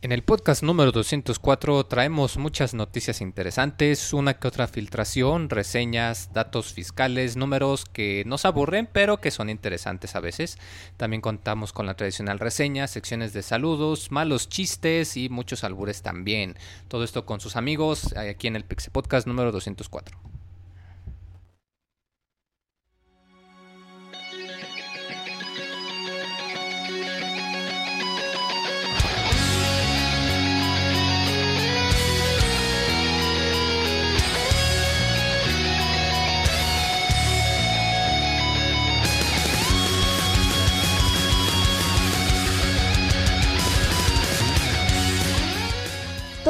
[0.00, 6.72] En el podcast número 204 traemos muchas noticias interesantes, una que otra filtración, reseñas, datos
[6.72, 10.56] fiscales, números que nos aburren pero que son interesantes a veces.
[10.96, 16.54] También contamos con la tradicional reseña, secciones de saludos, malos chistes y muchos albures también.
[16.86, 20.37] Todo esto con sus amigos aquí en el Pixel Podcast número 204.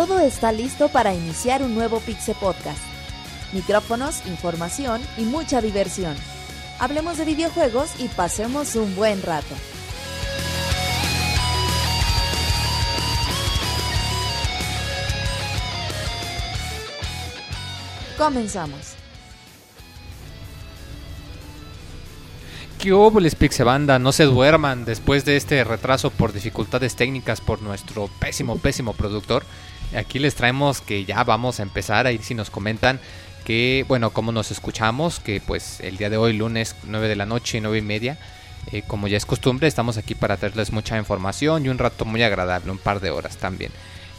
[0.09, 2.81] Todo está listo para iniciar un nuevo Pixel Podcast.
[3.53, 6.17] Micrófonos, información y mucha diversión.
[6.79, 9.55] Hablemos de videojuegos y pasemos un buen rato.
[18.17, 18.95] Comenzamos.
[22.79, 23.99] ¿Qué óboles Pixebanda?
[23.99, 29.45] No se duerman después de este retraso por dificultades técnicas por nuestro pésimo, pésimo productor.
[29.97, 33.01] Aquí les traemos que ya vamos a empezar, ahí si nos comentan
[33.45, 37.25] que, bueno, cómo nos escuchamos, que pues el día de hoy, lunes 9 de la
[37.25, 38.19] noche, 9 y media,
[38.73, 42.23] eh, como ya es costumbre, estamos aquí para traerles mucha información y un rato muy
[42.23, 43.73] agradable, un par de horas también.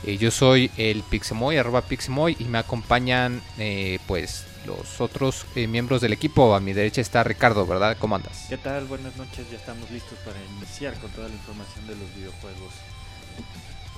[0.03, 6.01] Eh, yo soy el Pixemoy, arroba Pixemoy, y me acompañan eh, pues los otros miembros
[6.01, 6.55] del equipo.
[6.55, 7.97] A mi derecha está Ricardo, ¿verdad?
[7.99, 8.47] ¿Cómo andas?
[8.49, 8.85] ¿Qué tal?
[8.85, 12.73] Buenas noches, ya estamos listos para iniciar con toda la información de los videojuegos.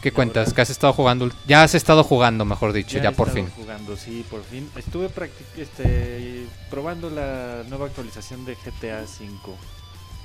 [0.02, 0.54] ¿Qué cuentas?
[0.54, 1.30] ¿Que has estado jugando?
[1.48, 3.48] Ya has estado jugando, mejor dicho, ya, por fin.
[3.56, 4.68] jugando, sí, por fin.
[4.75, 5.09] Estuve
[5.58, 9.56] este, probando la nueva actualización de GTA V,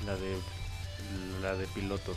[0.06, 0.36] la de,
[1.42, 2.16] la de pilotos.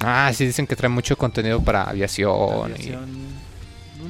[0.00, 2.72] Ah, sí, dicen que trae mucho contenido para aviación.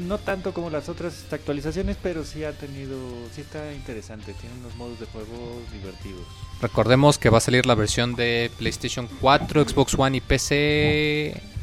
[0.06, 2.96] No tanto como las otras actualizaciones, pero sí ha tenido,
[3.34, 4.34] sí está interesante.
[4.34, 6.26] Tiene unos modos de juego divertidos.
[6.60, 11.53] Recordemos que va a salir la versión de PlayStation 4, Xbox One y PC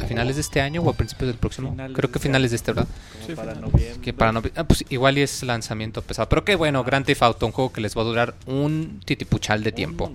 [0.00, 1.76] a finales de este año o a principios del próximo.
[1.94, 2.88] Creo que finales de este, ¿verdad?
[3.36, 4.00] para noviembre.
[4.02, 6.28] Que para ah, pues igual y es lanzamiento pesado.
[6.28, 9.62] Pero qué bueno, Grand Theft Auto, un juego que les va a durar un titipuchal
[9.62, 10.12] de tiempo.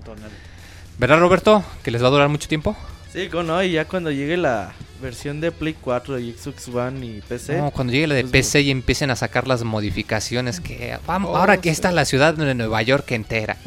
[0.98, 1.64] ¿Verdad, Roberto?
[1.84, 2.76] ¿Que les va a durar mucho tiempo?
[3.14, 7.22] Sí, no, y ya cuando llegue la versión de Play 4 y Xbox One y
[7.22, 7.58] PC.
[7.58, 11.36] No, cuando llegue la de PC pues, y empiecen a sacar las modificaciones que vamos,
[11.36, 13.58] ahora que está la ciudad de Nueva York entera.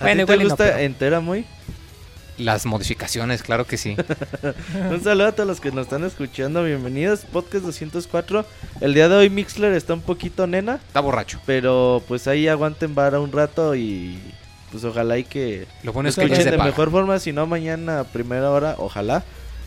[0.00, 1.44] ¿A bueno, ti te gusta entera muy?
[2.38, 3.96] Las modificaciones, claro que sí.
[4.90, 6.64] un saludo a todos los que nos están escuchando.
[6.64, 8.46] Bienvenidos, Podcast 204.
[8.80, 10.76] El día de hoy Mixler está un poquito nena.
[10.86, 11.40] Está borracho.
[11.44, 14.18] Pero pues ahí aguanten vara un rato y
[14.70, 17.18] pues ojalá y que lo bueno es que de mejor forma.
[17.18, 19.22] Si no, mañana a primera hora, ojalá.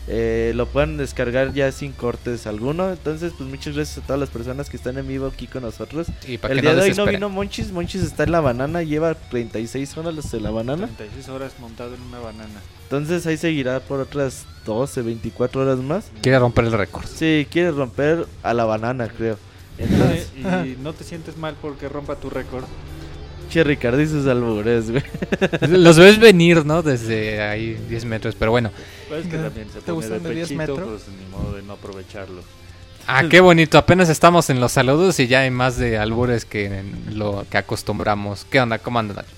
[0.08, 2.90] Eh, lo puedan descargar ya sin cortes alguno.
[2.90, 6.06] Entonces, pues muchas gracias a todas las personas que están en vivo aquí con nosotros.
[6.26, 7.72] el día de hoy no vino Monchis.
[7.72, 8.82] Monchis está en la banana.
[8.82, 10.88] Lleva 36 horas en la banana.
[10.96, 12.60] 36 horas montado en una banana.
[12.84, 16.10] Entonces ahí seguirá por otras 12, 24 horas más.
[16.22, 17.04] Quiere romper el récord.
[17.06, 19.38] Sí, quiere romper a la banana, creo.
[19.78, 22.64] y no te sientes mal porque rompa tu récord.
[23.50, 25.02] Che, Ricardo y sus albures, güey.
[25.68, 26.82] Los ves venir, ¿no?
[26.82, 28.70] Desde ahí 10 metros, pero bueno.
[29.08, 30.78] Pues que también se ¿Te pone de pechito, 10 metros?
[30.80, 32.42] pues ni modo de no aprovecharlo.
[33.06, 33.78] Ah, qué bonito.
[33.78, 37.56] Apenas estamos en los saludos y ya hay más de albures que en lo que
[37.58, 38.44] acostumbramos.
[38.50, 38.78] ¿Qué onda?
[38.78, 39.28] ¿Cómo andan, Nacho?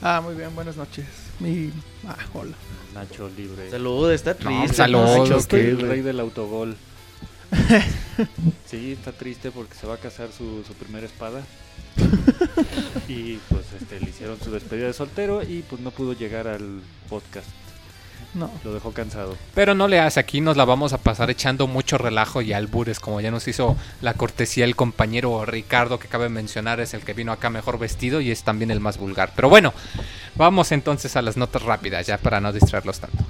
[0.00, 0.54] Ah, muy bien.
[0.54, 1.06] Buenas noches.
[1.40, 1.72] Mi...
[2.06, 2.54] Ah, hola.
[2.94, 3.70] Nacho libre.
[3.70, 4.74] Saludos, está triste.
[4.74, 5.28] saludos.
[5.28, 6.76] Nacho, que el rey del autogol.
[8.66, 11.42] sí, está triste porque se va a casar su, su primera espada.
[13.08, 16.80] y pues este, le hicieron su despedida de soltero y pues no pudo llegar al
[17.08, 17.48] podcast.
[18.34, 18.50] No.
[18.62, 19.36] Lo dejó cansado.
[19.54, 23.00] Pero no le hace, aquí nos la vamos a pasar echando mucho relajo y albures,
[23.00, 27.14] como ya nos hizo la cortesía el compañero Ricardo, que cabe mencionar, es el que
[27.14, 29.32] vino acá mejor vestido y es también el más vulgar.
[29.34, 29.72] Pero bueno,
[30.36, 33.24] vamos entonces a las notas rápidas, ya para no distraerlos tanto.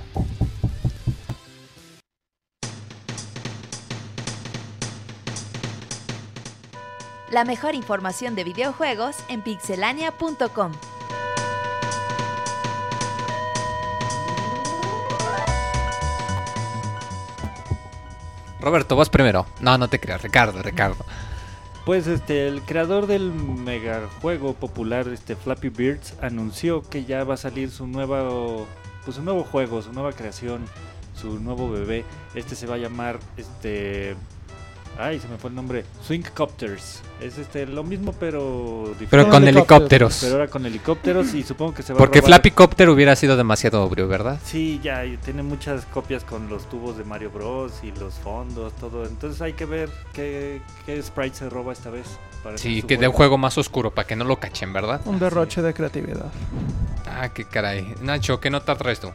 [7.31, 10.73] La mejor información de videojuegos en pixelania.com.
[18.61, 19.47] Roberto, vos primero.
[19.61, 21.05] No, no te creas, Ricardo, Ricardo.
[21.85, 27.39] Pues este, el creador del megajuego popular, este Flappy Birds, anunció que ya va a
[27.39, 28.67] salir su nuevo,
[29.05, 30.65] pues su nuevo juego, su nueva creación,
[31.15, 32.07] su nuevo bebé.
[32.35, 34.17] Este se va a llamar este
[35.01, 35.85] Ay, se me fue el nombre.
[36.05, 37.03] Swingcopters.
[37.21, 39.09] Es este lo mismo, pero diferente.
[39.11, 40.19] Pero con helicópteros.
[40.21, 43.37] Pero ahora con helicópteros y supongo que se va Porque a Flappy Copter hubiera sido
[43.37, 44.41] demasiado obvio, ¿verdad?
[44.45, 47.73] Sí, ya, tiene muchas copias con los tubos de Mario Bros.
[47.85, 49.05] y los fondos, todo.
[49.05, 52.19] Entonces hay que ver qué, qué sprite se roba esta vez.
[52.57, 55.01] sí, que de un juego más oscuro para que no lo cachen, ¿verdad?
[55.05, 56.33] Un derroche de creatividad.
[57.07, 57.95] Ah, qué caray.
[58.03, 59.13] Nacho, ¿qué nota traes tú?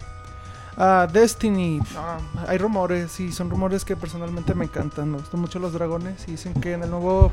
[0.77, 2.17] Ah, Destiny, ah,
[2.47, 5.11] hay rumores y son rumores que personalmente me encantan.
[5.11, 7.31] Me gustan mucho los dragones y dicen que en el nuevo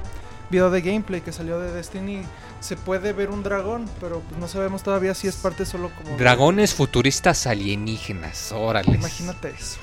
[0.51, 2.23] video de gameplay que salió de Destiny
[2.61, 6.17] se puede ver un dragón, pero pues no sabemos todavía si es parte solo como...
[6.17, 8.97] Dragones futuristas alienígenas, órale.
[8.97, 9.79] Imagínate eso.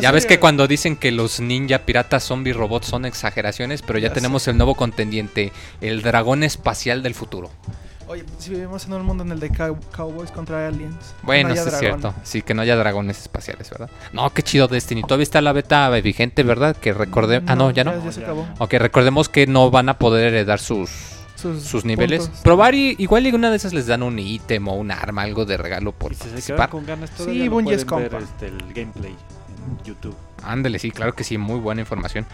[0.00, 4.12] ya ves que cuando dicen que los ninja piratas zombie robots son exageraciones, pero ya,
[4.12, 7.50] tenemos el nuevo contendiente, el dragón espacial del futuro.
[8.10, 11.14] Oye, si vivimos en un mundo en el de cowboys contra aliens.
[11.22, 12.12] Bueno, sí es cierto.
[12.24, 13.88] Sí, que no haya dragones espaciales, ¿verdad?
[14.12, 15.02] No, qué chido Destiny.
[15.02, 16.76] Todavía está la beta vigente, ¿verdad?
[16.76, 17.48] Que recordemos...
[17.48, 18.04] ah, no, ya no.
[18.04, 18.48] Ya, se acabó.
[18.58, 20.90] Ok, recordemos que no van a poder heredar sus...
[21.36, 22.28] Sus, niveles.
[22.42, 25.46] Probar y igual y una de esas les dan un ítem o un arma, algo
[25.46, 29.84] de regalo por si se con ganas sí, no pueden ver este, el gameplay en
[29.84, 30.14] YouTube.
[30.42, 32.26] Ándale, sí, claro que sí, muy buena información.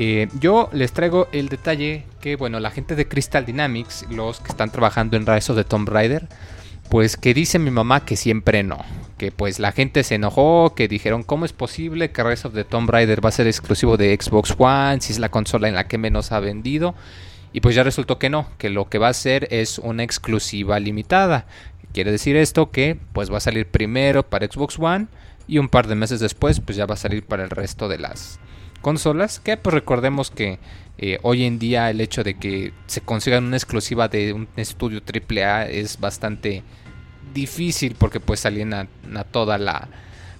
[0.00, 4.50] Eh, yo les traigo el detalle que, bueno, la gente de Crystal Dynamics, los que
[4.50, 6.28] están trabajando en Rise of the Tomb Raider,
[6.88, 8.78] pues que dice mi mamá que siempre no.
[9.16, 12.62] Que pues la gente se enojó, que dijeron, ¿cómo es posible que Rise of the
[12.62, 15.88] Tomb Raider va a ser exclusivo de Xbox One si es la consola en la
[15.88, 16.94] que menos ha vendido?
[17.52, 20.78] Y pues ya resultó que no, que lo que va a ser es una exclusiva
[20.78, 21.46] limitada.
[21.92, 25.08] Quiere decir esto que pues va a salir primero para Xbox One
[25.48, 27.98] y un par de meses después pues ya va a salir para el resto de
[27.98, 28.38] las
[28.80, 30.58] consolas, que pues recordemos que
[30.98, 35.00] eh, hoy en día el hecho de que se consigan una exclusiva de un estudio
[35.00, 36.62] AAA es bastante
[37.32, 39.88] difícil porque pues aliena a toda la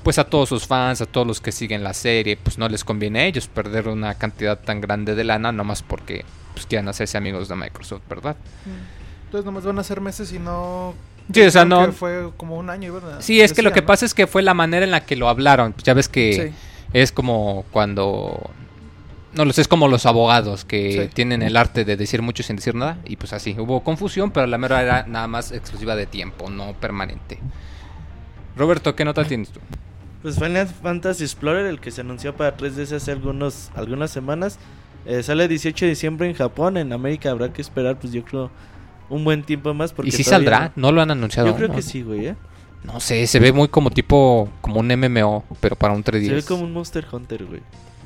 [0.03, 2.83] pues a todos sus fans, a todos los que siguen la serie, pues no les
[2.83, 6.25] conviene a ellos perder una cantidad tan grande de lana nomás porque
[6.55, 8.37] pues quieran hacerse amigos de Microsoft, ¿verdad?
[8.65, 9.25] Mm.
[9.27, 10.95] Entonces nomás van a ser meses y no
[11.33, 11.93] Sí, o sea, no.
[11.93, 13.19] Fue como un año, ¿verdad?
[13.21, 15.29] Sí, es que lo que pasa es que fue la manera en la que lo
[15.29, 15.75] hablaron.
[15.85, 16.53] Ya ves que
[16.93, 18.51] es como cuando...
[19.35, 22.57] No lo sé, es como los abogados que tienen el arte de decir mucho sin
[22.57, 22.99] decir nada.
[23.05, 26.73] Y pues así, hubo confusión, pero la mera era nada más exclusiva de tiempo, no
[26.73, 27.39] permanente.
[28.57, 29.61] Roberto, ¿qué nota tienes tú?
[30.23, 34.59] Pues Final Fantasy Explorer, el que se anunció para 3DS hace algunos, algunas semanas,
[35.07, 36.77] eh, sale el 18 de diciembre en Japón.
[36.77, 38.51] En América habrá que esperar, pues yo creo,
[39.09, 39.93] un buen tiempo más.
[39.93, 40.73] Porque ¿Y si saldrá?
[40.75, 41.49] ¿No lo han anunciado?
[41.49, 42.37] Yo creo que sí, güey, ¿eh?
[42.85, 46.27] No sé, se ve muy como tipo, como un MMO, pero para un 3DS.
[46.27, 47.61] Se ve como un Monster Hunter, güey.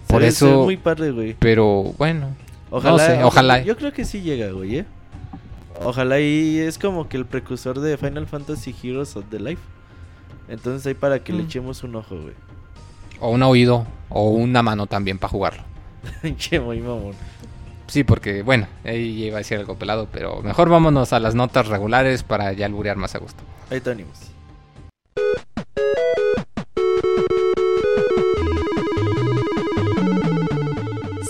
[0.06, 0.46] Por eso.
[0.46, 1.36] Se ve muy padre, güey.
[1.38, 2.34] Pero bueno.
[2.70, 3.62] Ojalá, ojalá.
[3.62, 4.84] Yo creo que sí llega, güey, ¿eh?
[5.84, 9.62] Ojalá y es como que el precursor de Final Fantasy Heroes of the Life.
[10.48, 11.46] Entonces ahí para que le mm.
[11.46, 12.34] echemos un ojo, güey.
[13.20, 15.62] O un oído, o una mano también para jugarlo.
[16.36, 17.14] che, muy mamón.
[17.86, 21.68] Sí, porque, bueno, ahí iba a decir algo pelado, pero mejor vámonos a las notas
[21.68, 23.42] regulares para ya alburear más a gusto.
[23.70, 24.31] Ahí tenemos.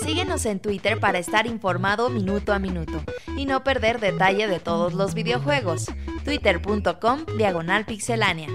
[0.01, 3.03] Síguenos en Twitter para estar informado minuto a minuto
[3.37, 5.85] y no perder detalle de todos los videojuegos.
[6.23, 8.47] Twitter.com Diagonal Pixelánea.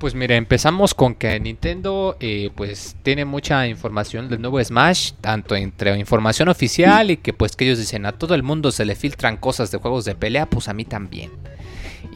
[0.00, 5.54] Pues mira, empezamos con que Nintendo eh, pues tiene mucha información del nuevo Smash, tanto
[5.54, 8.96] entre información oficial y que pues que ellos dicen a todo el mundo se le
[8.96, 11.30] filtran cosas de juegos de pelea, pues a mí también.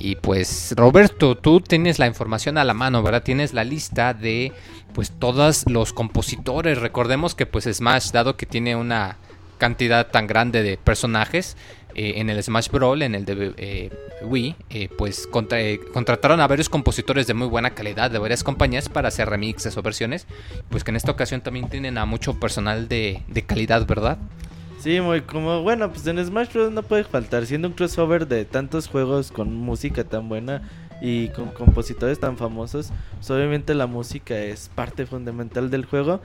[0.00, 3.22] Y pues Roberto, tú tienes la información a la mano, ¿verdad?
[3.22, 4.52] Tienes la lista de
[4.94, 6.78] pues todos los compositores.
[6.78, 9.18] Recordemos que pues Smash, dado que tiene una
[9.58, 11.56] cantidad tan grande de personajes,
[11.94, 13.90] eh, en el Smash Brawl, en el de eh,
[14.22, 19.08] Wii, eh, pues contrataron a varios compositores de muy buena calidad de varias compañías para
[19.08, 20.26] hacer remixes o versiones,
[20.70, 24.18] pues que en esta ocasión también tienen a mucho personal de, calidad, ¿verdad?
[24.80, 26.72] Sí, muy como, bueno, pues en Smash Bros.
[26.72, 30.68] no puede faltar, siendo un crossover de tantos juegos con música tan buena
[31.00, 36.20] y con compositores tan famosos, pues obviamente la música es parte fundamental del juego.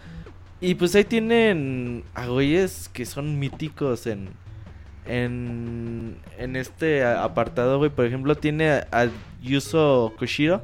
[0.61, 2.25] Y pues ahí tienen a
[2.91, 4.29] que son míticos en,
[5.09, 7.89] en, en este apartado, güey.
[7.89, 9.07] Por ejemplo, tiene a,
[9.41, 10.61] Yuzo Koshiro.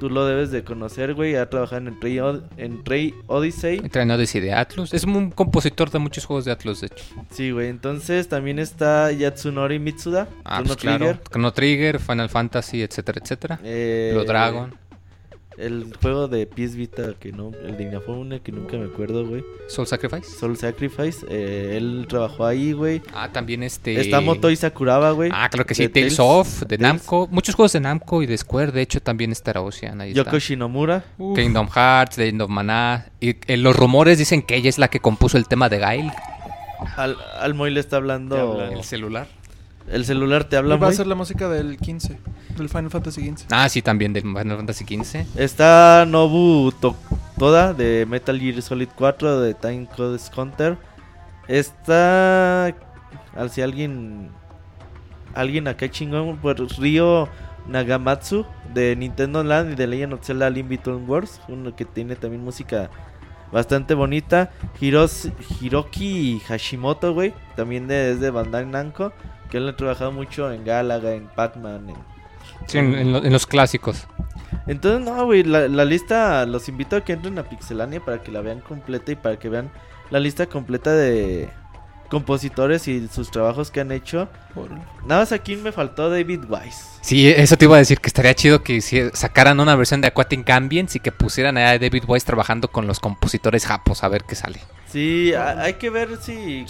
[0.00, 1.36] Tú lo debes de conocer, güey.
[1.36, 2.18] Ha trabajado en Rey,
[2.56, 3.80] en Rey Odyssey.
[3.92, 4.92] En Odyssey de Atlus.
[4.92, 7.04] Es un compositor de muchos juegos de Atlus, de hecho.
[7.30, 7.68] Sí, güey.
[7.68, 10.28] Entonces también está Yatsunori Mitsuda.
[10.44, 11.20] Ah, pues Trigger.
[11.30, 13.60] Chrono Trigger, Final Fantasy, etcétera, etcétera.
[13.62, 14.74] Eh, Dragon.
[15.56, 19.44] El juego de PS Vita, que no, el de Inafune, que nunca me acuerdo, güey.
[19.68, 20.24] Soul Sacrifice.
[20.24, 23.02] Soul Sacrifice, eh, él trabajó ahí, güey.
[23.14, 24.00] Ah, también este...
[24.00, 25.30] Está Motoi Sakuraba, güey.
[25.32, 27.28] Ah, creo que sí, Tales, of, de Namco.
[27.30, 31.04] Muchos juegos de Namco y de Square, de hecho también está Ocean, ahí Yoko Shinomura.
[31.18, 33.06] Kingdom Hearts, Legend of Mana.
[33.20, 36.12] Y eh, los rumores dicen que ella es la que compuso el tema de Gail.
[36.96, 38.60] Al, al Moy le está hablando...
[38.60, 39.28] El celular.
[39.88, 40.76] El celular te habla.
[40.76, 42.18] Va a ser la música del 15,
[42.56, 43.46] del Final Fantasy 15.
[43.50, 45.26] Ah, sí, también del Final Fantasy 15.
[45.36, 46.72] Está Nobu
[47.38, 50.78] Toda de Metal Gear Solid 4 de Time Code Counter.
[51.48, 52.74] Está.
[53.36, 54.30] Al si alguien.
[55.34, 56.38] Alguien acá chingón.
[56.38, 57.28] Pues Ryo
[57.68, 61.40] Nagamatsu de Nintendo Land y de Legend of Zelda Link Between Worlds.
[61.48, 62.90] Uno que tiene también música
[63.54, 64.50] bastante bonita.
[64.80, 67.32] Hiroki Hashimoto, güey.
[67.54, 69.12] También de, desde Bandai Namco.
[69.48, 71.88] Que él ha trabajado mucho en Galaga, en Pac-Man.
[71.88, 71.96] En,
[72.66, 74.08] sí, en, los clásicos.
[74.66, 78.40] Entonces, no, güey, la, lista, los invito a que entren a Pixelania para que la
[78.40, 79.70] vean completa y para que vean
[80.10, 81.48] la lista completa de
[82.08, 84.28] compositores y sus trabajos que han hecho.
[85.06, 86.94] Nada más aquí me faltó David Wise.
[87.00, 88.80] Sí, eso te iba a decir que estaría chido que
[89.12, 93.00] sacaran una versión de Aquatic Ambience y que pusieran a David Wise trabajando con los
[93.00, 94.60] compositores japos a ver qué sale.
[94.88, 96.64] Sí, hay que ver si...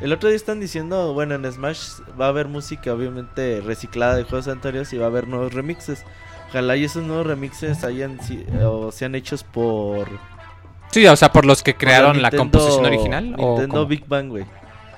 [0.00, 4.24] El otro día están diciendo, bueno, en Smash va a haber música obviamente reciclada de
[4.24, 6.02] juegos anteriores y va a haber nuevos remixes.
[6.48, 8.18] Ojalá y esos nuevos remixes hayan
[8.64, 10.08] o sean hechos por...
[10.92, 13.34] Sí, o sea, por los que crearon la, composición original.
[13.36, 14.44] Nintendo Big Bang, güey.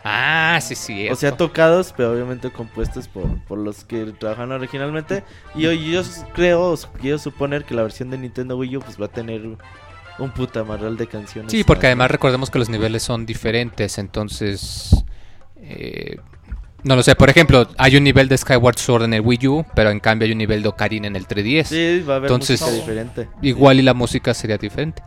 [0.07, 1.09] Ah, sí, sí.
[1.09, 5.25] O sea, tocados, pero obviamente compuestos por, por los que trabajan originalmente.
[5.55, 6.03] Y hoy yo
[6.35, 9.43] creo, quiero suponer que la versión de Nintendo Wii U pues va a tener
[10.19, 11.51] un puta marral de canciones.
[11.51, 15.05] Sí, porque además recordemos que los niveles son diferentes, entonces...
[15.57, 16.19] Eh,
[16.83, 19.67] no lo sé, por ejemplo, hay un nivel de Skyward Sword en el Wii U,
[19.75, 21.65] pero en cambio hay un nivel de Ocarina en el 3DS.
[21.65, 23.29] Sí, va a haber entonces, música diferente.
[23.41, 25.03] Igual y la música sería diferente.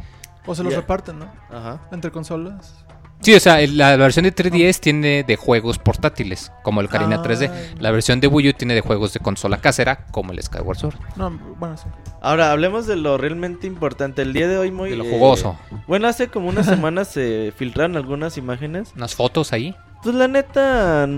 [0.48, 1.32] O se los reparten, ¿no?
[1.52, 1.82] Ajá.
[1.92, 2.86] Entre consolas.
[3.20, 7.80] Sí, o sea, la versión de 3DS tiene de juegos portátiles, como el Karina 3D.
[7.80, 10.96] La versión de Wii U tiene de juegos de consola casera, como el Skyward Sword.
[11.16, 11.88] No, bueno, sí.
[12.22, 14.22] Ahora, hablemos de lo realmente importante.
[14.22, 14.92] El día de hoy muy...
[14.92, 15.58] De lo jugoso.
[15.72, 18.94] Eh, bueno, hace como una semana se filtraron algunas imágenes.
[18.96, 19.76] Unas fotos ahí.
[20.04, 21.10] Pues la neta...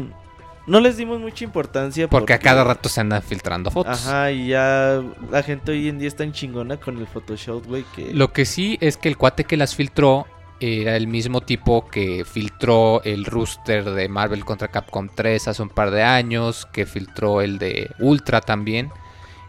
[0.70, 2.08] No les dimos mucha importancia.
[2.08, 4.06] Porque, a cada rato se andan filtrando fotos.
[4.06, 7.84] Ajá, y ya la gente hoy en día está en chingona con el Photoshop, güey.
[7.96, 8.14] Que...
[8.14, 10.28] Lo que sí es que el cuate que las filtró
[10.60, 15.70] era el mismo tipo que filtró el rooster de Marvel contra Capcom 3 hace un
[15.70, 18.92] par de años, que filtró el de Ultra también.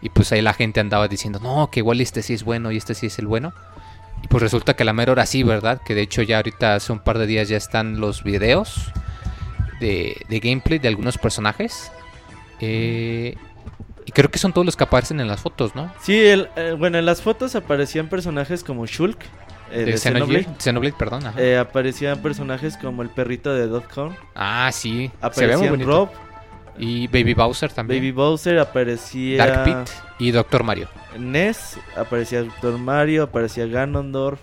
[0.01, 2.77] Y pues ahí la gente andaba diciendo, no, que igual este sí es bueno y
[2.77, 3.53] este sí es el bueno.
[4.23, 5.81] Y pues resulta que la mera hora sí, ¿verdad?
[5.85, 8.91] Que de hecho ya ahorita hace un par de días ya están los videos
[9.81, 11.91] de, gameplay de algunos personajes.
[12.59, 13.35] Eh,
[14.05, 15.91] y creo que son todos los que aparecen en las fotos, ¿no?
[16.01, 19.19] Sí, el, eh, bueno, en las fotos aparecían personajes como Shulk,
[19.71, 21.23] eh, de, Xenoblade, perdón.
[21.37, 24.13] Eh, aparecían personajes como el perrito de Dotcom.
[24.35, 25.09] Ah, sí.
[25.21, 26.09] Aparecía Rob.
[26.77, 28.01] Y Baby Bowser también.
[28.01, 29.45] Baby Bowser aparecía.
[29.45, 30.87] Dark Pit y Doctor Mario.
[31.17, 34.39] Ness, aparecía Doctor Mario, aparecía Ganondorf.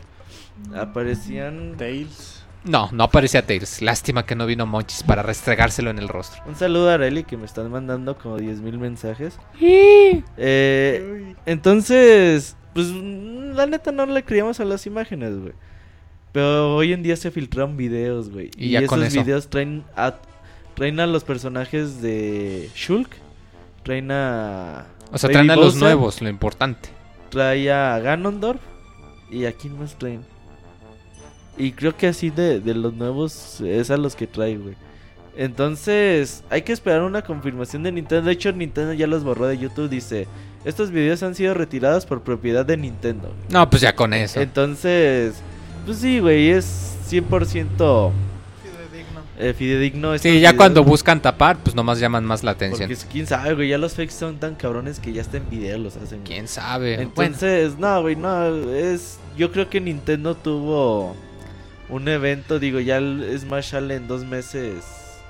[0.74, 1.76] Aparecían.
[1.76, 2.37] Tails.
[2.64, 3.82] No, no aparecía Tails.
[3.82, 6.42] Lástima que no vino Monchis para restregárselo en el rostro.
[6.46, 9.38] Un saludo a Areli que me están mandando como 10.000 mensajes.
[10.36, 15.52] eh, entonces, pues la neta no le creíamos a las imágenes, güey.
[16.32, 18.50] Pero hoy en día se filtran videos, güey.
[18.56, 20.16] Y, esos videos traen a,
[20.74, 23.10] traen a los personajes de Shulk.
[23.82, 24.86] Traen a.
[25.10, 26.90] O sea, traen a los nuevos, lo importante.
[27.30, 28.60] Trae a Ganondorf.
[29.30, 30.24] ¿Y a quién más traen?
[31.58, 34.74] Y creo que así de, de los nuevos es a los que trae, güey.
[35.36, 38.26] Entonces, hay que esperar una confirmación de Nintendo.
[38.26, 39.88] De hecho, Nintendo ya los borró de YouTube.
[39.88, 40.26] Dice:
[40.64, 43.32] estos videos han sido retirados por propiedad de Nintendo.
[43.48, 44.40] No, pues ya con eso.
[44.40, 45.34] Entonces,
[45.86, 48.10] pues sí, güey, es 100%
[49.38, 50.18] eh, fidedigno.
[50.18, 52.88] Sí, ya cuando buscan tapar, pues nomás llaman más la atención.
[52.88, 55.78] Porque quién sabe, güey, ya los fakes son tan cabrones que ya hasta en video
[55.78, 56.22] los hacen.
[56.24, 57.00] Quién sabe.
[57.00, 59.18] Entonces, no, güey, no, es...
[59.36, 61.14] Yo creo que Nintendo tuvo
[61.88, 64.84] un evento, digo, ya el Smash sale en dos meses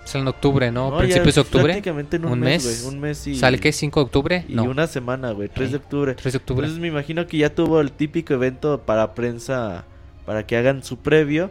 [0.09, 0.97] Sale en octubre, ¿no?
[0.97, 1.65] Principios de octubre.
[1.65, 2.83] Prácticamente en un, mes.
[2.88, 3.35] un mes y...
[3.35, 3.69] ¿Sale qué?
[3.69, 4.45] ¿5 de octubre?
[4.49, 5.50] Y una semana, güey.
[5.50, 6.15] 3 de octubre.
[6.15, 6.65] 3 de octubre.
[6.65, 9.85] Entonces me imagino que ya tuvo el típico evento para prensa.
[10.25, 11.50] Para que hagan su previo.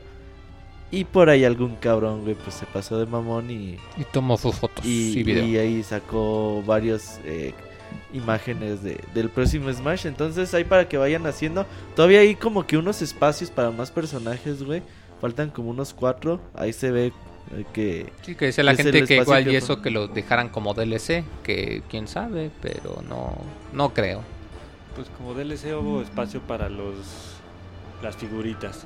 [0.90, 3.78] Y por ahí algún cabrón, güey, pues se pasó de mamón y...
[3.96, 7.54] Y tomó sus fotos y, y Y ahí sacó varios eh,
[8.12, 10.08] imágenes de, del próximo Smash.
[10.08, 11.68] Entonces ahí para que vayan haciendo...
[11.96, 14.82] Todavía hay como que unos espacios para más personajes, güey.
[15.22, 16.40] Faltan como unos cuatro.
[16.54, 17.14] Ahí se ve
[17.74, 21.24] que sí, que decía la gente que igual y eso que lo dejaran como DLC,
[21.44, 23.36] que quién sabe, pero no,
[23.74, 24.22] no creo.
[24.96, 27.38] Pues como DLC hubo espacio para los
[28.02, 28.86] las figuritas.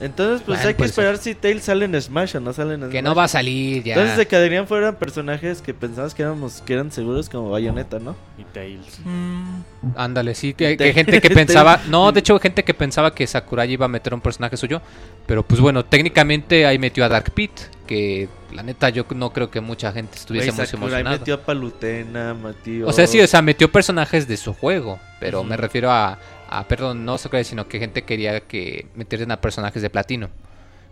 [0.00, 2.80] Entonces, pues hay que pues, esperar si Tails sale en Smash o no sale en
[2.80, 2.92] Smash.
[2.92, 3.94] Que no va a salir ya.
[3.94, 8.14] Entonces se quedarían fuera personajes que pensabas que éramos que eran seguros como Bayonetta, ¿no?
[8.38, 9.00] Y Tails.
[9.04, 9.62] Mm.
[9.96, 13.86] Ándale, sí, que, gente que pensaba, no, de hecho gente que pensaba que Sakurai iba
[13.86, 14.80] a meter un personaje suyo,
[15.26, 17.50] pero pues bueno, técnicamente ahí metió a Dark Pit,
[17.86, 21.18] que la neta yo no creo que mucha gente estuviese muy emocionada.
[21.18, 22.86] metió a Palutena, metió...
[22.86, 26.66] O sea, sí, o sea, metió personajes de su juego, pero me refiero a Ah,
[26.66, 30.30] perdón, no Sakurai, sino que gente quería que metieran a personajes de platino.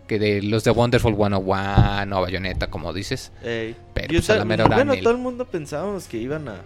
[0.07, 3.31] Que de los de Wonderful 101 o Bayonetta, como dices.
[3.41, 6.61] Pero pues, a la mera Bueno, todo el mundo pensábamos que iban a.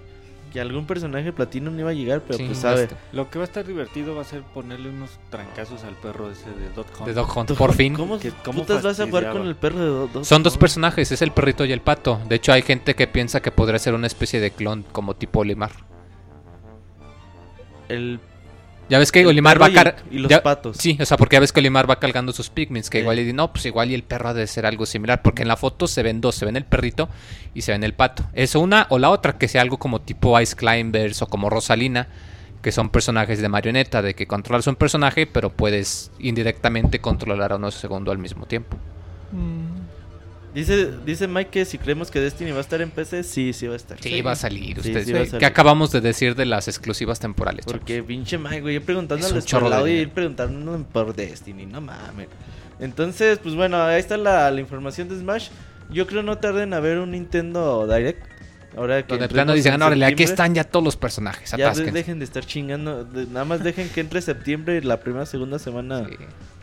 [0.52, 2.90] Que algún personaje de platino no iba a llegar, pero pues sabe.
[3.14, 6.50] Lo que va a estar divertido va a ser ponerle unos trancazos al perro ese
[6.50, 7.08] de Dot Hunt.
[7.08, 7.94] De Dog Hunt, por fin.
[7.94, 10.26] ¿Cómo, ¿cómo vas a jugar con el perro de Dot Hunt?
[10.26, 12.20] Son dos personajes, es el perrito y el pato.
[12.28, 15.40] De hecho, hay gente que piensa que podría ser una especie de clon como tipo
[15.40, 15.72] Olimar.
[17.88, 18.20] El
[18.92, 19.70] ya ves que Olimar va
[20.12, 20.76] y, los patos.
[20.78, 23.32] Sí, o sea, porque ya ves que Olimar va cargando sus pigments, que igual y
[23.32, 25.88] no, pues igual y el perro ha de ser algo similar, porque en la foto
[25.88, 27.08] se ven dos, se ven el perrito
[27.54, 28.26] y se ven el pato.
[28.34, 32.10] Es una o la otra que sea algo como tipo Ice Climbers o como Rosalina,
[32.62, 37.56] que son personajes de marioneta, de que controlas un personaje, pero puedes indirectamente controlar a
[37.56, 38.76] uno segundo al mismo tiempo.
[39.32, 39.81] Mm.
[40.54, 43.68] Dice, dice Mike que si creemos que Destiny va a estar en PC, sí, sí
[43.68, 43.98] va a estar.
[44.02, 44.80] Sí, va a salir.
[44.80, 47.66] Usted, ¿Qué acabamos de decir de las exclusivas temporales?
[47.66, 52.28] Porque pinche Mike, güey, yo preguntándole al lado y ir preguntando por Destiny, no mames.
[52.82, 55.50] Entonces, pues bueno, ahí está la, información de Smash.
[55.90, 58.26] Yo creo no tarden a ver un Nintendo Direct.
[58.76, 61.52] Ahora que de plano dicen, órale, aquí están ya todos los personajes.
[61.58, 63.08] Ya dejen de estar chingando.
[63.30, 66.08] nada más dejen que entre septiembre y la primera segunda semana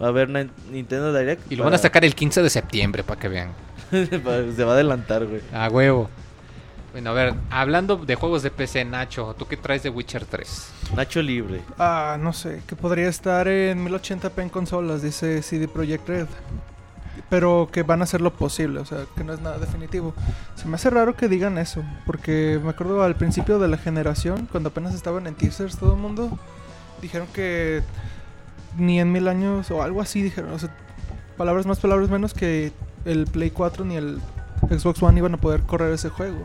[0.00, 0.28] va a haber
[0.70, 1.50] Nintendo Direct.
[1.50, 3.52] Y lo van a sacar el 15 de septiembre para que vean.
[3.90, 5.40] Se va a adelantar, güey.
[5.52, 6.08] A huevo.
[6.92, 10.72] Bueno, a ver, hablando de juegos de PC, Nacho, ¿tú qué traes de Witcher 3?
[10.96, 11.60] Nacho libre.
[11.78, 16.26] Ah, no sé, que podría estar en 1080p en consolas, dice CD Projekt Red.
[17.28, 20.14] Pero que van a hacer lo posible, o sea, que no es nada definitivo.
[20.54, 24.48] Se me hace raro que digan eso, porque me acuerdo al principio de la generación,
[24.50, 26.38] cuando apenas estaban en teasers todo el mundo,
[27.02, 27.82] dijeron que
[28.78, 30.70] ni en mil años o algo así dijeron, o sea,
[31.36, 32.72] palabras más, palabras menos que
[33.04, 34.18] el Play 4 ni el
[34.70, 36.44] Xbox One iban a poder correr ese juego.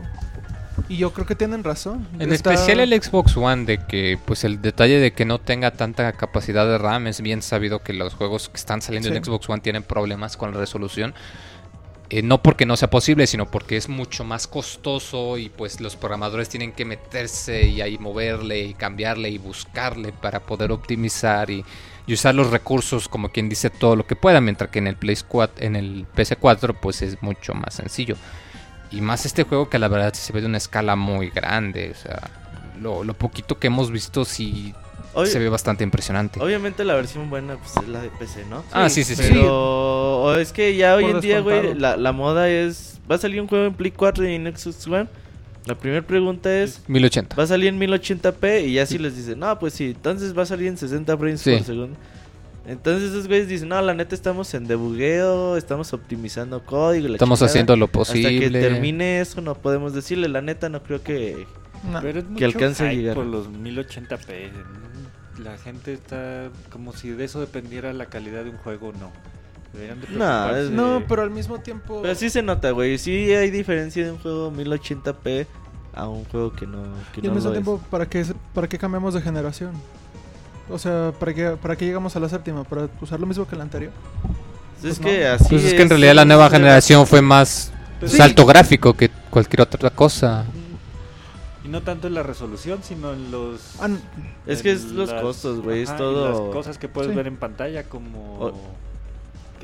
[0.88, 2.06] Y yo creo que tienen razón.
[2.18, 6.12] En especial el Xbox One, de que pues el detalle de que no tenga tanta
[6.12, 9.60] capacidad de RAM, es bien sabido que los juegos que están saliendo en Xbox One
[9.62, 11.14] tienen problemas con la resolución.
[12.10, 15.96] Eh, no porque no sea posible, sino porque es mucho más costoso y pues los
[15.96, 21.64] programadores tienen que meterse y ahí moverle y cambiarle y buscarle para poder optimizar y
[22.06, 24.96] y usar los recursos como quien dice todo lo que pueda, mientras que en el
[24.96, 28.16] Play 4, en el PS4 pues es mucho más sencillo.
[28.90, 31.94] Y más este juego que la verdad se ve de una escala muy grande, o
[31.94, 32.30] sea,
[32.80, 34.74] lo, poquito que hemos visto sí
[35.24, 36.40] se ve bastante impresionante.
[36.40, 38.64] Obviamente la versión buena pues, es la de PC, ¿no?
[38.72, 39.22] Ah, sí, sí, sí.
[39.28, 43.00] Pero es que ya hoy en día, güey, la, la moda es...
[43.10, 45.08] Va a salir un juego en Play 4 y en Xbox One
[45.66, 46.82] la primera pregunta es...
[46.88, 47.36] 1080.
[47.36, 50.42] Va a salir en 1080p y ya si les dicen, no, pues sí, entonces va
[50.42, 51.96] a salir en 60 frames por segundo.
[52.66, 57.08] Entonces esos güeyes dicen, no, la neta estamos en debugueo, estamos optimizando código.
[57.08, 58.28] estamos haciendo lo posible.
[58.28, 61.46] Hasta que termine eso no podemos decirle, la neta no creo que,
[62.36, 63.14] que alcance a llegar.
[63.14, 64.50] por los 1080p.
[65.42, 68.92] La gente está como si de eso dependiera la calidad de un juego
[70.10, 70.70] no.
[70.70, 72.00] No, no, pero al mismo tiempo.
[72.02, 72.98] Pero sí se nota, güey.
[72.98, 75.46] Sí hay diferencia de un juego 1080p
[75.94, 76.82] a un juego que no.
[77.12, 79.72] Que y al mismo tiempo, ¿para qué, ¿para qué cambiamos de generación?
[80.68, 82.64] O sea, ¿para qué, ¿para qué llegamos a la séptima?
[82.64, 83.92] ¿Para usar lo mismo que la anterior?
[84.80, 85.46] Pues es que así.
[85.50, 87.72] Pues es, que en realidad la nueva generación fue más
[88.06, 90.44] salto gráfico que cualquier otra cosa.
[91.64, 93.76] Y no tanto en la resolución, sino en los.
[93.80, 93.88] Ah,
[94.46, 95.82] es que es los costos, güey.
[95.82, 96.28] Es todo.
[96.28, 98.52] Las cosas que puedes ver en pantalla, como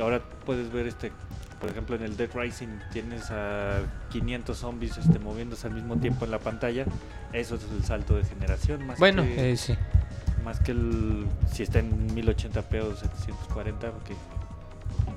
[0.00, 1.12] que ahora puedes ver este
[1.60, 6.24] por ejemplo en el Dead Rising tienes a 500 zombies este, moviéndose al mismo tiempo
[6.24, 6.86] en la pantalla.
[7.34, 9.74] Eso es el salto de generación más bueno que, eh, sí.
[10.42, 14.14] más que el si está en 1080p o 740 porque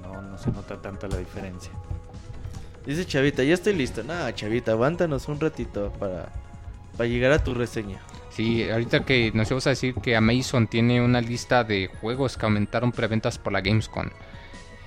[0.01, 1.71] no, no se nota tanta la diferencia.
[2.85, 6.29] Dice Chavita ya estoy listo nada Chavita aguántanos un ratito para
[6.97, 8.01] para llegar a tu reseña.
[8.31, 12.45] Sí, ahorita que nos vamos a decir que Amazon tiene una lista de juegos que
[12.45, 14.09] aumentaron preventas por la Gamescom.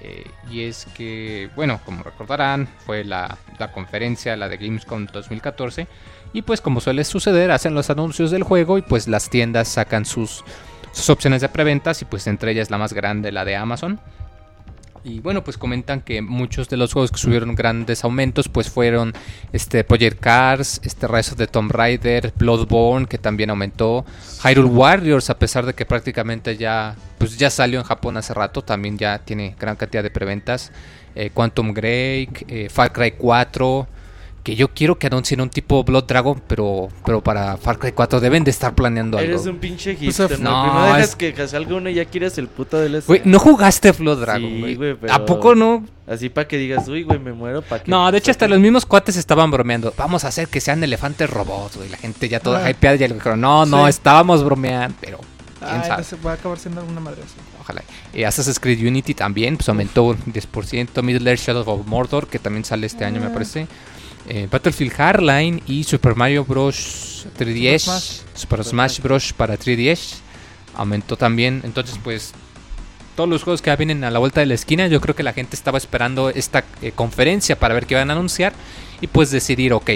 [0.00, 3.38] Eh, y es que, bueno, como recordarán, fue la,
[3.72, 5.86] conferencia, la de Gamescom 2014.
[6.32, 10.04] Y pues como suele suceder, hacen los anuncios del juego y pues las tiendas sacan
[10.04, 10.44] sus,
[10.92, 14.00] sus opciones de preventas y pues entre ellas la más grande, la de Amazon.
[15.06, 19.12] Y bueno, pues comentan que muchos de los juegos que subieron grandes aumentos pues fueron
[19.52, 24.04] este Project Cars, este Rise of the Tomb Raider, Bloodborne que también aumentó,
[24.42, 28.62] Hyrule Warriors a pesar de que prácticamente ya pues ya salió en Japón hace rato,
[28.62, 30.72] también ya tiene gran cantidad de preventas,
[31.14, 33.86] eh, Quantum Break, eh, Far Cry 4,
[34.46, 38.20] que yo quiero que anuncien un tipo Blood Dragon, pero pero para Far Cry 4
[38.20, 39.28] deben de estar planeando algo.
[39.28, 42.78] Eres un pinche hipster, no, no dejas que salga uno y ya quieres el puto
[42.78, 43.06] DLC.
[43.08, 44.76] Güey, no jugaste Blood Dragon, güey.
[44.76, 45.12] pero...
[45.12, 45.84] ¿A poco no?
[46.06, 47.90] Así para que digas, uy, güey, me muero, ¿para qué?
[47.90, 49.92] No, de hecho hasta los mismos cuates estaban bromeando.
[49.96, 51.88] Vamos a hacer que sean elefantes robots, güey.
[51.88, 52.70] La gente ya toda ah.
[52.70, 55.18] hypeada y ya le dijeron, no, no, estábamos bromeando, pero...
[55.58, 56.04] ¿quién sabe?
[56.24, 57.34] va a acabar siendo alguna madre así.
[57.60, 57.82] Ojalá.
[58.14, 61.02] Y Assassin's Creed Unity también, pues aumentó un 10%.
[61.02, 63.32] Middle Earth Shadow of Mordor, que también sale este año, me ah.
[63.32, 63.66] parece.
[64.28, 67.26] Eh, Battlefield Hardline y Super Mario Bros.
[67.38, 69.32] 3DS, Super Smash, Bros.
[69.32, 70.18] para 3DS
[70.74, 71.60] aumentó también.
[71.64, 72.32] Entonces, pues
[73.16, 75.22] todos los juegos que ya vienen a la vuelta de la esquina, yo creo que
[75.22, 78.52] la gente estaba esperando esta eh, conferencia para ver qué iban a anunciar
[79.00, 79.90] y pues decidir, ok,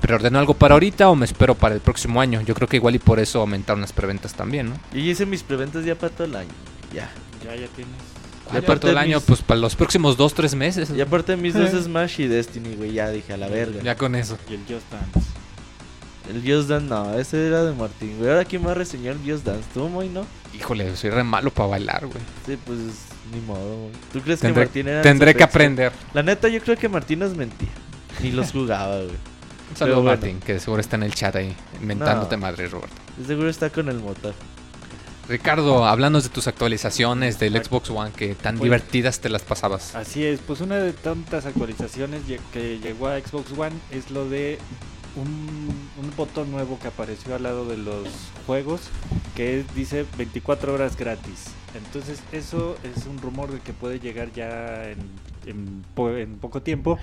[0.00, 2.40] preordeno algo para ahorita o me espero para el próximo año.
[2.42, 4.76] Yo creo que igual y por eso aumentaron las preventas también, ¿no?
[4.94, 6.50] Y hice mis preventas ya para todo el año.
[6.94, 7.10] Ya.
[7.44, 8.09] Ya, ya tienes.
[8.52, 10.90] Y aparte del año, pues para los próximos 2-3 meses.
[10.90, 13.82] Y aparte mis dos Smash y Destiny, güey, ya dije a la verga.
[13.82, 14.38] Ya con eso.
[14.48, 15.30] Y el Just Dance.
[16.28, 18.30] El Just Dance, no, ese era de Martín, güey.
[18.30, 20.26] Ahora quién va a reseñar el Just Dance, tú, muy, ¿no?
[20.54, 22.20] Híjole, soy re malo para bailar, güey.
[22.46, 22.78] Sí, pues
[23.32, 23.92] ni modo, güey.
[24.12, 25.92] ¿Tú crees que Martín era Tendré que aprender.
[26.12, 27.68] La neta, yo creo que Martín nos mentía.
[28.22, 29.16] Ni los jugaba, güey.
[29.70, 32.96] Un saludo, Martín, que seguro está en el chat ahí, inventándote madre, Roberto.
[33.24, 34.34] Seguro está con el motor.
[35.30, 39.94] Ricardo, hablando de tus actualizaciones del Xbox One, que tan pues, divertidas te las pasabas.
[39.94, 44.58] Así es, pues una de tantas actualizaciones que llegó a Xbox One es lo de
[45.14, 45.70] un,
[46.16, 48.08] botón nuevo que apareció al lado de los
[48.44, 48.82] juegos
[49.36, 51.46] que dice 24 horas gratis.
[51.74, 54.98] Entonces eso es un rumor de que puede llegar ya en,
[55.46, 56.98] en, poco tiempo.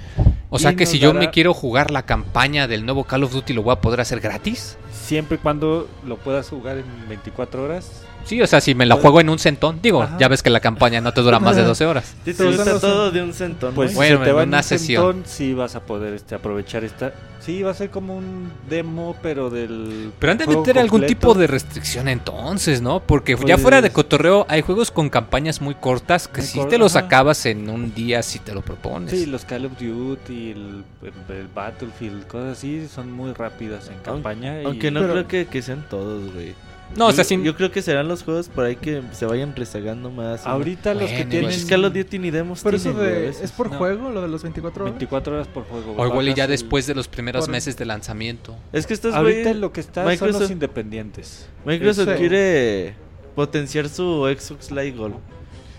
[0.50, 3.54] O sea que si yo me quiero jugar la campaña del nuevo Call of Duty,
[3.54, 4.78] ¿lo voy a poder hacer gratis?
[4.92, 8.98] Siempre y cuando lo puedas jugar en 24 horas Sí, o sea, si me la
[8.98, 11.64] juego en un centón, digo, ya ves que la campaña no te dura más de
[11.64, 12.16] 12 horas.
[12.28, 13.74] Si te gusta todo de un centón.
[13.74, 15.24] Pues bueno, si te va en una sesión.
[15.26, 17.14] sí vas a poder este, aprovechar esta.
[17.40, 20.12] Sí, va a ser como un demo, pero del.
[20.20, 23.00] Pero han de meter algún tipo de restricción entonces, ¿no?
[23.00, 26.78] Porque ya fuera de pues cotorreo, hay juegos con campañas muy cortas que si te
[26.78, 29.12] los acabas en un día si te lo propones.
[29.12, 30.84] Sí, los Call of Duty, el,
[31.30, 34.58] el Battlefield, cosas así, son muy rápidas en campaña.
[34.66, 36.54] Aunque no creo que, que sean todos, güey.
[36.96, 40.10] No, o sea, yo, creo que serán los juegos por ahí que se vayan rezagando
[40.10, 40.46] más.
[40.46, 41.50] Ahorita los que tienen.
[41.50, 44.84] Es que los 10 ni demos Pero eso ¿Es por juego lo de los 24
[44.84, 44.94] horas?
[44.94, 45.96] 24 horas por juego.
[45.98, 48.56] O igual y ya después de los primeros meses de lanzamiento.
[48.72, 51.48] Es que estos Ahorita lo que está son los independientes.
[51.66, 52.96] Microsoft quiere
[53.36, 55.16] potenciar su Xbox Live Gold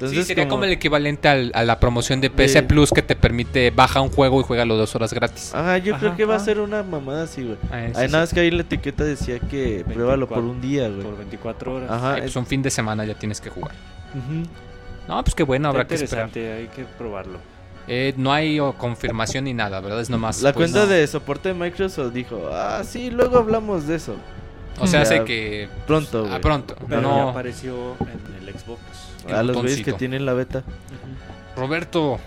[0.06, 0.64] sí, sería como...
[0.64, 4.44] el equivalente a la promoción de PC Plus que te permite baja un juego y
[4.44, 5.54] juega los dos horas gratis.
[5.54, 7.58] Ajá, yo creo que va a ser una mamada así, güey.
[7.70, 11.02] Ah, nada más que ahí la etiqueta decía que pruébalo por un día, güey.
[11.02, 11.90] Por 24 horas.
[11.90, 12.16] Ajá.
[12.18, 13.72] pues un fin de semana ya tienes que jugar.
[15.08, 16.30] No, pues qué bueno, habrá que esperar.
[16.34, 17.38] hay que probarlo.
[17.90, 20.00] Eh, no hay confirmación ni nada, ¿verdad?
[20.02, 20.42] Es nomás.
[20.42, 24.16] La pues, cuenta de soporte de Microsoft dijo, ah, sí, luego hablamos de eso.
[24.80, 25.68] O sea, hace que.
[25.86, 26.40] Pronto, güey.
[26.40, 26.76] pronto.
[26.88, 27.16] Pero no.
[27.16, 28.80] ya apareció en el Xbox.
[29.32, 30.64] A los güeyes que tienen la beta.
[31.56, 32.18] Roberto,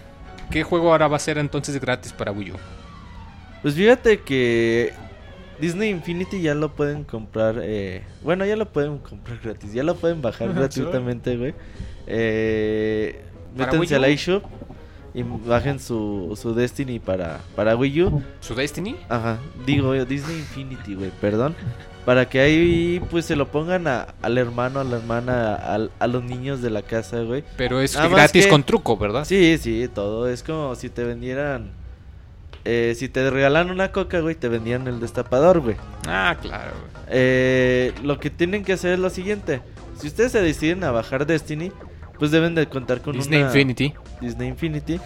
[0.49, 2.55] ¿qué juego ahora va a ser entonces gratis para Wii U?
[3.61, 4.93] Pues fíjate que
[5.59, 7.59] Disney Infinity ya lo pueden comprar.
[7.61, 9.73] Eh, bueno, ya lo pueden comprar gratis.
[9.73, 11.53] Ya lo pueden bajar gratuitamente, güey.
[12.07, 13.21] Eh,
[13.55, 14.43] métanse la iShop
[15.13, 18.23] y bajen su, su Destiny para, para Wii U.
[18.39, 18.95] ¿Su Destiny?
[19.09, 19.39] Ajá.
[19.65, 21.55] Digo, Disney Infinity, güey, perdón
[22.05, 26.23] para que ahí pues se lo pongan a, al hermano, a la hermana, a, los
[26.23, 27.43] niños de la casa, güey.
[27.57, 29.25] Pero es gratis con truco, ¿verdad?
[29.25, 30.27] Sí, sí, todo.
[30.27, 31.71] Es como si te vendieran...
[32.63, 35.77] Eh, si te regalan una coca, güey, te vendían el destapador, güey.
[36.07, 36.91] Ah, claro, güey.
[37.07, 39.61] Eh, lo que tienen que hacer es lo siguiente.
[39.99, 41.71] Si ustedes se deciden a bajar Destiny,
[42.21, 43.95] pues deben de contar con Disney Infinity.
[44.21, 44.99] Disney Infinity.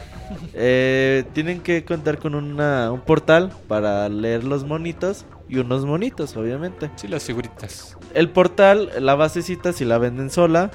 [0.54, 6.36] Eh, tienen que contar con una, un portal para leer los monitos y unos monitos,
[6.36, 6.91] obviamente.
[6.97, 7.97] Sí, las figuritas.
[8.13, 10.71] El portal, la basecita si la venden sola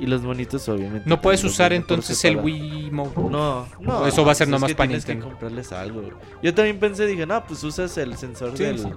[0.00, 1.08] y los monitos obviamente.
[1.08, 3.30] No puedes usar entonces el Wii Mode.
[3.30, 4.08] No, no.
[4.08, 5.24] eso va a ser nomás para Nintendo.
[5.24, 6.02] que comprarles algo.
[6.42, 8.92] Yo también pensé, dije, no, pues usas el sensor del...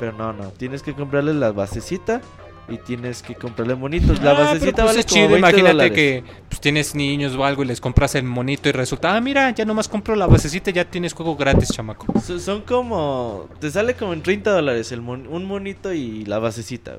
[0.00, 2.20] Pero no, no, tienes que comprarles la basecita
[2.68, 4.22] y tienes que comprarle monitos.
[4.22, 5.36] La ah, basecita pues vale chido.
[5.36, 9.20] Imagínate que pues, tienes niños o algo y les compras el monito y resulta, ah,
[9.20, 12.06] mira, ya nomás compro la basecita y ya tienes juego gratis, chamaco.
[12.20, 16.98] son como, te sale como en 30 dólares el un monito y la basecita.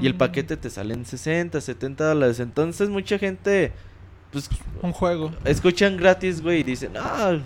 [0.00, 0.18] Y el mm.
[0.18, 2.40] paquete te sale en 60, 70 dólares.
[2.40, 3.72] Entonces mucha gente
[4.44, 5.32] pues, un juego.
[5.44, 7.38] Escuchan gratis, güey, y dicen, ah,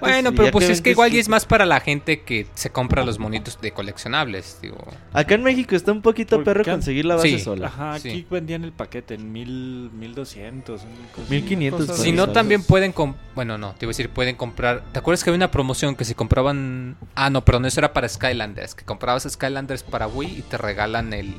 [0.00, 3.04] bueno, pero pues es que igual y es más para la gente que se compra
[3.04, 4.78] los monitos de coleccionables, digo.
[5.12, 7.66] Acá en México está un poquito perro conseguir la base sola.
[7.66, 10.82] Ajá, aquí vendían el paquete en mil, mil doscientos,
[11.28, 11.88] mil quinientos.
[11.98, 12.94] Si no, también pueden,
[13.34, 14.84] bueno, no, te iba a decir, pueden comprar.
[14.92, 18.08] ¿Te acuerdas que había una promoción que si compraban, ah, no, perdón, eso era para
[18.08, 21.34] Skylanders, que comprabas Skylanders para Wii y te regalan el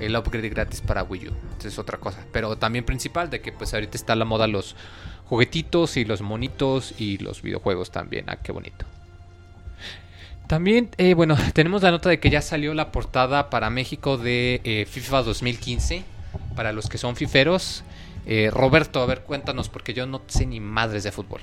[0.00, 1.32] el upgrade gratis para Wii U.
[1.64, 2.24] es otra cosa.
[2.32, 4.76] Pero también principal de que pues ahorita está la moda los
[5.26, 8.26] juguetitos y los monitos y los videojuegos también.
[8.28, 8.84] Ah, qué bonito.
[10.46, 14.60] También, eh, bueno, tenemos la nota de que ya salió la portada para México de
[14.64, 16.04] eh, FIFA 2015.
[16.56, 17.84] Para los que son fiferos.
[18.26, 21.40] Eh, Roberto, a ver, cuéntanos, porque yo no sé ni madres de fútbol.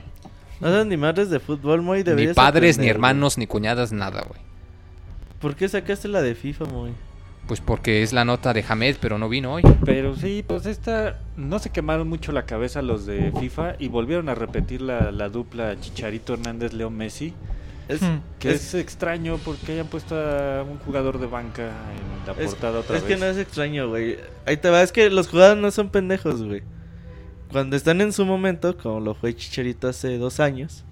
[0.59, 4.39] No sé ni madres de fútbol, muy Ni padres, ni hermanos, ni cuñadas, nada, güey.
[5.39, 6.91] ¿Por qué sacaste la de FIFA, muy?
[7.47, 9.63] Pues porque es la nota de Hamed, pero no vino hoy.
[9.83, 11.19] Pero sí, pues esta.
[11.35, 15.79] No se quemaron mucho la cabeza los de FIFA y volvieron a repetir la, dupla
[15.79, 17.33] Chicharito Hernández Leo Messi.
[17.89, 18.21] Es, hmm.
[18.39, 22.93] que es, extraño porque hayan puesto a un jugador de banca en la portada otra
[22.93, 23.03] vez.
[23.03, 24.17] Es que no es extraño, güey.
[24.45, 26.61] Ahí te va, es que los jugadores no son pendejos, güey.
[27.51, 30.85] Cuando están en su momento, como lo fue Chicharito hace dos años,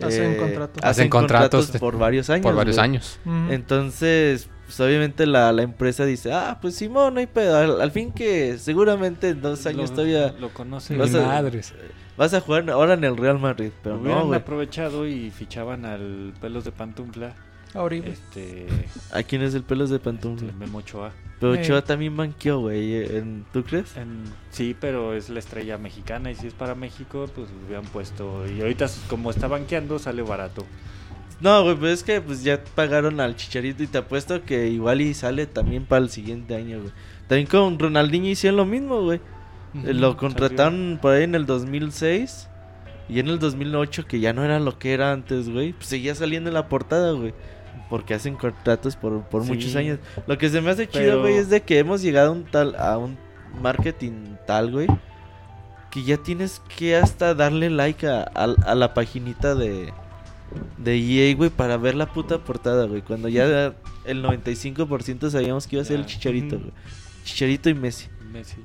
[0.00, 0.84] hacen eh, contratos.
[0.84, 2.42] Hacen contratos, por varios años.
[2.42, 3.18] Por varios años.
[3.50, 7.80] Entonces, pues obviamente la, la, empresa dice, ah, pues Simón, no hay pedo.
[7.80, 10.34] Al, fin que seguramente en dos años todavía...
[10.40, 11.72] Lo conoce vas madres.
[12.16, 16.32] Vas a jugar ahora en el Real Madrid, pero Hubieran no, aprovechado y fichaban al
[16.40, 17.34] Pelos de Pantufla.
[17.76, 18.66] A Este...
[19.12, 20.52] ¿A quién es el Pelos de Pantufla?
[20.52, 21.12] Memo Ochoa.
[21.38, 23.06] Pero Ochoa también banqueó, güey.
[23.52, 23.94] ¿Tú crees?
[24.50, 28.46] sí, pero es la estrella mexicana y si es para México, pues hubieran puesto...
[28.46, 30.64] Y ahorita como está banqueando, sale barato.
[31.40, 35.02] No, güey, pues es que pues ya pagaron al Chicharito y te apuesto que igual
[35.02, 36.92] y sale también para el siguiente año, güey.
[37.28, 39.20] También con Ronaldinho hicieron lo mismo, güey.
[39.74, 42.48] lo contrataron por ahí en el 2006
[43.08, 45.74] y en el 2008 que ya no era lo que era antes, güey.
[45.74, 47.34] Pues seguía saliendo en la portada, güey.
[47.88, 49.98] Porque hacen contratos por, por muchos años.
[50.26, 52.74] Lo que se me hace chido, güey, es de que hemos llegado a un tal
[52.76, 53.16] a un
[53.62, 54.88] marketing tal, güey,
[55.90, 59.92] que ya tienes que hasta darle like a, a la paginita de
[60.78, 63.02] de EA, güey, para ver la puta portada, güey.
[63.02, 66.72] Cuando ya el 95% sabíamos que iba a ser el Chicharito, güey.
[67.24, 68.08] Chicharito y Messi.
[68.32, 68.58] Messi.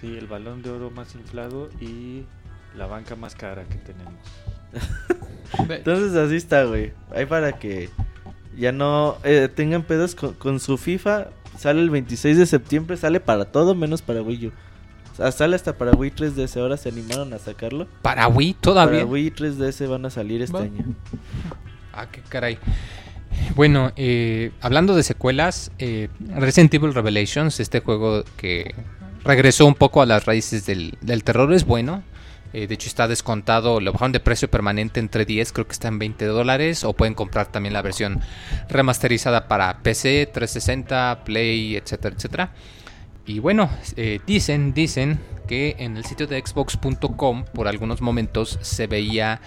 [0.00, 2.24] Sí, el balón de oro más inflado y
[2.76, 4.14] la banca más cara que tenemos.
[5.68, 6.92] Entonces así está, güey.
[7.14, 7.88] Ahí para que
[8.56, 11.28] ya no eh, tengan pedos con, con, su FIFA.
[11.58, 14.52] Sale el 26 de septiembre, sale para todo menos para Wii U.
[15.32, 17.86] Sale hasta para Wii 3DS, ahora se animaron a sacarlo.
[18.02, 19.00] ¿Para Wii todavía?
[19.00, 20.84] Para Wii 3DS van a salir este año.
[21.92, 22.58] Ah, qué caray.
[23.54, 28.74] Bueno, eh, hablando de secuelas, eh, Resident Evil Revelations, este juego que
[29.24, 32.02] regresó un poco a las raíces del, terror, es bueno.
[32.56, 35.88] Eh, de hecho, está descontado, lo bajaron de precio permanente entre 10, creo que está
[35.88, 36.84] en 20 dólares.
[36.84, 38.22] O pueden comprar también la versión
[38.70, 42.52] remasterizada para PC, 360, Play, etcétera, etcétera.
[43.26, 48.86] Y bueno, eh, dicen, dicen que en el sitio de xbox.com por algunos momentos se
[48.86, 49.42] veía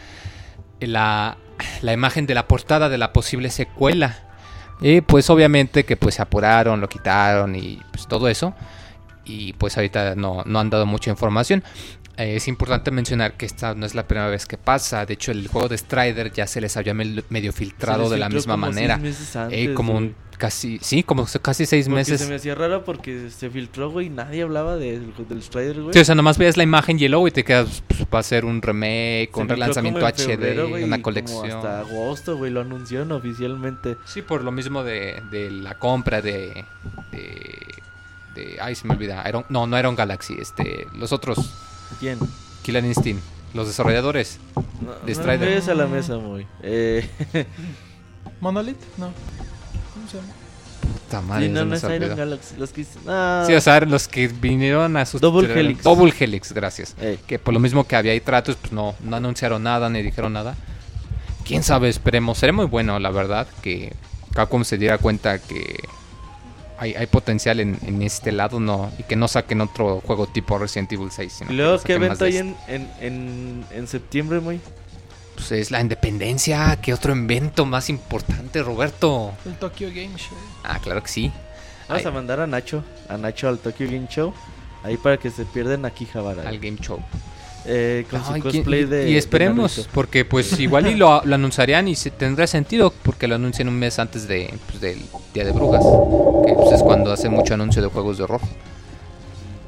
[0.80, 1.38] la,
[1.82, 4.19] imagen de la portada de la posible secuela.
[4.82, 8.54] Y pues obviamente que pues se apuraron, lo quitaron y pues todo eso.
[9.26, 11.63] Y pues ahorita no, no han dado mucha información.
[12.19, 15.05] Eh, es importante mencionar que esta no es la primera vez que pasa.
[15.05, 18.58] De hecho, el juego de Strider ya se les había medio filtrado de la misma
[18.58, 18.99] manera.
[19.49, 22.19] Eh, como un casi, sí, como casi seis meses.
[22.19, 25.93] Se me hacía raro porque se filtró, güey, nadie hablaba de, del Strider, güey.
[25.93, 28.23] Sí, o sea, nomás veías la imagen y el y te quedas, pues, va a
[28.23, 31.49] ser un remake, un relanzamiento HD, una colección.
[31.49, 33.95] hasta agosto, güey, lo anunciaron oficialmente.
[34.05, 36.65] Sí, por lo mismo de, de la compra de,
[37.12, 37.58] de,
[38.36, 41.68] de, ay, se me olvida, no, no era un Galaxy, este, los otros.
[41.99, 42.19] ¿Quién?
[42.63, 43.23] Killer Instinct,
[43.54, 44.39] los desarrolladores
[45.06, 45.63] de Strider.
[45.65, 46.45] No a la mesa, muy.
[46.62, 47.10] Eh...
[48.41, 49.12] Monolith, no.
[50.82, 52.56] Puta madre, no, no es Iron Galaxy.
[52.58, 55.19] Los que, Sí, o sea, los que vinieron a sus.
[55.19, 55.84] Double Helix.
[55.84, 56.95] Double Helix, gracias.
[57.28, 60.34] Que por lo mismo que había ahí tratos, pues no, no anunciaron nada ni dijeron
[60.34, 60.56] nada.
[61.45, 62.38] Quién sabe, esperemos.
[62.38, 63.93] Sería muy bueno, la verdad, que
[64.34, 65.84] Capcom se diera cuenta que
[66.80, 70.58] hay, hay potencial en, en, este lado no y que no saquen otro juego tipo
[70.58, 71.44] Resident Evil 6.
[71.50, 74.62] ¿Y luego qué evento hay en, en, en, septiembre, muy?
[75.36, 76.78] Pues es la independencia.
[76.82, 79.34] ¿Qué otro evento más importante, Roberto?
[79.46, 80.38] El Tokyo Game Show.
[80.63, 81.32] Ah, claro que sí.
[81.89, 84.34] Vamos a mandar a Nacho, a Nacho al Tokyo Game Show.
[84.84, 86.48] Ahí para que se pierden aquí Javara.
[86.48, 87.00] Al Game Show.
[87.65, 89.10] Eh, con su cosplay de.
[89.10, 93.67] Y esperemos, porque pues igual y lo, anunciarían y se, tendrá sentido porque lo anuncian
[93.67, 95.00] un mes antes de, pues, del
[95.34, 95.84] Día de Brujas,
[96.45, 98.41] que pues, es cuando hace mucho anuncio de juegos de horror.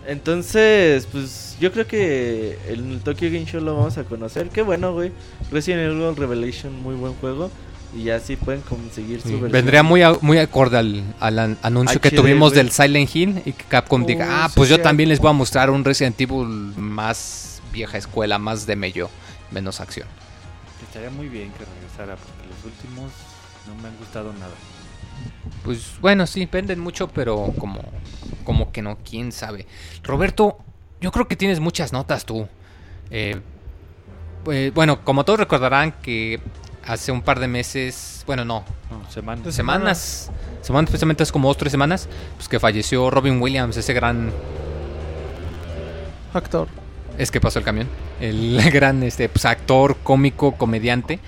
[0.07, 4.49] Entonces, pues yo creo que en el Tokyo Game Show lo vamos a conocer.
[4.49, 5.11] Qué bueno, güey.
[5.51, 7.51] Resident Evil Revelation, muy buen juego.
[7.95, 10.77] Y así pueden conseguir su Vendría muy, muy acorde
[11.19, 15.09] al, anuncio que tuvimos del Silent Hill y que Capcom diga, ah, pues yo también
[15.09, 19.09] les voy a mostrar un Resident Evil más vieja escuela, más de mello,
[19.51, 20.07] menos acción.
[20.81, 23.11] Estaría muy bien que regresara porque los últimos
[23.67, 24.53] no me han gustado nada.
[25.63, 27.81] Pues bueno, sí, venden mucho, pero como,
[28.43, 29.67] como que no, quién sabe.
[30.03, 30.57] Roberto,
[30.99, 32.47] yo creo que tienes muchas notas tú.
[33.11, 33.39] Eh,
[34.43, 36.39] pues, bueno, como todos recordarán que
[36.85, 38.63] hace un par de meses, bueno, no,
[39.09, 40.31] semanas, semanas,
[40.61, 44.31] semanas, especialmente hace como dos tres semanas, pues que falleció Robin Williams, ese gran
[46.33, 46.80] actor.
[47.17, 47.87] Es que pasó el camión,
[48.19, 51.19] el gran este pues, actor, cómico, comediante,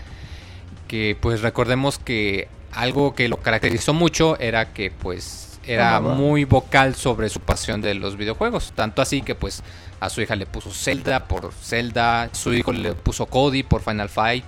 [0.87, 6.95] que pues recordemos que algo que lo caracterizó mucho era que pues era muy vocal
[6.95, 9.63] sobre su pasión de los videojuegos, tanto así que pues
[9.99, 14.09] a su hija le puso Zelda por Zelda, su hijo le puso Cody por Final
[14.09, 14.45] Fight.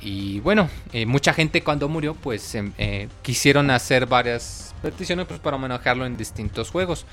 [0.00, 5.40] Y bueno, eh, mucha gente cuando murió pues em, eh, quisieron hacer varias peticiones pues,
[5.40, 7.06] para homenajearlo en distintos juegos.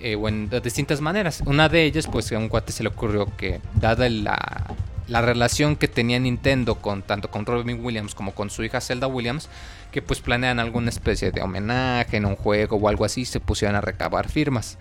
[0.00, 1.42] Eh, o en de distintas maneras.
[1.44, 4.74] Una de ellas, pues a un cuate se le ocurrió que, dada la,
[5.08, 9.08] la relación que tenía Nintendo con tanto con Robin Williams como con su hija Zelda
[9.08, 9.50] Williams,
[9.92, 13.76] que pues planean alguna especie de homenaje en un juego o algo así, se pusieron
[13.76, 14.78] a recabar firmas.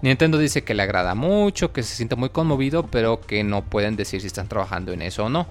[0.00, 3.96] Nintendo dice que le agrada mucho, que se siente muy conmovido, pero que no pueden
[3.96, 5.46] decir si están trabajando en eso o no.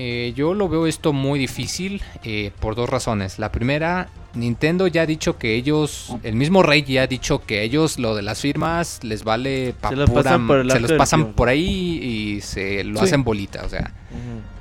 [0.00, 3.40] Eh, yo lo veo esto muy difícil eh, por dos razones.
[3.40, 7.64] La primera, Nintendo ya ha dicho que ellos, el mismo Rey ya ha dicho que
[7.64, 11.48] ellos lo de las firmas les vale se, los pasan por, se los pasan por
[11.48, 13.64] ahí y se lo hacen bolita.
[13.64, 13.92] O sea,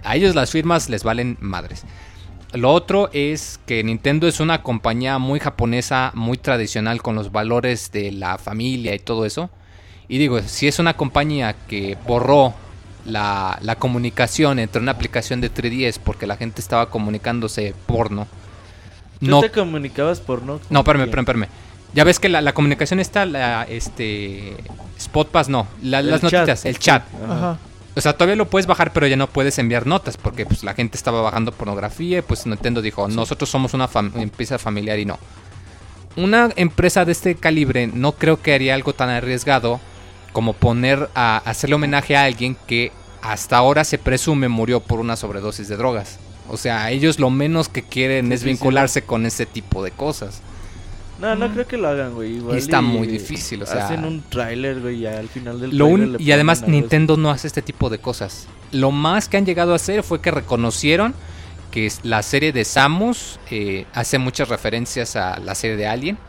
[0.03, 1.85] a ellos las firmas les valen madres.
[2.53, 7.91] Lo otro es que Nintendo es una compañía muy japonesa, muy tradicional con los valores
[7.91, 9.51] de la familia y todo eso.
[10.07, 12.55] Y digo, si es una compañía que borró
[13.07, 18.27] la, la comunicación entre una aplicación de 3DS porque la gente estaba comunicándose porno.
[19.19, 20.59] ¿Tú no te comunicabas porno?
[20.69, 21.47] No, espérame, espérame, espérame.
[21.93, 24.55] Ya ves que la, la comunicación está, la, este,
[24.99, 27.03] Spotpass no, las notitas, el chat.
[27.95, 30.75] O sea, todavía lo puedes bajar, pero ya no puedes enviar notas porque pues, la
[30.75, 35.17] gente estaba bajando pornografía y pues Nintendo dijo, nosotros somos una empresa familiar y no.
[36.15, 39.79] Una empresa de este calibre no creo que haría algo tan arriesgado
[40.37, 42.91] como poner a hacerle homenaje a alguien que
[43.23, 46.19] hasta ahora se presume murió por una sobredosis de drogas.
[46.47, 50.43] O sea, ellos lo menos que quieren es vincularse con ese tipo de cosas.
[51.19, 52.39] No, no creo que lo hagan, güey.
[52.55, 53.87] está muy difícil, o sea.
[53.87, 57.97] Hacen un tráiler, güey, al final del Y además Nintendo no hace este tipo de
[57.97, 58.45] cosas.
[58.71, 61.15] Lo más que han llegado a hacer fue que reconocieron
[61.71, 66.19] que la serie de Samus eh, hace muchas referencias a la serie de Alien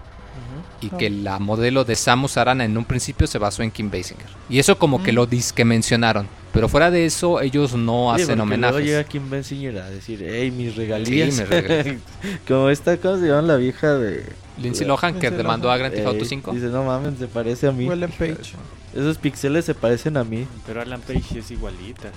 [0.81, 4.27] y que la modelo de Samus Aran en un principio se basó en Kim Basinger.
[4.49, 5.31] Y eso como que lo mm.
[5.31, 6.29] dis que mencionaron.
[6.53, 8.77] Pero fuera de eso, ellos no hacen homenajes.
[8.77, 11.35] Luego llega Kim Basinger a decir, hey, mis regalías.
[11.35, 11.99] Sí, mis regalías.
[12.49, 14.25] como esta cosa se llama la vieja de...
[14.57, 16.53] Lindsay Lohan, que demandó a Grand Theft Auto 5.
[16.53, 17.89] Dice, no mames, se parece a mí.
[17.89, 18.55] Alan Page.
[18.93, 20.47] Esos pixeles se parecen a mí.
[20.67, 22.11] Pero Alan Page es igualita.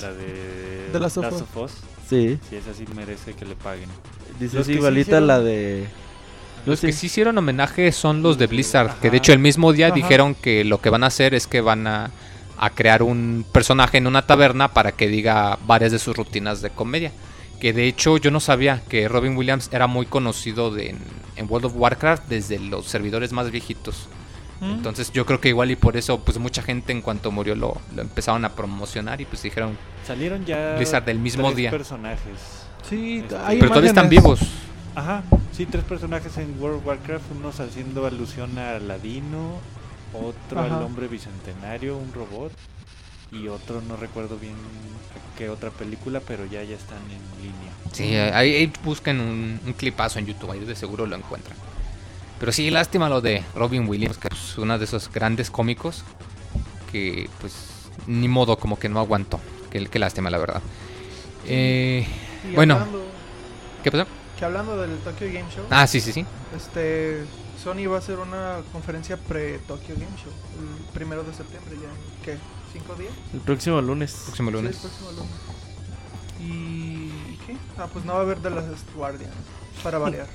[0.00, 0.90] La de...
[0.92, 1.72] De of Us.
[2.08, 2.38] Sí.
[2.48, 3.88] Sí, esa sí merece que le paguen.
[4.38, 5.86] Dice, es igualita la de...
[6.64, 9.90] Los que sí hicieron homenaje son los de Blizzard, que de hecho el mismo día
[9.90, 12.10] dijeron que lo que van a hacer es que van a,
[12.74, 17.10] crear un personaje en una taberna para que diga varias de sus rutinas de comedia.
[17.60, 20.94] Que de hecho yo no sabía que Robin Williams era muy conocido de,
[21.36, 24.08] en, World of Warcraft desde los servidores más viejitos.
[24.60, 24.70] Mm.
[24.74, 27.80] Entonces yo creo que igual y por eso pues mucha gente en cuanto murió lo,
[27.96, 29.76] lo empezaron a promocionar y pues dijeron...
[30.06, 30.76] Salieron ya...
[30.76, 31.70] Blizzard del mismo día.
[31.70, 32.62] personajes.
[32.88, 34.40] Sí, este, pero todavía están vivos.
[34.94, 39.58] Ajá, sí, tres personajes en World of Warcraft, unos haciendo alusión a Ladino,
[40.12, 42.52] otro al hombre bicentenario, un robot,
[43.30, 44.54] y otro no recuerdo bien
[45.38, 47.72] qué otra película, pero ya ya están en línea.
[47.92, 51.56] Sí, ahí, busquen un, clipazo en YouTube, ahí de seguro lo encuentran.
[52.38, 56.04] Pero sí, lástima lo de Robin Williams, que es uno de esos grandes cómicos
[56.90, 57.54] que pues
[58.06, 59.40] ni modo como que no aguantó.
[59.70, 60.60] Qué, qué lástima, la verdad.
[61.46, 62.06] Eh,
[62.54, 62.84] bueno,
[63.82, 64.06] ¿qué pasó?
[64.46, 65.64] Hablando del Tokyo Game Show.
[65.70, 66.24] Ah, sí, sí, sí.
[66.56, 67.24] Este,
[67.62, 72.24] Sony va a hacer una conferencia pre-Tokyo Game Show, el primero de septiembre ya.
[72.24, 72.38] ¿Qué?
[72.72, 73.12] ¿Cinco días?
[73.32, 74.12] El próximo lunes.
[74.24, 74.76] Próximo lunes.
[74.76, 75.34] Sí, el próximo lunes.
[76.40, 77.56] ¿Y qué?
[77.78, 78.64] Ah, pues no va a haber de las
[78.94, 79.30] Guardian,
[79.82, 80.26] para variar.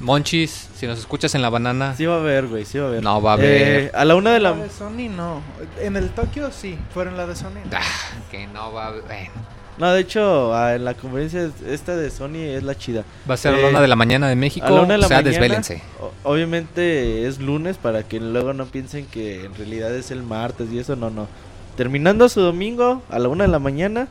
[0.00, 1.94] Monchis, si nos escuchas en la banana.
[1.96, 3.02] Sí va a haber, güey, sí va a haber.
[3.02, 3.84] No va a haber.
[3.84, 4.52] Eh, a la una de la...
[4.52, 5.40] de Sony no.
[5.80, 7.62] En el Tokyo sí, fuera en la de Sony.
[7.72, 7.82] Ah,
[8.30, 9.30] que no va a haber.
[9.78, 13.04] No, de hecho, en la conferencia esta de Sony es la chida.
[13.28, 14.66] Va a ser a la una de la mañana de México.
[14.66, 15.82] A la una de la o sea, desvélense.
[16.22, 20.78] Obviamente es lunes para que luego no piensen que en realidad es el martes y
[20.78, 20.96] eso.
[20.96, 21.28] No, no.
[21.76, 24.08] Terminando su domingo a la una de la mañana,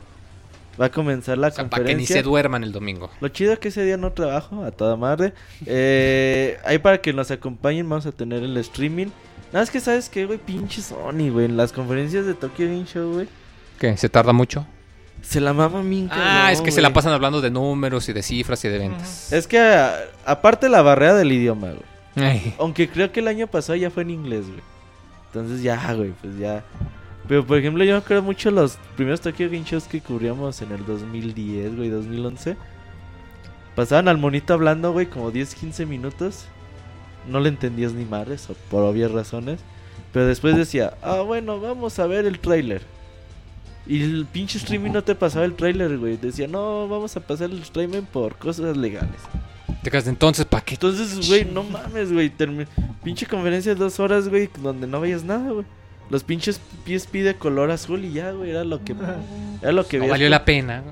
[0.80, 1.70] va a comenzar la conferencia.
[1.70, 3.10] Para que ni se duerman el domingo.
[3.20, 5.34] Lo chido es que ese día no trabajo, a toda madre.
[5.66, 9.08] Eh, ahí para que nos acompañen, vamos a tener el streaming.
[9.52, 11.46] Nada, es que sabes que, güey, pinche Sony, güey.
[11.46, 13.28] En las conferencias de Tokyo Game Show, güey.
[13.80, 13.98] ¿Qué?
[13.98, 14.68] ¿Se tarda mucho?
[15.22, 16.16] Se la mama minca.
[16.18, 19.34] Ah, es que se la pasan hablando de números y de cifras y de ventas.
[19.34, 19.60] Es que,
[20.26, 21.72] aparte la barrera del idioma,
[22.16, 22.54] güey.
[22.60, 24.62] Aunque creo que el año pasado ya fue en inglés, güey.
[25.28, 26.64] Entonces ya, güey, pues ya.
[27.28, 30.72] Pero por ejemplo, yo me acuerdo mucho los primeros Tokyo Game Shows que cubríamos en
[30.72, 32.56] el 2010, güey, 2011.
[33.76, 36.46] Pasaban al monito hablando, güey, como 10, 15 minutos.
[37.28, 39.60] No le entendías ni madres, por obvias razones.
[40.14, 42.84] Pero después decía, ah, bueno, vamos a ver el trailer.
[43.88, 46.18] Y el pinche streaming no te pasaba el trailer, güey.
[46.18, 49.20] Decía, no, vamos a pasar el streaming por cosas legales.
[49.84, 50.74] Te quedas entonces, ¿para qué?
[50.74, 52.32] Entonces, güey, no mames, güey.
[53.04, 55.66] Pinche conferencia de dos horas, güey, donde no veías nada, güey.
[56.10, 58.96] Los pinches pies pide color azul y ya, güey, era lo que
[59.62, 60.84] era lo que no valió la pena.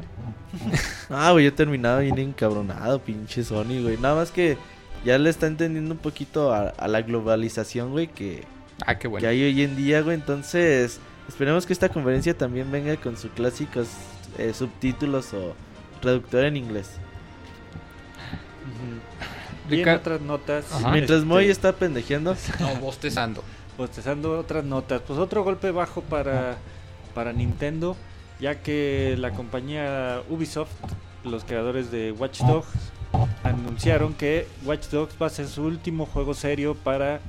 [1.10, 3.98] ah, güey, yo terminaba bien encabronado, pinche Sony, güey.
[3.98, 4.58] Nada más que
[5.06, 8.44] ya le está entendiendo un poquito a, la globalización, güey, que
[8.86, 9.22] ah, qué bueno.
[9.22, 10.16] que hay hoy en día, güey.
[10.16, 13.88] Entonces, esperemos que esta conferencia también venga con sus clásicos
[14.38, 15.56] eh, subtítulos o
[16.02, 16.92] traductor en inglés.
[19.70, 20.66] Y en otras notas.
[20.92, 21.26] Mientras este...
[21.26, 22.36] Moy está pendejeando.
[22.60, 23.44] No, bostezando
[23.78, 25.02] bostezando otras notas.
[25.06, 26.58] Pues otro golpe bajo para,
[27.14, 27.96] para Nintendo,
[28.40, 30.72] ya que la compañía Ubisoft,
[31.24, 32.68] los creadores de Watch Dogs,
[33.44, 37.20] anunciaron que Watch Dogs va a ser su último juego serio para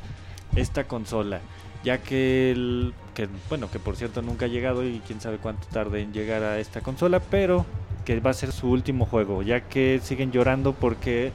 [0.57, 1.41] esta consola,
[1.85, 5.69] ya que el que bueno, que por cierto nunca ha llegado y quién sabe cuánto
[5.69, 7.65] tarde en llegar a esta consola, pero
[8.05, 11.33] que va a ser su último juego, ya que siguen llorando porque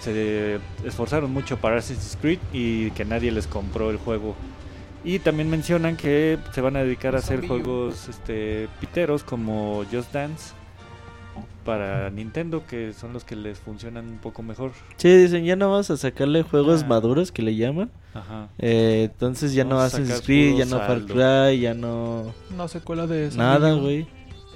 [0.00, 4.34] se esforzaron mucho para Assassin's Creed y que nadie les compró el juego.
[5.04, 10.12] Y también mencionan que se van a dedicar a hacer juegos este, piteros como Just
[10.12, 10.52] Dance
[11.66, 14.70] para Nintendo, que son los que les funcionan un poco mejor.
[14.96, 16.86] Sí, dicen, ya no vas a sacarle juegos ah.
[16.86, 17.90] maduros, que le llaman.
[18.14, 18.48] Ajá.
[18.58, 22.32] Eh, entonces ya no, Assassin's Creed, ya no Far Cry, ya no...
[22.56, 23.36] No secuela de eso.
[23.36, 24.06] Nada, güey.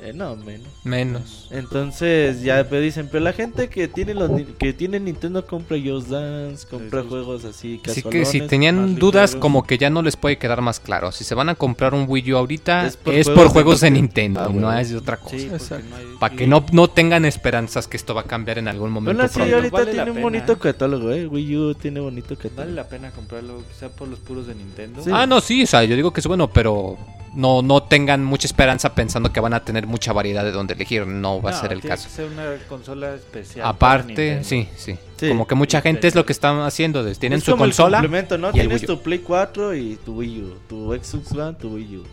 [0.03, 0.69] Eh, no, menos.
[0.85, 1.49] Menos.
[1.51, 6.09] Entonces, ya pero dicen, pero la gente que tiene los que tiene Nintendo compra Just
[6.09, 10.39] Dance, compra juegos así Así que si tenían dudas, como que ya no les puede
[10.39, 11.13] quedar más claro.
[11.13, 14.53] Si se van a comprar un Wii U ahorita, es por, juegos, de, Nintendo, ah,
[14.53, 15.81] no es de otra cosa.
[16.19, 19.23] Para que no, no tengan esperanzas que esto va a cambiar en algún momento.
[19.23, 21.27] Bueno, sí, ahorita tiene un bonito catálogo, eh.
[21.27, 22.57] Wii U tiene bonito catálogo.
[22.57, 25.03] Vale la pena comprarlo, quizá por los puros de Nintendo.
[25.13, 26.99] Ah, no, sí, o sea, yo digo que es bueno, pero
[27.35, 31.07] no, no tengan mucha esperanza pensando que van a tener mucha variedad de donde elegir.
[31.07, 32.09] No va a ser el caso.
[32.09, 33.67] Que ser una consola especial.
[33.67, 37.05] Aparte, sí, sí, Como que mucha gente es lo que están haciendo.
[37.15, 37.99] Tienen su consola.
[37.99, 38.53] complemento, ¿no?
[38.53, 40.59] Tienes tu Play 4 y tu Wii U.
[40.69, 42.05] Tu Xbox One, tu Wii U.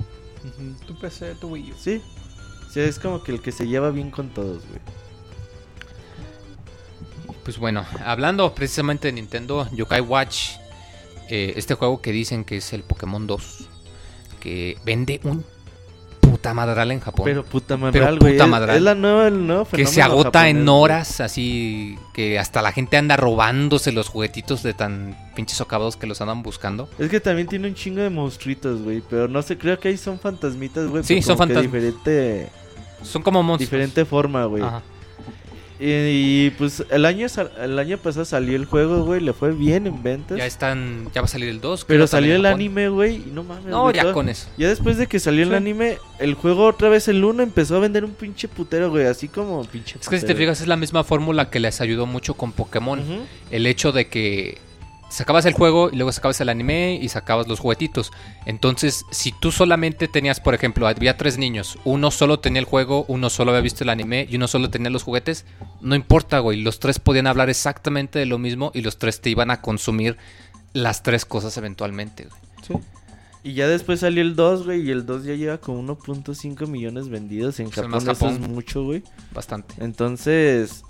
[0.85, 1.75] Tu PC, tu Wii U.
[1.77, 2.01] Sí.
[2.71, 4.81] Sí, es como que el que se lleva bien con todos, güey.
[7.43, 10.51] Pues bueno, hablando precisamente de Nintendo, Yokai Watch,
[11.29, 13.69] eh, este juego que dicen que es el Pokémon 2
[14.39, 15.43] que vende un
[16.19, 17.25] puta madral en Japón.
[17.25, 18.35] Pero puta madral, güey.
[18.35, 22.97] Es, la nueva, el nuevo Que se agota en horas, así que hasta la gente
[22.97, 26.89] anda robándose los juguetitos de tan pinches socavados que los andan buscando.
[26.99, 29.01] Es que también tiene un chingo de monstruitos, güey.
[29.09, 31.03] Pero no sé, creo que ahí son fantasmitas, güey.
[31.03, 31.71] Sí, son fantasmas.
[31.71, 32.49] Diferente.
[33.03, 33.71] Son como monstruos.
[33.71, 34.63] Diferente forma, güey.
[34.63, 34.81] Ajá.
[35.79, 37.27] Y, pues el año
[37.61, 40.37] el año pasado salió el juego, güey, le fue bien en ventas.
[40.37, 41.85] Ya están, ya va a salir el 2.
[41.85, 43.65] Pero salió el anime, güey, y no mames.
[43.65, 44.47] No, ya con eso.
[44.57, 47.79] Ya después de que salió el anime, el juego otra vez el 1 empezó a
[47.79, 50.77] vender un pinche putero, güey, así como pinche Es que si te fijas es la
[50.77, 53.01] misma fórmula que les ayudó mucho con Pokémon.
[53.51, 54.57] El hecho de que
[55.09, 58.11] sacabas el juego y luego sacabas el anime y sacabas los juguetitos.
[58.45, 63.05] Entonces, si tú solamente tenías, por ejemplo, había tres niños, uno solo tenía el juego,
[63.07, 65.45] uno solo había visto el anime y uno solo tenía los juguetes,
[65.81, 69.29] no importa, güey, los tres podían hablar exactamente de lo mismo y los tres te
[69.29, 70.17] iban a consumir
[70.73, 72.41] las tres cosas eventualmente, güey.
[72.67, 72.73] Sí.
[73.43, 77.07] Y ya después salió el 2, güey, y el 2 ya lleva como 1.5 millones
[77.07, 78.09] vendidos en Japón.
[78.09, 79.03] Eso es mucho, güey.
[79.31, 79.75] Bastante.
[79.77, 80.83] Entonces,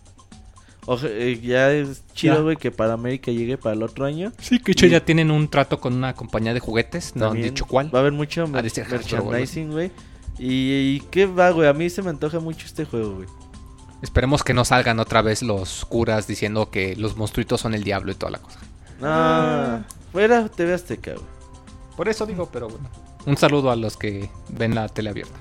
[1.03, 4.31] eh, ya es chido, güey, que para América llegue para el otro año.
[4.39, 7.65] Sí, que hecho ya tienen un trato con una compañía de juguetes, no han dicho
[7.65, 7.93] cuál.
[7.93, 9.91] Va a haber mucho merchandising, güey.
[10.39, 13.27] Y, qué va, güey, a mí se me antoja mucho este juego, güey.
[14.01, 18.11] Esperemos que no salgan otra vez los curas diciendo que los monstruitos son el diablo
[18.11, 18.59] y toda la cosa.
[19.01, 21.25] No, fuera TV Azteca, güey.
[21.95, 22.87] Por eso digo, pero bueno.
[23.25, 25.35] Un saludo a los que ven la tele abierta.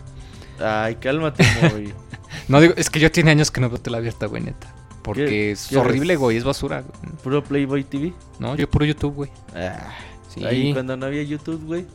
[0.59, 1.92] Ay, cálmate, güey.
[2.49, 4.76] No digo, es que yo tiene años que no veo tele abierta, güey, neta.
[5.07, 6.82] Porque es horrible, güey, es basura.
[7.22, 8.12] ¿Puro Playboy TV?
[8.40, 9.30] No, yo puro YouTube, güey.
[9.54, 9.94] Ah,
[10.28, 10.44] sí.
[10.44, 11.86] Ahí cuando no había YouTube, güey.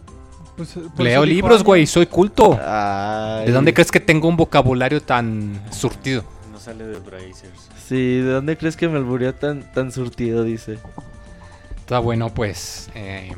[0.55, 2.57] Pues, eh, Leo libros, güey, soy culto.
[3.45, 6.23] ¿De dónde crees que tengo un vocabulario tan surtido?
[6.53, 7.69] No sale de Brazers.
[7.85, 10.45] Sí, ¿de dónde crees que me albureó tan, tan surtido?
[10.45, 10.79] Dice.
[11.77, 12.89] Está bueno, pues.
[12.95, 13.33] Eh,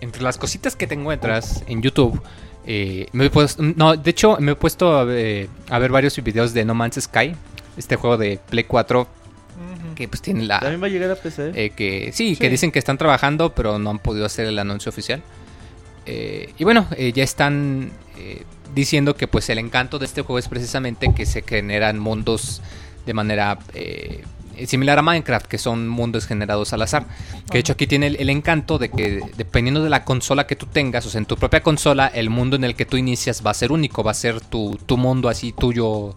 [0.00, 2.20] entre las cositas que te encuentras en YouTube,
[2.66, 6.64] eh, me he puesto, no, de hecho me he puesto a ver, varios videos de
[6.64, 7.36] No Man's Sky,
[7.76, 9.06] este juego de Play 4
[9.94, 10.58] que pues tiene la...
[10.58, 11.52] También va a llegar a PC.
[11.54, 14.90] Eh, que, sí, que dicen que están trabajando, pero no han podido hacer el anuncio
[14.90, 15.22] oficial.
[16.06, 17.92] Eh, y bueno, ya están
[18.74, 22.60] diciendo que pues el encanto de este juego es precisamente que se generan mundos
[23.06, 24.24] de manera eh,
[24.66, 27.06] similar a Minecraft, que son mundos generados al azar.
[27.46, 30.66] Que de hecho aquí tiene el, encanto de que dependiendo de la consola que tú
[30.66, 33.50] tengas, o sea, en tu propia consola, el mundo en el que tú inicias va
[33.50, 36.14] a ser único, va a ser tu, mundo así tuyo,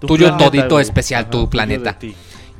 [0.00, 1.98] tuyo todito especial, tu planeta.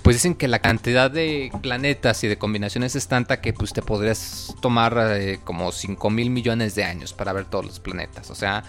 [0.03, 3.83] Pues dicen que la cantidad de planetas y de combinaciones es tanta que pues te
[3.83, 8.31] podrías tomar eh, como 5 mil millones de años para ver todos los planetas.
[8.31, 8.65] O sea,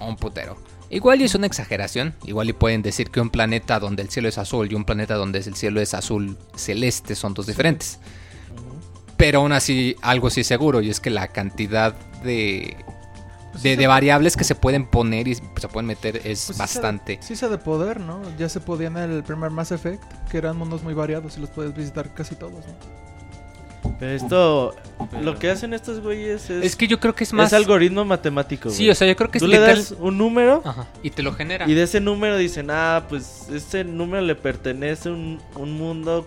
[0.00, 0.58] un putero.
[0.90, 4.28] Igual y es una exageración, igual y pueden decir que un planeta donde el cielo
[4.28, 7.98] es azul y un planeta donde el cielo es azul celeste son dos diferentes.
[9.16, 12.76] Pero aún así, algo sí es seguro, y es que la cantidad de,
[13.52, 17.18] pues de, variables que se pueden poner y se pueden meter es pues bastante.
[17.20, 18.20] Sí, se de poder, ¿no?
[18.38, 21.50] Ya se podía en el primer Mass Effect, que eran mundos muy variados y los
[21.50, 23.02] puedes visitar casi todos, ¿no?
[23.98, 24.74] Pero esto,
[25.20, 26.64] lo que hacen estos güeyes es...
[26.64, 27.48] Es que yo creo que es más...
[27.48, 30.62] Es algoritmo matemático, Sí, o sea, yo creo que Tú le das un número...
[31.02, 31.68] y te lo genera.
[31.68, 36.26] Y de ese número dicen, ah, pues ese número le pertenece a un, un mundo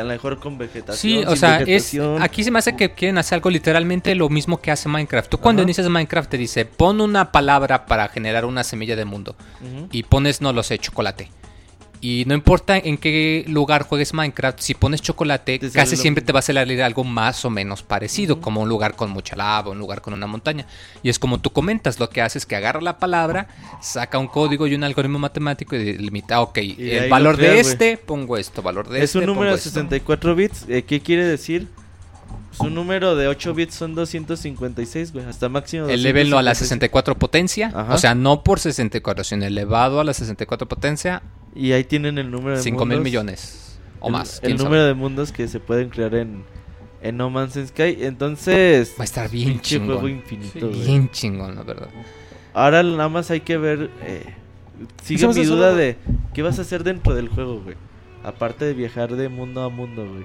[0.00, 1.22] a lo mejor con vegetación.
[1.22, 4.60] Sí, o sea, es, aquí se me hace que quieren hacer algo literalmente lo mismo
[4.60, 5.30] que hace Minecraft.
[5.30, 9.36] Tú cuando inicias Minecraft te dice, pon una palabra para generar una semilla de mundo.
[9.90, 11.28] Y pones, no lo sé, chocolate.
[12.04, 16.40] Y no importa en qué lugar juegues Minecraft, si pones chocolate, casi siempre te va
[16.40, 20.02] a salir algo más o menos parecido, como un lugar con mucha lava, un lugar
[20.02, 20.66] con una montaña.
[21.04, 23.46] Y es como tú comentas, lo que hace es que agarra la palabra,
[23.80, 28.36] saca un código y un algoritmo matemático y limita, ok, el valor de este, pongo
[28.36, 29.20] esto, valor de es este.
[29.20, 31.68] Es un número de 64 bits, eh, ¿qué quiere decir?
[32.50, 35.86] Su número de 8 bits son 256, güey, hasta máximo.
[35.86, 40.66] Elevenlo a la 64 potencia, o sea, no por 64, sino elevado a la 64
[40.66, 41.22] potencia
[41.54, 44.40] y ahí tienen el número de 5 mil millones o más.
[44.42, 46.44] El número de mundos que se pueden crear en,
[47.02, 47.98] en No Man's Sky.
[48.00, 48.94] Entonces.
[48.98, 49.98] Va a estar bien chingón.
[49.98, 51.88] juego infinito, Bien chingón, la verdad.
[52.54, 53.90] Ahora nada más hay que ver.
[54.02, 54.24] Eh,
[55.02, 55.96] sigue mi duda de
[56.34, 57.76] qué vas a hacer dentro del juego, güey.
[58.24, 60.24] Aparte de viajar de mundo a mundo, güey.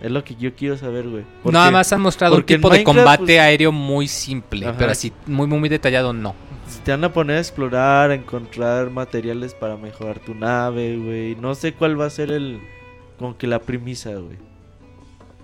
[0.00, 1.24] Es lo que yo quiero saber, güey.
[1.44, 5.46] Nada más han mostrado un tipo de combate pues, aéreo muy simple, pero así muy,
[5.46, 6.34] muy detallado no
[6.78, 11.36] te van a poner a explorar, a encontrar materiales para mejorar tu nave, güey.
[11.36, 12.60] No sé cuál va a ser el.
[13.18, 14.38] Como que la premisa, güey.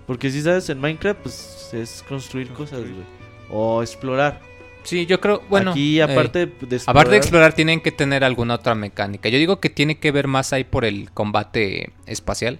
[0.05, 3.05] Porque si sabes, en Minecraft, pues es construir cosas, güey.
[3.51, 4.41] O explorar.
[4.87, 5.71] Sí, yo creo, bueno.
[5.71, 6.81] Aquí, aparte de explorar.
[6.87, 9.27] Aparte de explorar, tienen que tener alguna otra mecánica.
[9.27, 12.59] Yo digo que tiene que ver más ahí por el combate espacial.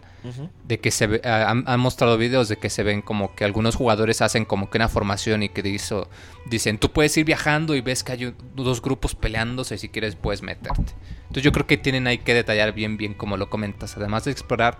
[0.65, 4.21] De que se ve, han, mostrado videos de que se ven como que algunos jugadores
[4.21, 8.11] hacen como que una formación y que dicen, tú puedes ir viajando y ves que
[8.11, 10.91] hay dos grupos peleándose y si quieres puedes meterte.
[11.21, 13.95] Entonces yo creo que tienen ahí que detallar bien, bien como lo comentas.
[13.95, 14.77] Además de explorar,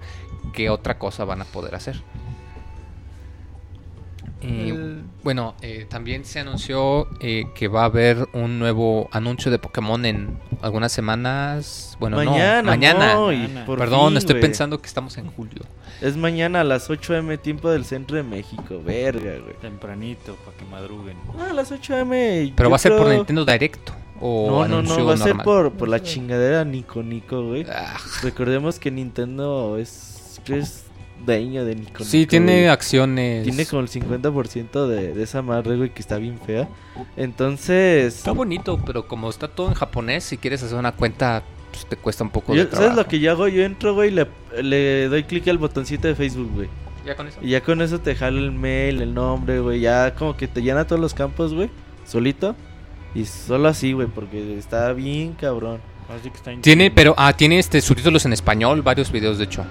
[0.52, 2.04] qué otra cosa van a poder hacer.
[4.41, 9.59] Eh, bueno, eh, también se anunció eh, que va a haber un nuevo anuncio de
[9.59, 11.97] Pokémon en algunas semanas.
[11.99, 13.65] Bueno, mañana, no, mañana.
[13.65, 15.63] Perdón, estoy pensando que estamos en julio.
[16.01, 19.55] Es mañana a las 8 m tiempo del centro de México, verga, güey.
[19.59, 21.17] Tempranito, para que madruguen.
[21.39, 22.53] Ah, a las 8 m.
[22.55, 23.93] Pero va a ser por Nintendo Directo.
[24.19, 27.65] O no, no, no, va a ser por, por la chingadera Nico Nico, güey.
[27.69, 27.97] Ah.
[28.23, 30.86] Recordemos que Nintendo es, es
[31.26, 31.78] dueño de.
[32.01, 33.43] Sí, tiene acciones.
[33.43, 36.68] Tiene como el 50% de, de esa madre, güey, que está bien fea.
[37.15, 38.18] Entonces.
[38.18, 41.95] Está bonito, pero como está todo en japonés, si quieres hacer una cuenta, pues te
[41.95, 42.84] cuesta un poco de trabajo.
[42.84, 43.47] ¿Sabes lo que yo hago?
[43.47, 44.28] Yo entro, güey, le,
[44.61, 46.70] le doy clic al botoncito de Facebook, güey.
[47.05, 47.39] ¿Ya con eso?
[47.41, 49.80] Y ya con eso te jala el mail, el nombre, güey.
[49.80, 51.70] Ya como que te llena todos los campos, güey.
[52.05, 52.55] Solito.
[53.15, 55.80] Y solo así, güey, porque está bien cabrón.
[56.61, 59.65] Tiene, pero, ah, tiene este subtítulos en español, varios videos de hecho.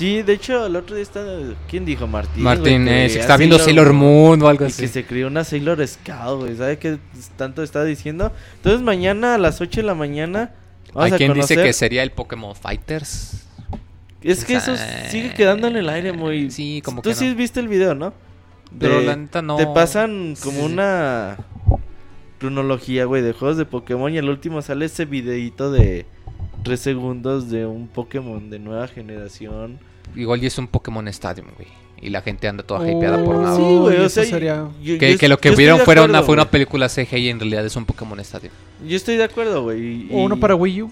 [0.00, 1.22] Sí, de hecho, el otro día está.
[1.68, 2.06] ¿Quién dijo?
[2.06, 2.42] Martín.
[2.42, 4.80] Martín, eh, está viendo Sailor Moon o algo así.
[4.80, 6.56] Que se crió una Sailor Scout, güey.
[6.56, 6.98] ¿Sabe qué
[7.36, 8.32] tanto está diciendo?
[8.56, 10.54] Entonces, mañana a las 8 de la mañana.
[10.94, 13.46] Hay quien dice que sería el Pokémon Fighters.
[14.22, 14.74] Es que eso
[15.10, 16.50] sigue quedando en el aire muy.
[16.50, 18.14] Sí, como Tú sí viste el video, ¿no?
[18.78, 19.56] Pero la neta no.
[19.56, 21.36] Te pasan como una
[22.38, 26.06] cronología, güey, de juegos de Pokémon y al último sale ese videito de
[26.64, 29.89] 3 segundos de un Pokémon de nueva generación.
[30.16, 31.68] Igual y es un Pokémon Stadium, güey.
[32.02, 33.56] Y la gente anda toda hypeada por nada.
[33.56, 34.68] Sí, güey, o sea, sería...
[34.82, 37.84] que, lo que vieron fuera una, fue una película CGI y en realidad es un
[37.84, 38.52] Pokémon Stadium.
[38.86, 40.08] Yo estoy de acuerdo, güey.
[40.10, 40.90] O uno para Wii U.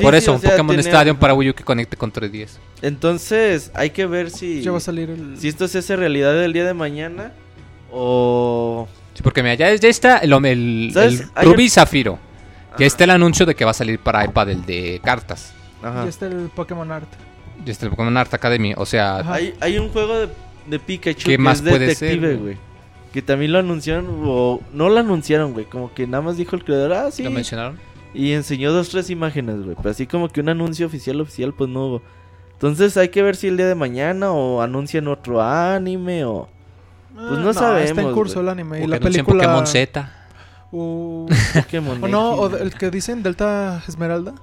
[0.00, 2.50] Por eso, un Pokémon Stadium para Wii U que conecte con 3DS.
[2.82, 4.62] Entonces, hay que ver si.
[4.62, 5.36] Ya va a salir el...
[5.38, 7.32] Si esto se hace realidad el día de mañana.
[7.90, 8.86] O.
[9.14, 12.18] Sí, porque mira, ya, está el, el, Ruby Zafiro.
[12.78, 15.52] Ya está el anuncio de que va a salir para iPad el de cartas.
[15.82, 16.04] Ajá.
[16.04, 17.08] Ya está el Pokémon Art.
[17.64, 18.74] Ya está el Pokémon Art Academy.
[18.76, 19.18] O sea.
[19.32, 20.28] Hay, hay, un juego de,
[20.66, 22.56] de Pikachu que más es puede detective, güey.
[23.12, 24.06] Que también lo anunciaron.
[24.24, 25.66] O no lo anunciaron, güey.
[25.66, 26.92] Como que nada más dijo el creador.
[26.92, 27.22] Ah, sí.
[27.22, 27.78] ¿Lo mencionaron?
[28.14, 29.76] Y enseñó dos, tres imágenes, güey.
[29.76, 32.02] Pero así como que un anuncio oficial, oficial, pues no hubo.
[32.58, 36.48] Entonces hay que ver si el día de mañana o anuncian otro anime o...
[37.14, 37.90] Pues no, sabemos.
[37.90, 38.82] Está en curso el anime.
[38.82, 39.44] y la película...
[39.44, 40.12] Pokémon Z.
[40.72, 41.28] Uh...
[41.54, 44.34] Pokémon o no, o el que dicen Delta Esmeralda.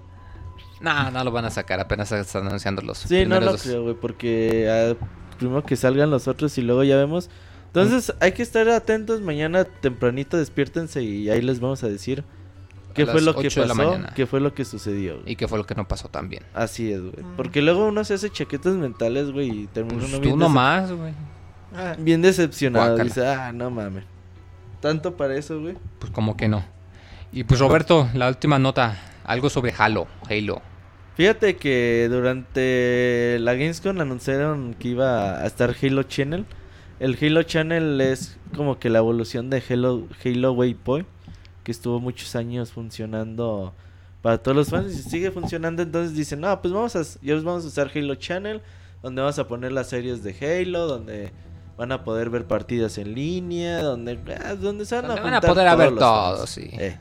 [0.86, 3.96] No, no lo van a sacar, apenas están anunciando los Sí, no lo creo, güey,
[3.96, 5.06] porque ah,
[5.40, 7.30] primero que salgan los otros y luego ya vemos.
[7.68, 12.24] Entonces hay que estar atentos, mañana tempranito despiértense y ahí les vamos a decir
[12.96, 14.00] ¿Qué fue lo que pasó?
[14.16, 15.20] ¿Qué fue lo que sucedió?
[15.26, 16.44] Y qué fue lo que no pasó también.
[16.54, 17.24] Así es, güey.
[17.24, 17.36] Mm.
[17.36, 20.34] Porque luego uno se hace chaquetas mentales, güey, y termina pues uno bien.
[20.34, 21.14] Tú nomás, güey.
[21.76, 21.96] Ah.
[22.00, 22.98] Bien decepcionado.
[22.98, 24.06] Dice, ah, no mames.
[24.80, 25.76] ¿Tanto para eso, güey?
[26.00, 26.64] Pues como que no.
[27.34, 28.98] Y pues Roberto, la última nota.
[29.26, 30.08] Algo sobre Halo.
[30.30, 30.62] Halo.
[31.16, 36.46] Fíjate que durante la Gamescom anunciaron que iba a estar Halo Channel.
[37.00, 41.08] El Halo Channel es como que la evolución de Halo, Halo Waypoint
[41.66, 43.74] que estuvo muchos años funcionando
[44.22, 45.82] para todos los fans y sigue funcionando.
[45.82, 48.62] Entonces dicen, no, pues vamos a, ya vamos a usar Halo Channel,
[49.02, 51.32] donde vamos a poner las series de Halo, donde
[51.76, 55.42] van a poder ver partidas en línea, donde, ah, donde se van, a, van a
[55.42, 56.70] poder ver todo, sí.
[56.74, 56.98] Eh.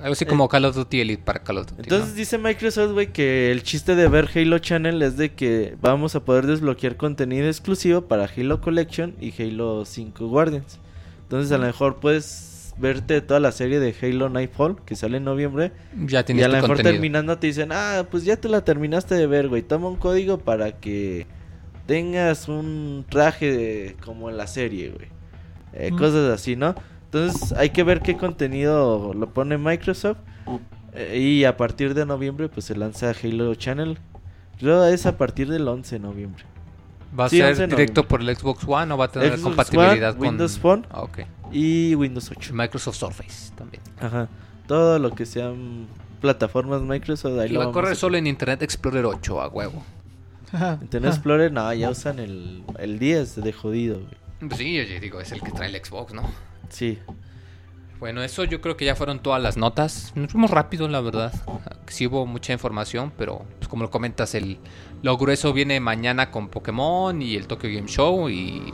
[0.00, 0.48] Algo así como eh.
[0.50, 1.82] Call of Duty Elite para Call of Duty.
[1.82, 6.14] Entonces dice Microsoft, güey, que el chiste de ver Halo Channel es de que vamos
[6.14, 10.78] a poder desbloquear contenido exclusivo para Halo Collection y Halo 5 Guardians.
[11.22, 15.24] Entonces a lo mejor puedes verte toda la serie de Halo Nightfall que sale en
[15.24, 15.72] noviembre.
[16.06, 19.14] Ya tienes Y a lo mejor terminando te dicen, ah, pues ya te la terminaste
[19.14, 19.62] de ver, güey.
[19.62, 21.26] Toma un código para que
[21.86, 25.08] tengas un traje como en la serie, güey.
[25.72, 26.74] Eh, cosas así, ¿no?
[27.12, 30.18] Entonces hay que ver qué contenido lo pone Microsoft.
[30.94, 33.98] Eh, y a partir de noviembre pues se lanza Halo Channel.
[34.58, 36.44] Creo es a partir del 11 de noviembre.
[37.18, 40.58] ¿Va a ser directo por el Xbox One o va a tener compatibilidad con Windows
[40.58, 41.06] Phone ah,
[41.50, 42.54] y Windows 8?
[42.54, 43.82] Microsoft Surface también.
[44.00, 44.28] Ajá.
[44.68, 45.88] Todo lo que sean
[46.20, 47.40] plataformas Microsoft.
[47.40, 49.82] Ahí y va a correr solo en Internet Explorer 8 a huevo.
[50.80, 54.00] Internet Explorer, no, ya usan el, el 10 de jodido.
[54.56, 56.22] Sí, yo digo, es el que trae el Xbox, ¿no?
[56.70, 56.98] Sí.
[58.00, 60.12] Bueno, eso yo creo que ya fueron todas las notas.
[60.14, 61.34] Nos fuimos rápido, la verdad.
[61.86, 64.56] Sí hubo mucha información, pero pues, como lo comentas, el,
[65.02, 68.72] lo grueso viene mañana con Pokémon y el Tokyo Game Show y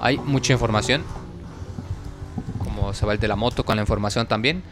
[0.00, 1.02] hay mucha información.
[2.58, 4.62] Como se va el de la moto con la información también.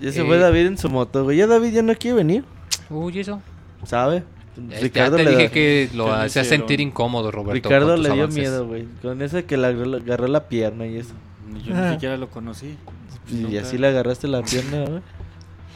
[0.00, 1.38] Ya se fue eh, David en su moto, güey.
[1.38, 2.44] Ya David ya no quiere venir.
[2.88, 3.42] Uy, eso.
[3.84, 4.22] ¿Sabe?
[4.80, 7.68] Ricardo te le dije que lo hacía sentir incómodo, Roberto.
[7.68, 8.86] Ricardo le dio miedo, güey.
[9.02, 11.14] Con eso que le agarró la pierna y eso.
[11.64, 12.76] Yo ni siquiera lo conocí.
[13.30, 15.02] Y así le agarraste la pierna,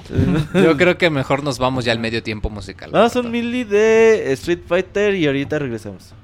[0.54, 2.90] Yo creo que mejor nos vamos ya al medio tiempo musical.
[2.90, 6.14] Vamos a un mili de Street Fighter y ahorita regresamos.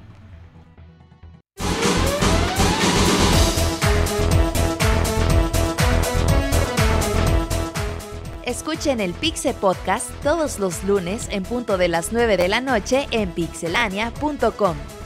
[8.45, 13.07] Escuchen el Pixel Podcast todos los lunes en punto de las 9 de la noche
[13.11, 14.98] en pixelania.com.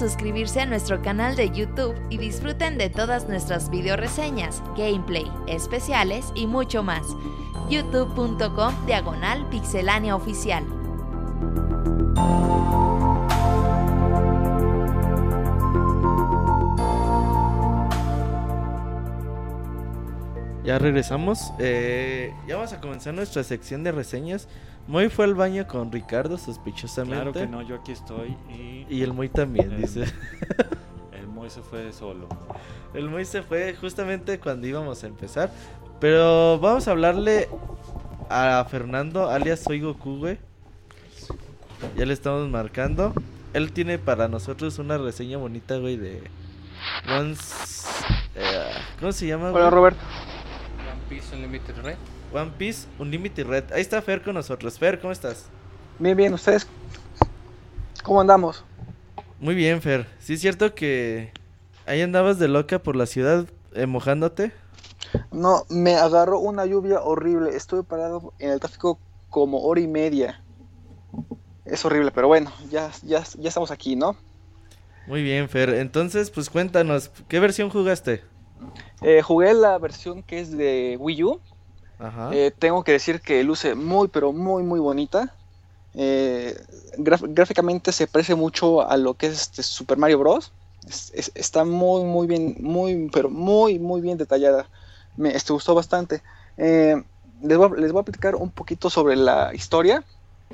[0.00, 6.32] suscribirse a nuestro canal de YouTube y disfruten de todas nuestras video reseñas, gameplay, especiales
[6.34, 7.02] y mucho más.
[7.68, 10.64] youtube.com diagonal pixelania oficial.
[20.64, 21.52] Ya regresamos.
[21.58, 24.48] Eh, ya vamos a comenzar nuestra sección de reseñas.
[24.86, 27.16] Moy fue al baño con Ricardo, sospechosamente.
[27.16, 28.36] Claro que no, yo aquí estoy.
[28.48, 30.04] Y, y el Moy también, dice.
[31.12, 32.26] El Moy se fue solo.
[32.92, 35.50] El Moy se fue justamente cuando íbamos a empezar.
[36.00, 37.48] Pero vamos a hablarle
[38.28, 40.38] a Fernando, alias Soy Goku, güey.
[41.96, 43.12] Ya le estamos marcando.
[43.52, 46.22] Él tiene para nosotros una reseña bonita, güey, de
[47.16, 47.86] Once...
[48.34, 49.96] Eh, ¿Cómo se llama, Hola, Robert.
[51.08, 51.96] Piece Unlimited Red.
[52.32, 53.72] One Piece Unlimited Red.
[53.72, 54.78] Ahí está Fer con nosotros.
[54.78, 55.46] Fer, ¿cómo estás?
[55.98, 56.66] Bien, bien, ¿ustedes
[58.02, 58.64] cómo andamos?
[59.40, 60.06] Muy bien, Fer.
[60.18, 61.32] ¿Sí es cierto que
[61.86, 64.52] ahí andabas de loca por la ciudad eh, mojándote?
[65.32, 67.56] No, me agarró una lluvia horrible.
[67.56, 68.98] Estuve parado en el tráfico
[69.30, 70.42] como hora y media.
[71.64, 74.14] Es horrible, pero bueno, ya, ya, ya estamos aquí, ¿no?
[75.06, 75.70] Muy bien, Fer.
[75.70, 78.22] Entonces, pues cuéntanos, ¿qué versión jugaste?
[79.00, 81.40] Eh, jugué la versión que es de Wii U.
[82.32, 85.34] Eh, tengo que decir que luce muy, pero muy, muy bonita.
[85.94, 86.54] Eh,
[86.98, 90.52] gráficamente se parece mucho a lo que es este Super Mario Bros.
[91.34, 94.68] está muy, muy bien, muy, pero muy, muy bien detallada.
[95.16, 96.22] Me este, gustó bastante.
[96.56, 100.04] les, voy a, les voy a platicar un poquito sobre la historia.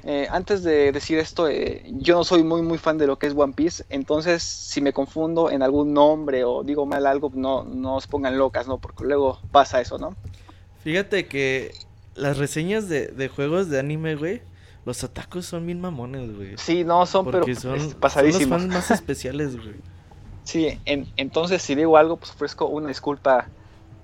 [0.05, 3.26] Eh, antes de decir esto, eh, yo no soy muy muy fan de lo que
[3.26, 7.64] es One Piece, entonces si me confundo en algún nombre o digo mal algo, no,
[7.64, 8.76] no os pongan locas, ¿no?
[8.76, 10.14] Porque luego pasa eso, ¿no?
[10.84, 11.72] Fíjate que
[12.14, 14.43] las reseñas de, juegos de anime, güey,
[14.87, 16.57] los atacos son bien mamones, güey.
[16.57, 18.62] Sí, no, son pero son, pasadísimos.
[18.62, 19.74] Son los fans más especiales, güey.
[20.45, 23.49] Sí, entonces si digo algo, pues ofrezco una disculpa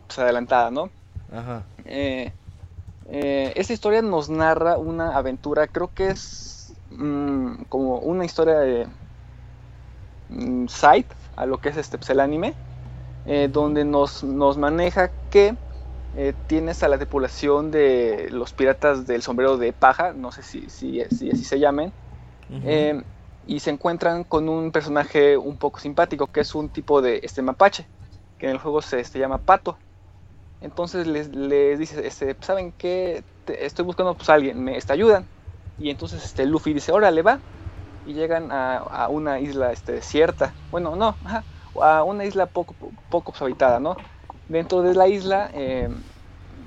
[0.09, 0.91] pues, adelantada, ¿no?
[1.33, 1.63] Ajá.
[1.85, 2.33] Eh,
[3.07, 8.89] eh, esta historia nos narra una aventura, creo que es mm, como una historia de
[10.31, 11.07] mm, side
[11.37, 12.55] a lo que es este pues, el anime,
[13.25, 15.55] eh, donde nos, nos, maneja que
[16.17, 20.69] eh, tienes a la tripulación de los piratas del sombrero de paja, no sé si,
[20.69, 21.93] si, así se llamen,
[23.47, 27.43] y se encuentran con un personaje un poco simpático, que es un tipo de este
[27.43, 27.89] mapache,
[28.39, 29.79] que en el juego se, llama Pato.
[30.61, 33.25] Entonces les, les dice, este, ¿saben qué?
[33.47, 35.27] estoy buscando pues a alguien, me este, ayudan.
[35.79, 37.41] Y entonces este, Luffy dice, órale, va.
[38.05, 40.55] Y llegan a, una isla este, desierta.
[40.71, 41.17] Bueno, no,
[41.81, 42.75] a una isla poco,
[43.09, 43.97] poco habitada, ¿no?
[44.49, 45.89] Dentro de la isla eh,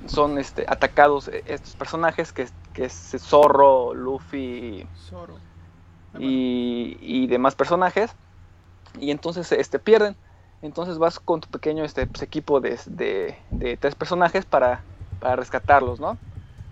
[0.06, 4.86] son este, atacados estos personajes que, que es Zorro, Luffy
[6.18, 8.14] Y, y demás personajes.
[8.98, 10.16] Y entonces este, pierden.
[10.62, 12.76] Entonces vas con tu pequeño este, pues, equipo de,
[13.80, 14.82] tres personajes para,
[15.20, 16.18] rescatarlos, ¿no?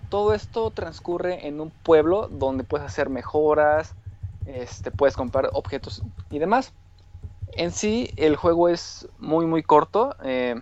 [0.09, 3.95] Todo esto transcurre en un pueblo donde puedes hacer mejoras,
[4.45, 6.73] este, puedes comprar objetos y demás.
[7.53, 10.15] En sí, el juego es muy, muy corto.
[10.23, 10.55] Eh,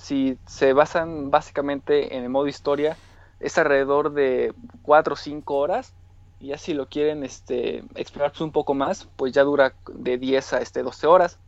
[0.00, 2.96] si se basan básicamente en el modo historia,
[3.38, 5.94] es alrededor de 4 o 5 horas.
[6.40, 10.54] Y ya si lo quieren este, explorar un poco más, pues ya dura de 10
[10.54, 11.38] a este, 12 horas.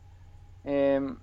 [0.64, 1.16] Em,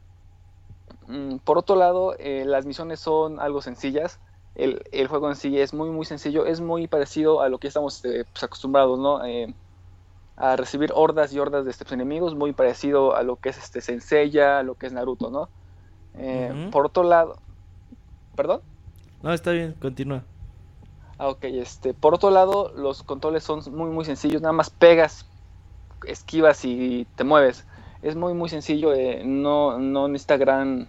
[1.07, 4.19] mm, por otro lado, eh, las misiones son algo sencillas.
[4.55, 8.03] El, juego en sí es muy muy sencillo, es muy parecido a lo que estamos
[8.05, 9.23] eh, pues, acostumbrados, ¿no?
[9.23, 9.53] Eh,
[10.35, 13.81] a recibir hordas y hordas de estos enemigos, muy parecido a lo que es este
[13.81, 15.49] Senseiya, a lo que es Naruto, ¿no?
[16.71, 17.37] Por otro lado,
[18.35, 18.61] ¿perdón?
[19.21, 20.23] No, está bien, continúa.
[21.17, 25.25] Ah, ok, este, por otro lado, los controles son muy muy sencillos, nada más pegas,
[26.05, 27.65] esquivas y te mueves
[28.01, 30.87] es muy muy sencillo, eh, no, no necesita gran,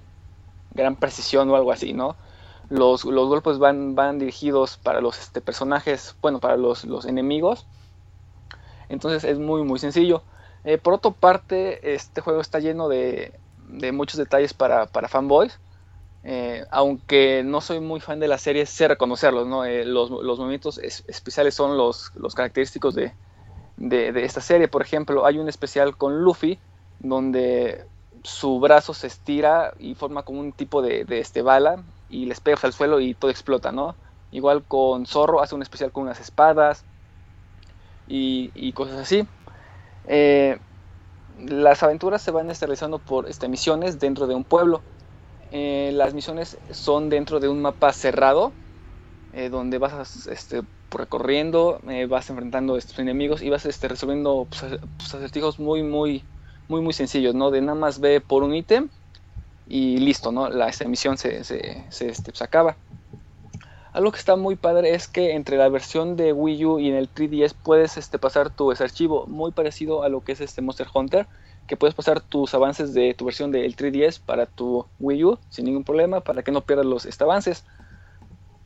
[0.72, 2.16] gran precisión o algo así, ¿no?
[2.68, 7.66] Los, los golpes van, van dirigidos para los este, personajes, bueno, para los, los enemigos.
[8.88, 10.22] Entonces es muy muy sencillo.
[10.64, 13.32] Eh, por otra parte, este juego está lleno de,
[13.78, 15.58] de muchos detalles para, para fanboys.
[16.22, 19.64] Eh, aunque no soy muy fan de la serie, sé reconocerlos, ¿no?
[19.64, 23.14] los, los, movimientos especiales son los, los característicos de,
[23.78, 24.68] de, de, esta serie.
[24.68, 26.58] Por ejemplo, hay un especial con Luffy
[26.98, 27.86] donde
[28.22, 32.58] su brazo se estira y forma como un tipo de, este bala y les pega
[32.62, 33.94] al suelo y todo explota, ¿no?
[34.32, 36.84] Igual con Zorro hace un especial con unas espadas
[38.06, 39.26] y, cosas así.
[40.06, 40.58] Eh,
[41.48, 44.82] las aventuras se van realizando por este, misiones dentro de un pueblo.
[45.52, 48.52] Eh, las misiones son dentro de un mapa cerrado,
[49.32, 55.14] eh, donde vas este, recorriendo, vas enfrentando estos enemigos y vas este, resolviendo pues, pues,
[55.14, 56.24] acertijos muy, muy,
[56.68, 57.50] muy muy sencillos, ¿no?
[57.50, 58.90] De nada más ve por un ítem
[59.66, 60.48] y listo, ¿no?
[60.50, 62.76] La esta emisión se, se, este, se, acaba.
[63.92, 66.94] Algo que está muy padre es que entre la versión de Wii U y en
[66.94, 70.62] el 3DS puedes este, pasar tu ese archivo muy parecido a lo que es este
[70.62, 71.26] Monster Hunter,
[71.66, 75.64] que puedes pasar tus avances de tu versión del 3DS para tu Wii U sin
[75.64, 77.64] ningún problema, para que no pierdas los este, avances.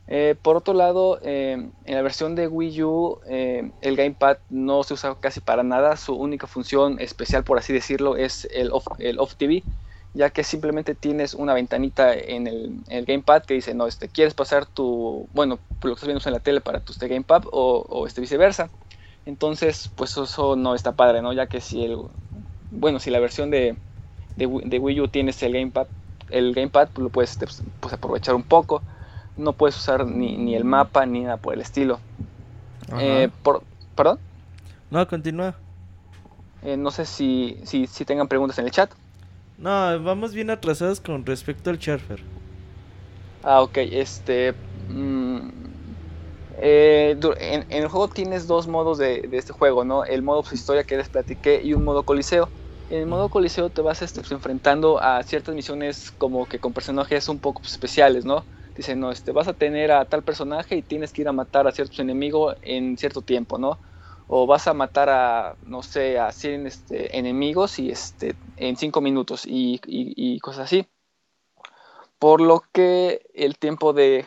[0.07, 1.53] Eh, por otro lado, eh,
[1.85, 5.97] en la versión de Wii U, eh, el Gamepad no se usa casi para nada.
[5.97, 9.63] Su única función especial, por así decirlo, es el el off TV,
[10.15, 14.65] ya que simplemente tienes una ventanita en el, Gamepad que dice, no, este, quieres pasar
[14.65, 18.21] tu, bueno, lo que estás viendo en la tele para tu este Gamepad o, este
[18.21, 18.69] viceversa.
[19.25, 21.33] Entonces, pues eso no está padre, ¿no?
[21.33, 21.97] Ya que si el,
[22.71, 23.75] bueno, si la versión de,
[24.35, 25.87] de, Wii U tienes el Gamepad,
[26.29, 27.47] el Gamepad, pues lo puedes este,
[27.79, 28.81] pues, aprovechar un poco
[29.37, 31.99] no puedes usar ni, el mapa ni nada por el estilo.
[32.99, 33.63] Eh, por,
[33.95, 34.19] ¿Perdón?
[34.89, 35.55] No, continúa.
[36.63, 38.91] Eh, no sé si, si, si, tengan preguntas en el chat.
[39.57, 42.21] No, vamos bien atrasados con respecto al Charfer.
[43.43, 43.77] Ah, ok.
[43.77, 44.53] Este.
[44.89, 45.49] Mm,
[46.57, 50.03] eh, en, el juego tienes dos modos de, este juego, ¿no?
[50.03, 52.49] El modo historia que les platiqué y un modo coliseo.
[52.89, 56.73] En el modo coliseo te vas este, pues, enfrentando a ciertas misiones como que con
[56.73, 58.43] personajes un poco especiales, ¿no?
[58.75, 61.67] dice, no, este, vas a tener a tal personaje y tienes que ir a matar
[61.67, 63.79] a ciertos enemigos en cierto tiempo, ¿no?
[64.27, 69.01] O vas a matar a, no sé, a 100 este, enemigos y este, en 5
[69.01, 70.87] minutos y, cosas así.
[72.19, 74.25] Por lo que el tiempo de,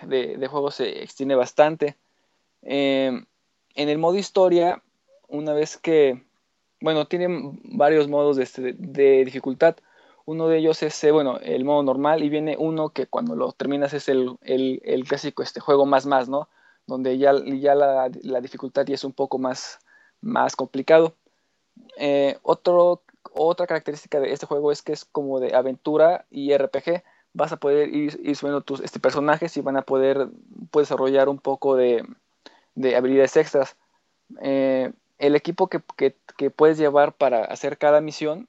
[0.50, 1.96] juego se extiende bastante.
[2.62, 3.26] Em,
[3.74, 4.82] en el modo historia,
[5.28, 6.24] una vez que,
[6.80, 9.76] bueno, tienen varios modos de, este, de dificultad.
[10.28, 13.52] Uno de ellos es, eh, bueno, el modo normal y viene uno que cuando lo
[13.52, 14.36] terminas es el,
[15.08, 16.50] clásico este juego más más, ¿no?
[16.86, 18.10] Donde ya, ya la,
[18.42, 19.78] dificultad ya es un poco más,
[20.20, 21.14] más complicado.
[21.96, 27.02] Eh, otra característica de este juego es que es como de aventura y RPG.
[27.32, 30.28] Vas a poder ir, ir subiendo tus este, personajes y van a poder
[30.72, 32.04] desarrollar un poco de,
[32.96, 33.76] habilidades extras.
[34.42, 35.82] Eh, el equipo que,
[36.36, 38.48] que, puedes llevar para hacer cada misión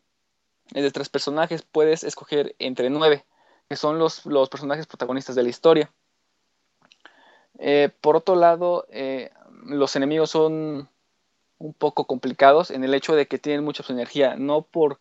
[0.71, 3.25] de tres personajes puedes escoger entre nueve,
[3.67, 5.91] que son los, los personajes protagonistas de la historia.
[7.57, 8.85] Eh, por otro lado,
[9.63, 10.87] los enemigos son
[11.59, 14.99] un poco complicados en el hecho de que tienen mucha energía, no por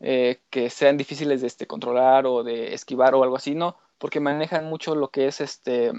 [0.00, 4.20] eh, que sean difíciles de este, controlar o de esquivar o algo así, no, porque
[4.20, 5.92] manejan mucho lo que es este,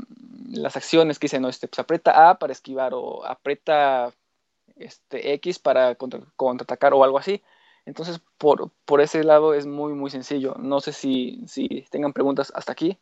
[0.49, 4.13] las acciones que dicen, no, este, pues aprieta A para esquivar o aprieta
[4.77, 7.43] este, X para contraatacar o algo así.
[7.85, 10.55] Entonces, por, por ese lado es muy, muy sencillo.
[10.59, 12.97] No sé si, si tengan preguntas hasta aquí.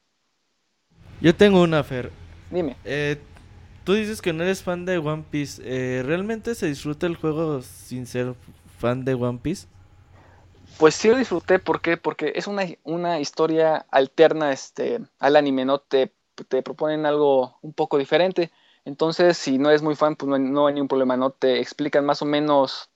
[1.21, 2.11] Yo tengo una, Fer.
[2.49, 2.77] Dime.
[2.85, 3.21] Eh,
[3.87, 5.61] tú dices que no eres fan de One Piece.
[5.63, 8.33] Eh, ¿Realmente se disfruta el juego sin ser
[8.79, 9.65] fan de One Piece?
[10.77, 11.95] Pues sí lo disfruté, ¿por qué?
[11.95, 15.79] Porque es una, una historia alterna este, al anime, ¿no?
[15.79, 16.11] Te,
[16.49, 18.51] te, proponen algo un poco diferente.
[18.83, 21.29] Entonces, si no eres muy fan, pues no, hay ningún problema, ¿no?
[21.29, 22.89] Te explican más o menos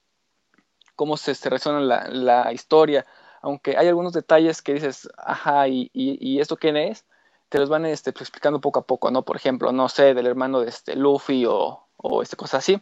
[0.94, 3.06] cómo se, se resuena la, historia,
[3.40, 7.06] aunque hay algunos detalles que dices, ajá, ¿y, y, esto quién es?
[7.52, 9.26] Te los van este, explicando poco a poco, ¿no?
[9.26, 12.80] Por ejemplo, no sé, del hermano de este Luffy o, o este, cosas así.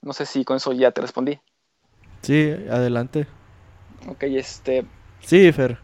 [0.00, 1.40] No sé si con eso ya te respondí.
[2.22, 3.26] Sí, adelante.
[4.06, 4.86] Ok, este...
[5.18, 5.80] Sí, Fer.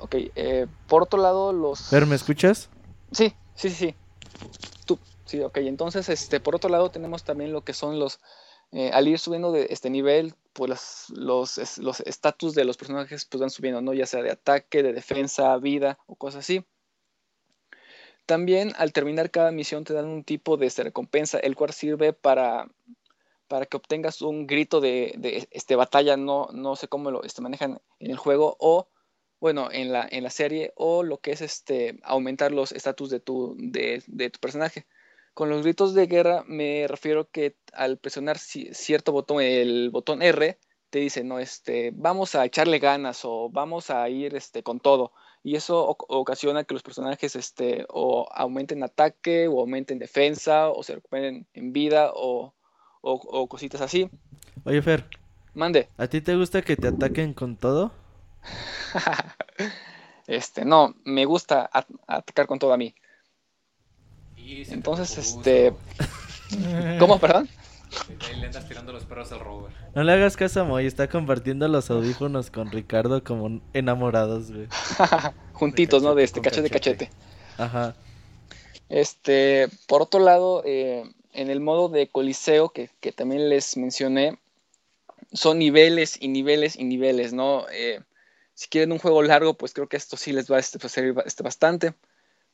[0.00, 1.90] Ok, eh, por otro lado, los...
[1.90, 2.70] Fer, ¿me escuchas?
[3.12, 3.94] Sí, sí, sí, sí.
[4.86, 5.58] Tú, sí, ok.
[5.58, 8.18] Entonces, este, por otro lado tenemos también lo que son los
[8.72, 13.50] eh, al ir subiendo de este nivel, pues los estatus de los personajes pues van
[13.50, 13.92] subiendo, ¿no?
[13.92, 16.64] Ya sea de ataque, de defensa, vida o cosas así.
[18.28, 22.70] También al terminar cada misión te dan un tipo de recompensa, el cual sirve para,
[23.48, 27.80] para que obtengas un grito de, este, batalla, no, no sé cómo lo este, manejan
[28.00, 28.86] en el juego, o
[29.40, 33.20] bueno, en la, en la serie, o lo que es este, aumentar los estatus de
[33.20, 34.86] tu, de, de tu personaje.
[35.32, 40.58] Con los gritos de guerra me refiero que al presionar cierto botón, el botón R,
[40.90, 45.14] te dice, no, este, vamos a echarle ganas o vamos a ir este, con todo.
[45.42, 50.96] Y eso ocasiona que los personajes este, o aumenten ataque o aumenten defensa o se
[50.96, 52.54] recuperen en vida o,
[53.48, 54.10] cositas así.
[54.64, 55.04] Oye, Fer.
[55.54, 55.88] Mande.
[55.96, 57.92] ¿A ti te gusta que te ataquen con todo?
[60.26, 61.70] este, no, me gusta
[62.06, 62.94] atacar con todo a mí.
[64.36, 65.72] Entonces, este.
[66.98, 67.48] ¿Cómo, perdón?
[68.38, 69.72] Le andas tirando los perros al rover.
[69.94, 74.68] No le hagas caso a Moy, está compartiendo los audífonos con Ricardo como enamorados, güey.
[75.52, 76.14] Juntitos, ¿no?
[76.14, 77.10] De este cachete, cachete.
[77.56, 77.96] Ajá.
[78.88, 84.38] Este, por otro lado, eh, en el modo de coliseo que, también les mencioné,
[85.32, 87.66] son niveles y niveles y niveles, ¿no?
[87.70, 88.00] Eh,
[88.54, 90.92] si quieren un juego largo, pues creo que esto sí les va a este, pues,
[90.92, 91.94] servir este, bastante.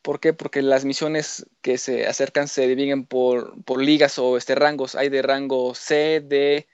[0.04, 0.34] ¿Por qué?
[0.34, 4.96] Porque las misiones que se acercan se dividen por, por ligas o este, rangos.
[4.96, 6.68] Hay de rango C, D,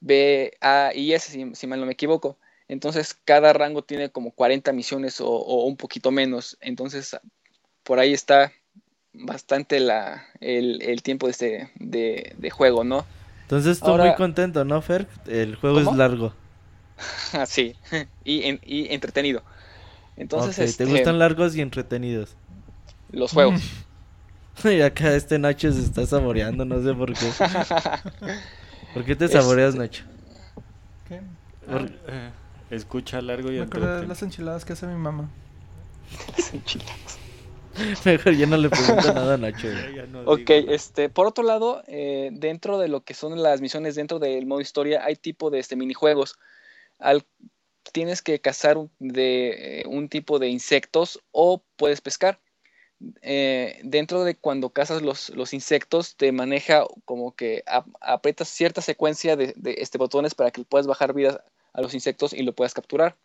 [0.00, 2.38] B, A y S, si, mal no me equivoco.
[2.68, 6.56] Entonces, cada rango tiene como 40 misiones o, un poquito menos.
[6.62, 7.14] Entonces,
[7.82, 8.50] por ahí está
[9.12, 13.04] bastante la, el, tiempo de, este, de, juego, ¿no?
[13.42, 15.08] Entonces, estoy muy contento, ¿no, Fer?
[15.26, 16.32] El juego es largo.
[17.46, 17.76] sí,
[18.24, 19.42] y, y entretenido.
[20.16, 22.34] Entonces, ¿te este, gustan largos y entretenidos?
[23.12, 23.62] Los juegos.
[24.64, 27.26] y acá este Nacho se está saboreando, no sé por qué.
[28.94, 30.04] ¿Por qué te saboreas, este, Nacho?
[31.08, 31.20] ¿Qué?
[31.68, 32.30] Eh,
[32.70, 35.30] escucha largo y Me acuerdo de las enchiladas que hace mi mamá.
[36.36, 37.18] Las enchiladas.
[38.04, 39.68] Mejor ya no le pregunto nada a Nacho.
[40.26, 44.46] ok, este, por otro lado, eh, dentro de lo que son las misiones dentro del
[44.46, 46.38] modo historia, hay tipo de este, minijuegos.
[46.98, 47.24] Al,
[47.92, 52.38] tienes que cazar de eh, un tipo de insectos o puedes pescar.
[53.22, 57.64] Eh, dentro de cuando cazas los, los, insectos, te maneja como que
[58.00, 61.40] aprietas cierta secuencia de, este, botones para que puedas bajar vidas
[61.72, 63.16] a los insectos y lo puedas capturar.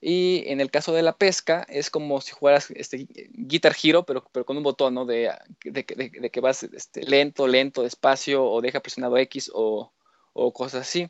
[0.00, 4.24] Y en el caso de la pesca, es como si jugaras este, Guitar Hero, pero,
[4.32, 5.04] pero con un botón, ¿no?
[5.04, 5.30] De,
[5.64, 9.92] de, que vas este, lento, lento, despacio, o deja presionado X o,
[10.32, 11.08] o cosas así.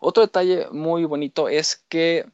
[0.00, 2.26] Otro detalle muy bonito es que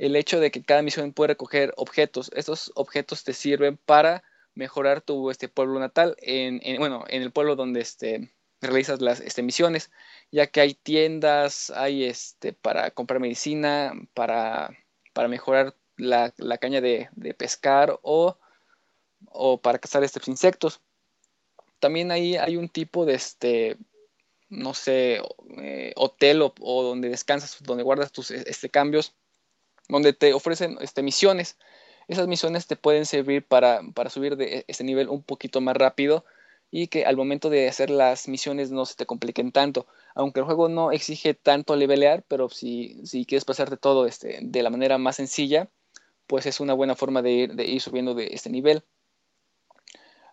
[0.00, 2.30] el hecho de que cada misión puede recoger objetos.
[2.34, 4.24] Estos objetos te sirven para
[4.54, 8.32] mejorar tu este, pueblo natal, en, bueno, en el pueblo donde este,
[8.62, 9.90] realizas las este, misiones,
[10.32, 14.70] ya que hay tiendas, hay este, para comprar medicina, para,
[15.12, 18.38] para mejorar la, caña de, pescar o,
[19.26, 20.80] o, para cazar estos insectos.
[21.78, 23.76] También ahí hay un tipo de este,
[24.48, 25.20] no sé,
[25.58, 29.14] eh, hotel o, o, donde descansas, donde guardas tus este, cambios
[29.90, 31.56] donde te ofrecen este, misiones.
[32.08, 36.24] Esas misiones te pueden servir para, subir de este nivel un poquito más rápido
[36.70, 39.86] y que al momento de hacer las misiones no se te compliquen tanto.
[40.14, 44.62] Aunque el juego no exige tanto levelear, pero si, si quieres pasarte todo este, de
[44.62, 45.68] la manera más sencilla,
[46.26, 48.84] pues es una buena forma de ir, de ir subiendo de este nivel.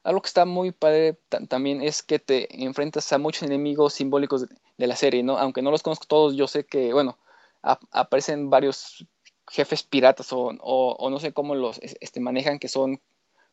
[0.04, 1.18] Algo que está muy padre
[1.50, 4.48] también es que te enfrentas a muchos enemigos simbólicos
[4.78, 5.38] de, la serie, ¿no?
[5.38, 7.18] Aunque no los conozco todos, yo sé que, bueno,
[7.62, 9.06] aparecen varios
[9.50, 13.02] jefes piratas o, no sé cómo los este, manejan, que son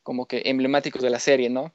[0.03, 1.73] como que emblemáticos de la serie, ¿no?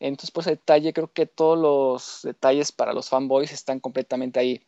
[0.00, 4.66] Entonces, pues el detalle, creo que todos los detalles para los fanboys están completamente ahí.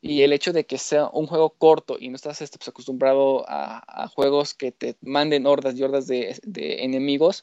[0.00, 3.44] Y el hecho de que sea un juego corto y no estás este, pues, acostumbrado
[3.48, 6.38] a, juegos que te manden hordas y hordas de,
[6.84, 7.42] enemigos,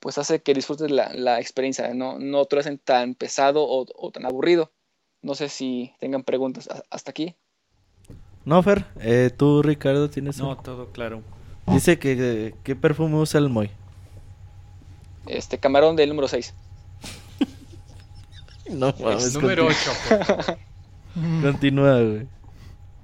[0.00, 3.86] pues hace que disfrutes la, la experiencia, no, no te lo hacen tan pesado o,
[3.94, 4.72] o tan aburrido.
[5.22, 7.36] No sé si tengan preguntas hasta aquí.
[8.44, 10.38] No, Fer, eh, tú, Ricardo, tienes.
[10.38, 11.22] No, todo claro.
[11.66, 12.54] Dice que.
[12.64, 13.70] ¿Qué perfume usa el Moy?
[15.26, 16.52] Este, camarón del número 6.
[18.70, 19.34] no, mames.
[19.34, 20.56] Número 8.
[21.42, 22.26] Continúa, güey.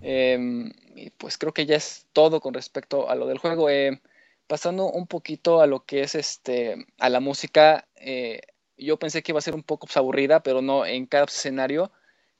[0.03, 0.73] Eh,
[1.19, 3.71] pues creo que ya es todo con respecto a lo del juego.
[3.71, 4.01] Eh,
[4.49, 6.87] pasando un poquito a lo que es este.
[6.99, 7.87] a la música.
[7.97, 8.41] Eh,
[8.77, 11.93] yo pensé que iba a ser un poco aburrida, pero no, en cada escenario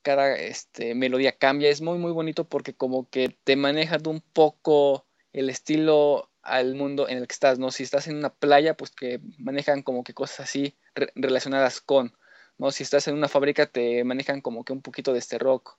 [0.09, 1.69] cada este, melodía cambia.
[1.69, 7.11] Es muy, muy bonito porque como que te manejas un poco el estilo al mundo
[7.11, 7.71] en el que estás, ¿no?
[7.71, 10.79] Si estás en una playa, pues que manejan como que cosas así
[11.15, 12.17] relacionadas con,
[12.57, 12.71] ¿no?
[12.71, 15.77] Si estás en una fábrica, te manejan como que un poquito de este rock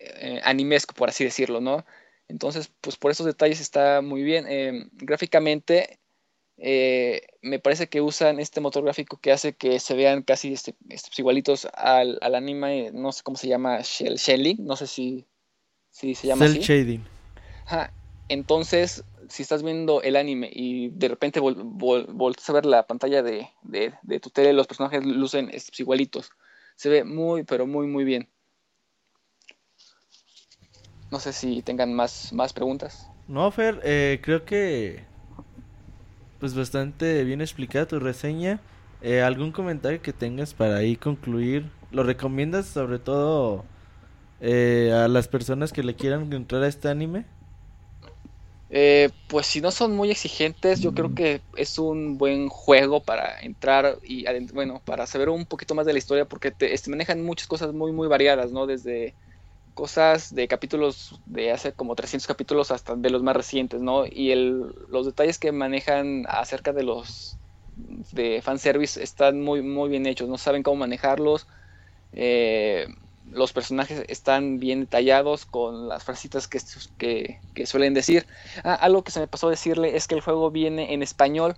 [0.00, 1.86] eh, animesco, por así decirlo, ¿no?
[2.26, 4.48] Entonces, pues por esos detalles está muy bien.
[4.48, 6.00] Em, gráficamente
[6.58, 10.74] eh, me parece que usan este motor gráfico que hace que se vean casi este,
[10.88, 15.26] estos igualitos al, anime, no sé cómo se llama, Shell Shading, no sé si,
[15.90, 17.04] si se llama Cell Shading.
[18.28, 23.48] Entonces, si estás viendo el anime y de repente volteas a ver la pantalla de,
[24.20, 26.30] tu tele, los personajes lucen estos igualitos.
[26.76, 28.28] Se ve muy, pero muy, muy bien.
[31.10, 33.10] No sé si tengan más, más preguntas.
[33.28, 35.04] No, Fer, eh, creo que
[36.42, 38.58] pues bastante bien explicada tu reseña.
[39.00, 41.70] Eh, ¿Algún comentario que tengas para ahí concluir?
[41.92, 43.62] ¿Lo recomiendas sobre todo
[44.40, 47.26] eh, a las personas que le quieran entrar a este anime?
[48.70, 53.40] Eh, pues si no son muy exigentes, yo creo que es un buen juego para
[53.42, 57.22] entrar y bueno, para saber un poquito más de la historia, porque te, este, manejan
[57.22, 58.66] muchas cosas muy muy variadas, ¿no?
[58.66, 59.14] Desde
[59.74, 64.04] cosas de capítulos de hace como 300 capítulos hasta de los más recientes, ¿no?
[64.06, 67.38] Y el, los detalles que manejan acerca de los
[68.12, 71.46] de fanservice están muy, muy bien hechos, no saben cómo manejarlos.
[72.12, 72.86] Eh,
[73.30, 78.26] los personajes están bien detallados con las frasitas que, que, suelen decir.
[78.64, 81.56] Ah, algo que se me pasó a decirle es que el juego viene en español,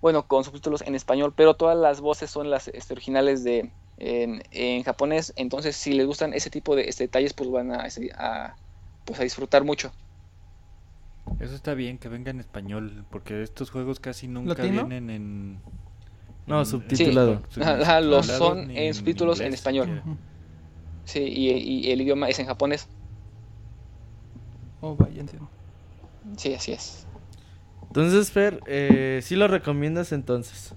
[0.00, 4.82] bueno, con subtítulos en español, pero todas las voces son las este, originales de, en,
[4.82, 5.32] japonés.
[5.36, 8.56] Entonces, si les gustan ese tipo de este, detalles, pues van a, a,
[9.04, 9.92] pues a disfrutar mucho.
[11.40, 15.58] Eso está bien que venga en español, porque estos juegos casi nunca vienen en.
[16.46, 17.42] No, subtitulado.
[18.02, 20.02] los son en subtítulos en, español.
[21.04, 22.88] Sí, y, el idioma es en japonés.
[24.80, 25.48] Oh, vaya, entiendo.
[26.36, 27.06] Sí, así es.
[27.88, 30.74] Entonces, Fer, eh, ¿sí lo recomiendas entonces?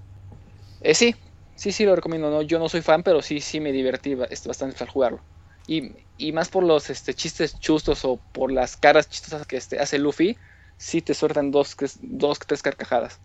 [0.80, 1.14] Eh, sí,
[1.54, 2.30] sí, sí lo recomiendo.
[2.30, 5.20] No, yo no soy fan, pero sí, sí me divertí bastante al jugarlo.
[5.66, 9.78] Y, y más por los este, chistes chustos o por las caras chistosas que este,
[9.80, 10.36] hace Luffy,
[10.76, 13.20] sí te sueltan dos, dos, tres carcajadas.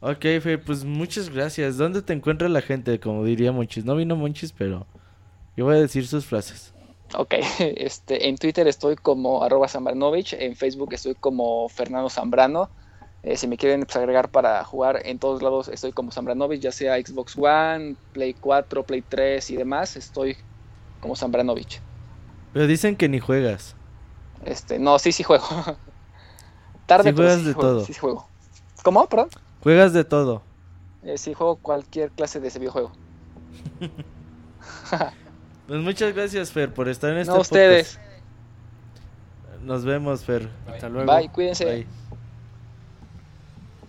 [0.00, 1.78] Ok, Fe, pues muchas gracias.
[1.78, 3.00] ¿Dónde te encuentra la gente?
[3.00, 3.84] Como diría Monchis.
[3.84, 4.86] No vino Monchis, pero
[5.56, 6.74] yo voy a decir sus frases.
[7.16, 12.70] Ok, este, en Twitter estoy como arroba Zambranovich, en Facebook estoy como Fernando Zambrano.
[13.24, 16.70] Eh, si me quieren pues, agregar para jugar en todos lados, estoy como Zambranovich, ya
[16.70, 20.36] sea Xbox One, Play 4, Play 3 y demás, estoy
[21.00, 21.80] como Zambranovich.
[22.52, 23.76] Pero dicen que ni juegas.
[24.44, 25.46] Este, no, sí, sí juego.
[26.86, 27.84] Tarde, sí juegas de todo.
[27.86, 28.28] Sí, juego.
[28.82, 29.08] ¿Cómo?
[29.08, 29.30] Perdón.
[29.62, 30.42] Juegas de todo.
[31.02, 32.92] Eh, sí, juego cualquier clase de ese videojuego.
[35.66, 37.98] pues muchas gracias, Fer, por estar en este No, ustedes.
[39.62, 40.50] Nos vemos, Fer.
[40.66, 41.10] Hasta luego.
[41.10, 41.86] Bye, cuídense.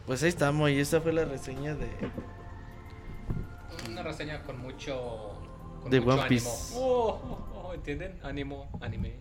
[0.05, 1.87] Pues ahí estamos, y esta fue la reseña de.
[3.89, 5.41] Una reseña con mucho.
[5.89, 6.73] de One Piece.
[6.75, 8.19] Oh, oh, oh, ¿Entienden?
[8.23, 9.15] Ánimo, anime.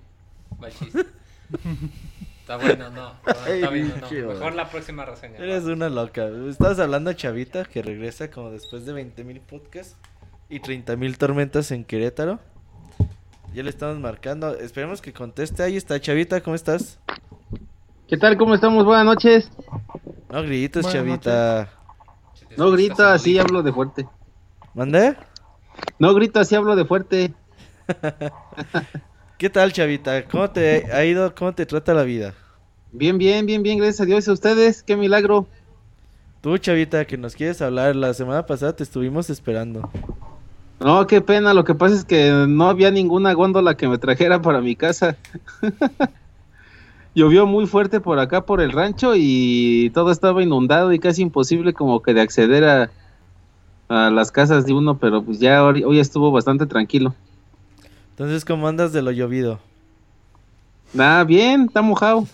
[2.40, 3.14] Está bueno, no.
[3.26, 4.10] Está bien, no.
[4.10, 5.38] Mejor la próxima reseña.
[5.38, 6.28] Eres una loca.
[6.48, 9.96] Estabas hablando a Chavita que regresa como después de 20.000 podcasts
[10.48, 12.40] y 30.000 tormentas en Querétaro.
[13.54, 14.54] Ya le estamos marcando.
[14.58, 15.62] Esperemos que conteste.
[15.62, 16.98] Ahí está, Chavita, ¿cómo estás?
[18.06, 18.36] ¿Qué tal?
[18.36, 18.84] ¿Cómo estamos?
[18.84, 19.50] Buenas noches.
[20.30, 21.70] No grites, Chavita.
[22.56, 24.06] No grito, así hablo de fuerte.
[24.74, 25.16] ¿Mandé?
[25.98, 27.32] No grito, así hablo de fuerte.
[29.38, 30.22] ¿Qué tal, Chavita?
[30.26, 31.34] ¿Cómo te ha ido?
[31.34, 32.34] ¿Cómo te trata la vida?
[32.92, 34.26] Bien, bien, bien, bien, gracias a Dios.
[34.26, 34.82] ¿Y a ustedes?
[34.82, 35.46] ¡Qué milagro!
[36.42, 37.96] Tú, Chavita, que nos quieres hablar.
[37.96, 39.90] La semana pasada te estuvimos esperando.
[40.78, 41.54] No, qué pena.
[41.54, 45.16] Lo que pasa es que no había ninguna góndola que me trajera para mi casa.
[47.14, 51.72] Llovió muy fuerte por acá, por el rancho, y todo estaba inundado y casi imposible
[51.72, 52.90] como que de acceder a,
[53.88, 57.14] a las casas de uno, pero pues ya hoy estuvo bastante tranquilo.
[58.10, 59.60] Entonces, ¿cómo andas de lo llovido?
[60.98, 62.26] Ah, bien, está mojado.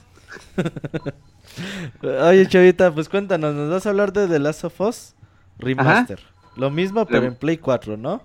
[2.03, 5.15] Oye, Chavita, pues cuéntanos, nos vas a hablar de The Last of Us
[5.59, 6.21] Remaster.
[6.57, 8.23] Lo mismo, pero en Play 4, ¿no?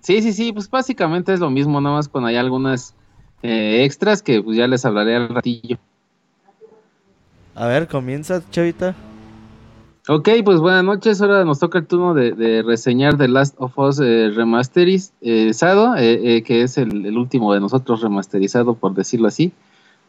[0.00, 2.94] Sí, sí, sí, pues básicamente es lo mismo, nada más con hay algunas
[3.42, 5.78] eh, extras que pues ya les hablaré al ratillo.
[7.58, 8.94] A ver, comienza, Chavita.
[10.06, 11.20] Ok, pues buenas noches.
[11.20, 16.42] Ahora nos toca el turno de, reseñar The Last of Us eh, remasterizado, eh, eh,
[16.44, 19.50] que es el, último de nosotros remasterizado, por decirlo así,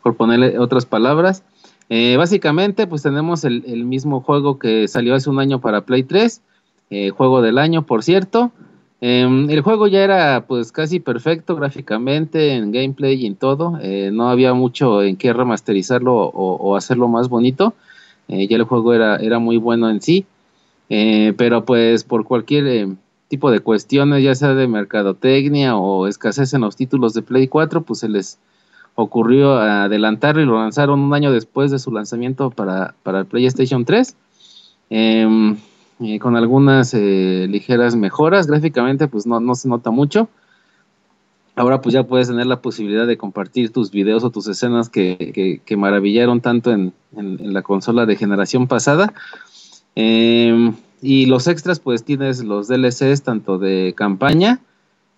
[0.04, 1.44] por ponerle otras palabras.
[1.90, 6.44] Eh, básicamente, pues tenemos el, mismo juego que salió hace un año para Play 3,
[7.16, 8.52] juego del año, por cierto.
[9.02, 13.80] Em, el juego ya era pues casi perfecto gráficamente, en gameplay y en todo.
[14.12, 17.74] no había mucho en qué remasterizarlo o hacerlo más bonito.
[18.30, 20.26] Eh, ya el juego era, era muy bueno en sí,
[20.90, 22.88] eh, pero pues por cualquier eh,
[23.28, 27.82] tipo de cuestiones, ya sea de mercadotecnia o escasez en los títulos de Play 4,
[27.82, 28.38] pues se les
[28.94, 33.84] ocurrió adelantarlo y lo lanzaron un año después de su lanzamiento para, para el PlayStation
[33.84, 34.16] 3.
[36.00, 40.30] Em, con algunas ligeras mejoras, gráficamente pues no, no se nota mucho,
[41.60, 45.62] ahora pues ya puedes tener la posibilidad de compartir tus videos o tus escenas que,
[45.66, 49.14] que, maravillaron tanto en, la consola de generación pasada.
[49.96, 54.60] Em, y los extras pues tienes los DLCs tanto de campaña,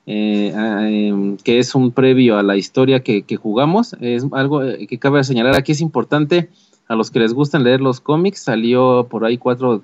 [0.08, 3.96] eh, em, que es un previo a la historia que, jugamos.
[4.02, 6.50] Es algo eh, que cabe señalar aquí, es importante
[6.88, 9.84] a los que les gustan leer los cómics, salió por ahí cuatro,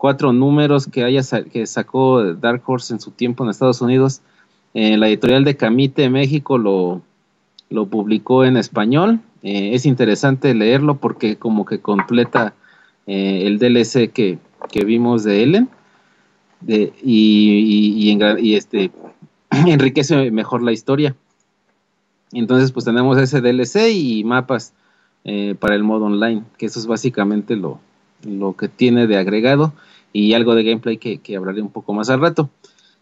[0.00, 1.20] cuatro números que, haya,
[1.52, 4.22] que sacó Dark Horse en su tiempo en Estados Unidos
[4.72, 7.02] eh, la editorial de Camite México lo,
[7.68, 9.20] lo publicó en español.
[9.42, 12.54] Eh, es interesante leerlo porque como que completa
[13.06, 14.38] eh, el DLC que,
[14.86, 15.68] vimos de Ellen
[16.62, 18.90] de, y, y, este,
[19.50, 21.14] enriquece mejor la historia.
[22.32, 24.72] Entonces pues tenemos ese DLC y mapas
[25.58, 27.78] para el modo online, que eso es básicamente lo,
[28.24, 29.72] lo que tiene de agregado
[30.12, 32.50] y algo de gameplay que, que hablaré un poco más al rato.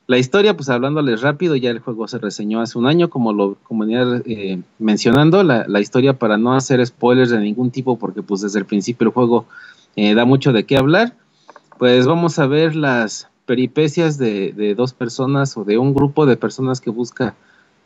[0.08, 3.56] La historia, pues hablándoles rápido, ya el juego se reseñó hace un año, como lo
[3.62, 8.40] como venía eh, mencionando, la, historia para no hacer spoilers de ningún tipo, porque pues
[8.40, 9.44] desde el principio el juego
[9.96, 11.14] eh, da mucho de qué hablar,
[11.78, 16.80] pues vamos a ver las peripecias de, dos personas o de un grupo de personas
[16.80, 17.34] que busca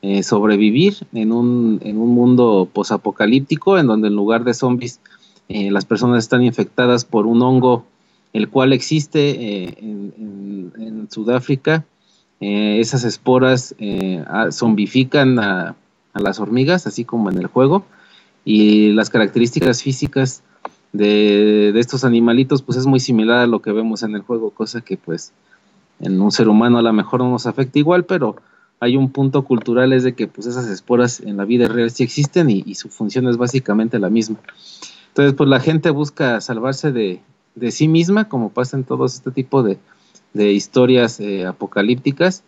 [0.01, 5.01] eh, sobrevivir en un, en un mundo posapocalíptico, en donde en lugar de zombies
[5.49, 7.85] las personas están infectadas por un hongo
[8.33, 11.85] el cual existe en Sudáfrica
[12.43, 15.77] eh, esas esporas eh, zombifican a,
[16.13, 17.87] las hormigas, así como en el juego,
[18.45, 20.43] y las características físicas
[20.93, 24.81] de, estos animalitos, pues es muy similar a lo que vemos en el juego, cosa
[24.81, 25.33] que pues
[26.01, 28.35] en un ser humano a lo mejor no nos afecta igual, pero
[28.81, 32.03] hay un punto cultural es de que pues esas esporas en la vida real sí
[32.03, 34.39] existen y su función es básicamente la misma.
[35.13, 37.21] Entonces pues la gente busca salvarse de,
[37.55, 39.79] de sí misma, como pasa en todos este tipo de,
[40.33, 42.45] de historias eh, apocalípticas,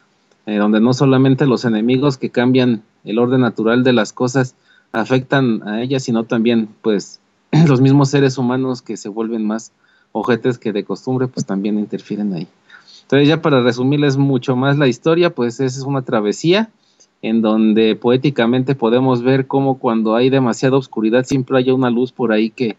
[0.46, 4.54] eh, donde no solamente los enemigos que cambian el orden natural de las cosas
[4.92, 7.20] afectan a ellas, sino también pues
[7.68, 9.72] los mismos seres humanos que se vuelven más
[10.12, 12.48] ojetes que de costumbre, pues también interfieren ahí.
[13.02, 16.70] Entonces ya para resumirles mucho más la historia, pues es una travesía
[17.24, 22.32] en donde poéticamente podemos ver cómo cuando hay demasiada oscuridad siempre hay una luz por
[22.32, 22.76] ahí que,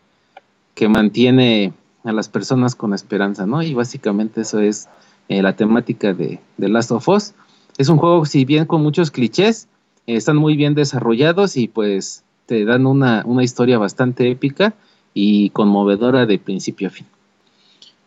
[0.75, 1.73] que mantiene
[2.03, 3.63] a las personas con esperanza, ¿no?
[3.63, 4.87] Y básicamente eso es
[5.29, 7.33] eh, la temática de, de, Last of Us.
[7.79, 9.67] Es un juego, si bien con muchos clichés,
[10.05, 14.75] están muy bien desarrollados y pues te dan una, una, historia bastante épica
[15.15, 17.07] y conmovedora de principio a fin.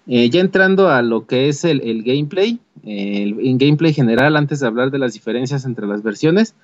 [0.09, 4.91] Eh, ya entrando a lo que es el, gameplay, en gameplay general, antes de hablar
[4.91, 6.55] de las diferencias entre las versiones,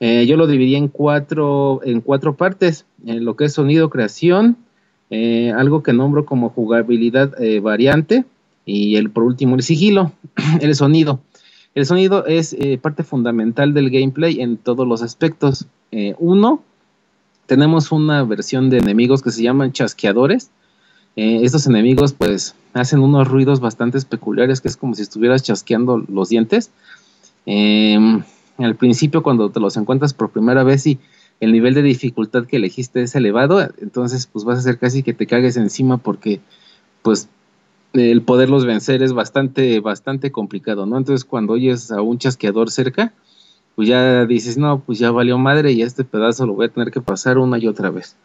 [0.00, 4.56] yo lo dividí en cuatro, en cuatro partes, en lo que es sonido, creación,
[5.10, 8.24] eh, algo que nombro como jugabilidad eh, variante
[8.64, 10.12] y el por último el sigilo,
[10.60, 11.20] el sonido.
[11.74, 15.66] El sonido es eh, parte fundamental del gameplay en todos los aspectos.
[16.18, 16.62] uno,
[17.46, 20.50] tenemos una versión de enemigos que se llaman chasqueadores.
[21.20, 26.28] Estos enemigos pues hacen unos ruidos bastante peculiares que es como si estuvieras chasqueando los
[26.28, 26.70] dientes.
[27.46, 28.22] Em,
[28.58, 30.98] al principio cuando te los encuentras por primera vez y
[31.40, 35.14] el nivel de dificultad que elegiste es elevado, entonces pues vas a hacer casi que
[35.14, 36.40] te cagues encima porque
[37.02, 37.28] pues
[37.92, 40.98] el poderlos vencer es bastante, bastante complicado, ¿no?
[40.98, 43.12] Entonces cuando oyes a un chasqueador cerca,
[43.74, 46.90] pues ya dices, no, pues ya valió madre y este pedazo lo voy a tener
[46.90, 48.16] que pasar una y otra vez.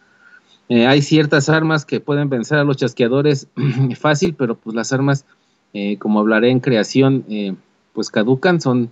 [0.70, 3.48] Eh, hay ciertas armas que pueden vencer a los chasqueadores
[4.00, 5.26] fácil, pero pues las armas,
[5.74, 7.54] eh, como hablaré en creación, eh,
[7.94, 8.92] pues caducan, son,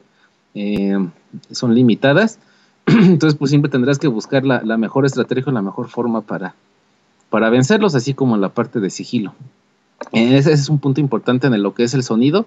[1.51, 2.39] son limitadas
[2.85, 6.53] Entonces, pues siempre tendrás que buscar la, mejor estrategia, la mejor forma para,
[7.29, 9.33] para vencerlos, así como la parte de sigilo.
[10.11, 12.45] Ese es un punto importante en lo que es el sonido.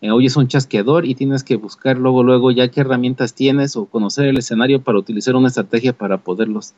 [0.00, 3.86] Hoy es un chasqueador y tienes que buscar luego, luego ya qué herramientas tienes o
[3.86, 6.74] conocer el escenario para utilizar una estrategia para poderlos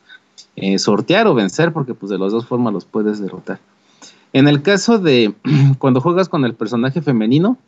[0.56, 3.60] eh, sortear o vencer, porque pues de las dos formas los puedes derrotar.
[4.32, 5.34] En el caso de
[5.78, 7.58] cuando juegas con el personaje femenino,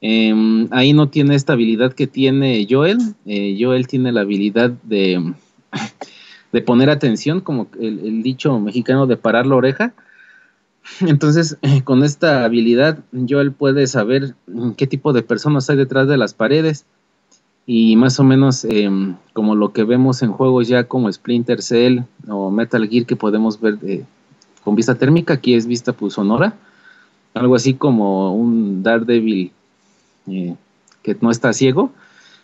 [0.00, 2.98] Em, ahí no tiene esta habilidad que tiene Joel.
[3.26, 5.34] Eh, Joel tiene la habilidad de,
[6.52, 9.94] de poner atención, como el, dicho mexicano de parar la oreja.
[11.00, 14.34] Entonces, con esta habilidad, Joel puede saber
[14.76, 16.86] qué tipo de personas hay detrás de las paredes.
[17.70, 22.00] Y más o menos em, como lo que vemos en juegos ya como Splinter Cell
[22.26, 23.76] o Metal Gear que podemos ver
[24.64, 26.54] con vista térmica, aquí es vista pues, sonora.
[27.34, 29.52] Algo así como un Daredevil
[30.28, 30.56] eh,
[31.02, 31.92] que no está ciego.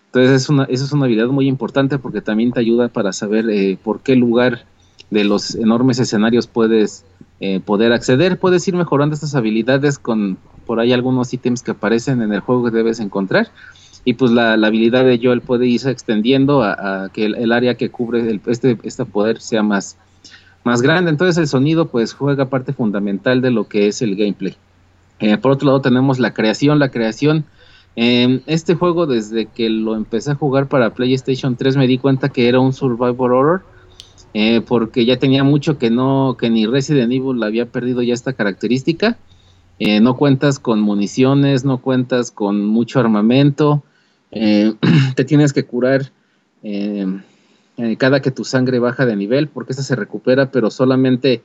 [0.07, 3.49] Entonces es una, eso es una habilidad muy importante porque también te ayuda para saber
[3.49, 4.67] eh, por qué lugar
[5.11, 7.07] de los enormes escenarios puedes
[7.41, 8.39] eh, poder acceder.
[8.39, 10.37] Puedes ir mejorando estas habilidades con
[10.67, 13.49] por ahí algunos ítems que aparecen en el juego que debes encontrar.
[14.05, 18.41] Y pues la, habilidad de Joel puede irse extendiendo a, que el, área que cubre
[18.47, 19.97] este, este poder sea más,
[20.63, 21.11] más grande.
[21.11, 24.57] Entonces el sonido pues juega parte fundamental de lo que es el gameplay.
[25.41, 26.79] por otro lado tenemos la creación.
[26.79, 27.47] La creación
[27.97, 32.29] Em, este juego, desde que lo empecé a jugar para PlayStation 3, me di cuenta
[32.29, 33.63] que era un survival horror.
[34.37, 38.33] Eh, porque ya tenía mucho que no, que ni Resident Evil había perdido ya esta
[38.33, 39.17] característica.
[39.79, 43.85] Eh, no cuentas con municiones, no cuentas con mucho armamento.
[44.35, 44.75] Eh,
[45.17, 46.11] te tienes que curar
[47.99, 51.43] cada que tu sangre baja de nivel, porque esta se recupera, pero solamente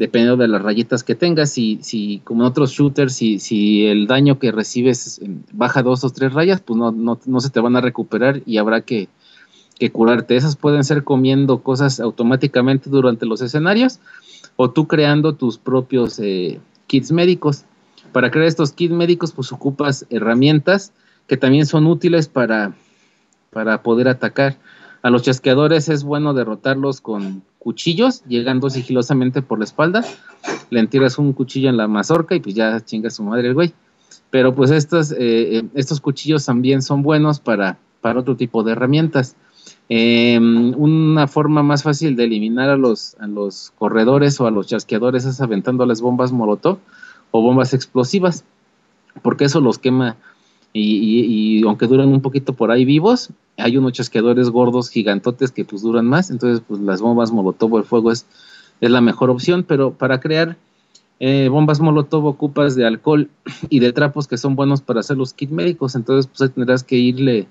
[0.00, 4.06] dependiendo de las rayitas que tengas, si, si como en otros shooters, si, si el
[4.06, 5.20] daño que recibes
[5.52, 8.56] baja dos o tres rayas, pues no, no, no se te van a recuperar y
[8.56, 9.08] habrá que,
[9.92, 10.36] curarte.
[10.36, 13.98] Esas pueden ser comiendo cosas automáticamente durante los escenarios
[14.56, 17.64] o tú creando tus propios eh, kits médicos.
[18.12, 20.92] Para crear estos kits médicos, pues ocupas herramientas
[21.30, 22.72] que también son útiles para,
[23.50, 24.56] para poder atacar.
[25.00, 30.04] A los chasqueadores es bueno derrotarlos con cuchillos, llegando sigilosamente por la espalda.
[30.70, 33.72] Le tiras un cuchillo en la mazorca y pues ya chinga su madre el güey.
[34.30, 35.18] Pero pues estos, eh,
[35.58, 39.36] eh, estos cuchillos también son buenos para, para otro tipo de herramientas.
[39.88, 44.66] Em, una forma más fácil de eliminar a los, a los corredores o a los
[44.66, 46.78] chasqueadores es aventándoles bombas molotov
[47.30, 48.44] o bombas explosivas,
[49.22, 50.16] porque eso los quema
[50.72, 55.82] y, aunque duran un poquito por ahí vivos, hay unos chasqueadores gordos gigantotes que pues
[55.82, 58.26] duran más, entonces pues las bombas molotov el fuego es,
[58.80, 60.56] es la mejor opción, pero para crear
[61.18, 63.28] eh, bombas molotov ocupas de alcohol
[63.68, 66.96] y de trapos que son buenos para hacer los kits médicos, entonces pues tendrás que
[66.96, 67.46] irle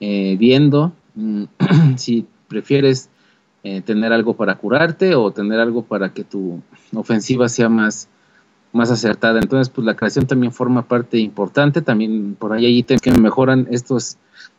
[0.00, 1.44] eh, viendo mm,
[1.96, 3.08] si prefieres
[3.62, 6.62] eh, tener algo para curarte o tener algo para que tu
[6.94, 8.08] ofensiva sea más
[8.72, 9.40] más acertada.
[9.40, 11.82] Entonces, pues la creación también forma parte importante.
[11.82, 14.16] También por ahí hay ítems que mejoran estos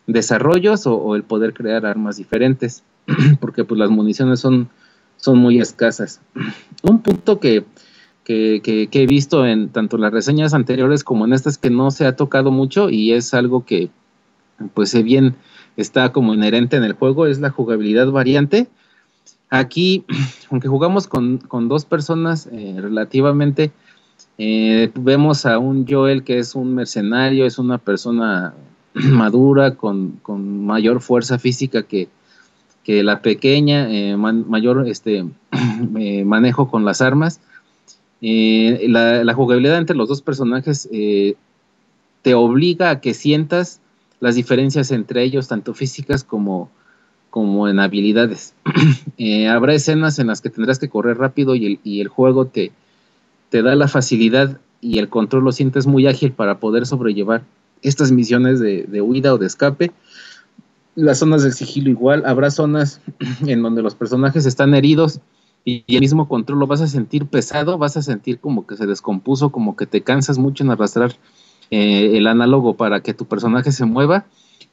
[0.07, 2.83] desarrollos o, el poder crear armas diferentes,
[3.39, 4.69] porque pues las municiones son,
[5.17, 6.21] son muy escasas.
[6.83, 7.65] Un punto que,
[8.23, 12.05] que, que, he visto en tanto las reseñas anteriores como en estas que no se
[12.05, 13.89] ha tocado mucho y es algo que
[14.73, 15.35] pues bien
[15.75, 18.67] está como inherente en el juego es la jugabilidad variante.
[19.49, 20.05] Aquí,
[20.49, 23.71] aunque jugamos con, con dos personas eh, relativamente
[24.43, 28.55] eh, vemos a un Joel que es un mercenario, es una persona
[28.95, 30.19] madura, con,
[30.65, 32.09] mayor fuerza física que,
[32.87, 35.25] la pequeña, eh, mayor este,
[35.95, 37.39] eh, manejo con las armas.
[38.19, 43.79] La, jugabilidad entre los dos personajes te obliga a que sientas
[44.19, 46.71] las diferencias entre ellos, tanto físicas como,
[47.29, 48.55] como en habilidades.
[49.51, 52.71] habrá escenas en las que tendrás que correr rápido y el juego te,
[53.51, 57.43] te da la facilidad y el control lo sientes muy ágil para poder sobrellevar
[57.81, 59.91] estas misiones de, huida o de escape.
[60.95, 63.01] Las zonas del sigilo igual, habrá zonas
[63.45, 65.19] en donde los personajes están heridos
[65.65, 68.87] y, el mismo control lo vas a sentir pesado, vas a sentir como que se
[68.87, 71.11] descompuso, como que te cansas mucho en arrastrar
[71.71, 74.25] eh, el análogo para que tu personaje se mueva,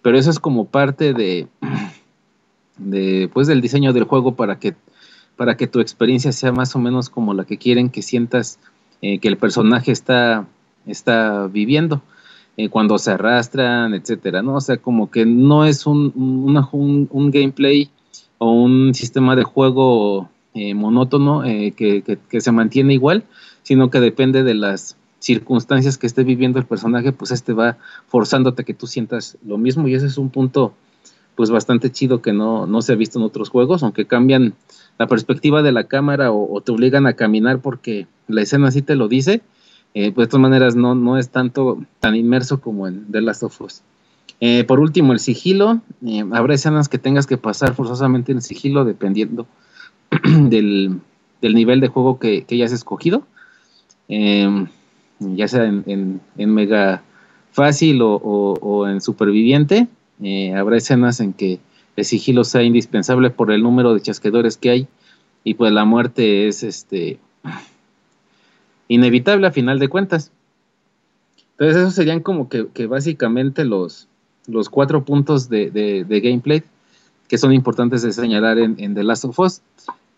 [0.03, 1.49] pero eso es como parte de,
[2.79, 4.77] de pues, del diseño del juego para que
[5.39, 8.59] para que tu experiencia sea más o menos como la que quieren que sientas
[9.01, 10.47] eh, que el personaje está,
[10.85, 12.03] está viviendo.
[12.57, 14.57] Eh, cuando se arrastran, etcétera, ¿no?
[14.57, 16.13] O sea, como que no es un,
[17.13, 17.89] un, gameplay
[18.39, 23.23] o un sistema de juego eh, monótono que, que, se mantiene igual,
[23.63, 27.77] sino que depende de las circunstancias que esté viviendo el personaje, pues este va
[28.09, 30.75] forzándote a que tú sientas lo mismo y ese es un punto
[31.37, 34.55] pues bastante chido que no, no se ha visto en otros juegos, aunque cambian
[34.99, 38.97] la perspectiva de la cámara o, te obligan a caminar porque la escena así te
[38.97, 39.41] lo dice,
[39.95, 43.45] eh, pues de todas maneras no, no es tanto tan inmerso como en The Last
[43.45, 43.83] of Us.
[44.41, 45.81] Eh, por último, el sigilo.
[46.05, 49.47] Eh, habrá escenas que tengas que pasar forzosamente en sigilo dependiendo
[50.25, 51.01] del,
[51.43, 53.23] nivel de juego que, que hayas escogido.
[54.09, 57.03] ya sea en, mega
[57.53, 59.87] fácil o, o en superviviente.
[60.55, 61.61] habrá escenas en que
[61.99, 64.89] el sigilo sea indispensable por el número de chasquedores que hay
[65.43, 67.19] y pues la muerte es este
[68.87, 70.31] inevitable a final de cuentas.
[71.53, 74.07] Entonces esos serían como que, básicamente los,
[74.47, 76.63] los cuatro puntos de, gameplay
[77.27, 79.61] que son importantes de señalar en, The Last of Us.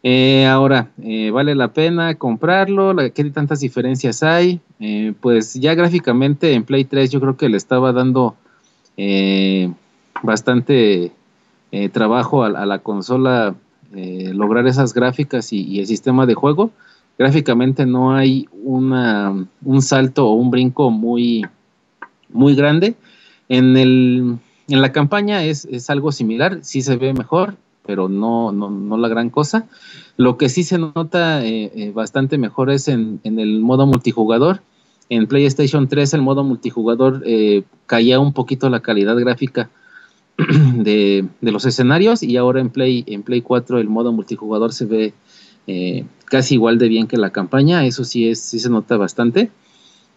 [0.02, 2.94] Eh, ahora, eh, ¿vale la pena comprarlo?
[3.14, 4.60] ¿Qué tantas diferencias hay?
[4.80, 8.36] Eh, pues ya gráficamente en Play 3 yo creo que le estaba dando
[10.22, 11.12] bastante
[11.72, 13.54] eh, trabajo a, la consola
[13.94, 16.72] eh, lograr esas gráficas y, el sistema de juego.
[17.16, 21.46] Gráficamente no hay una, un salto o un brinco muy,
[22.28, 22.96] muy grande.
[23.48, 24.38] En, el,
[24.68, 27.54] en la campaña es, es, algo similar, sí se ve mejor,
[27.86, 29.66] pero no, no, no la gran cosa.
[30.16, 34.60] Lo que sí se nota eh, bastante mejor es en, en, el modo multijugador.
[35.08, 37.22] En PlayStation 3 el modo multijugador
[37.86, 39.68] caía un poquito la calidad gráfica
[40.74, 45.12] de, los escenarios y ahora en Play, en Play 4 el modo multijugador se ve
[45.66, 49.50] eh, casi igual de bien que la campaña, eso sí, es, sí se nota bastante.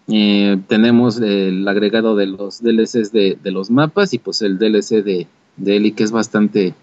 [0.08, 5.28] Eh, tenemos el agregado de los DLCs de, los mapas y pues el DLC de,
[5.58, 6.74] de Eli que es bastante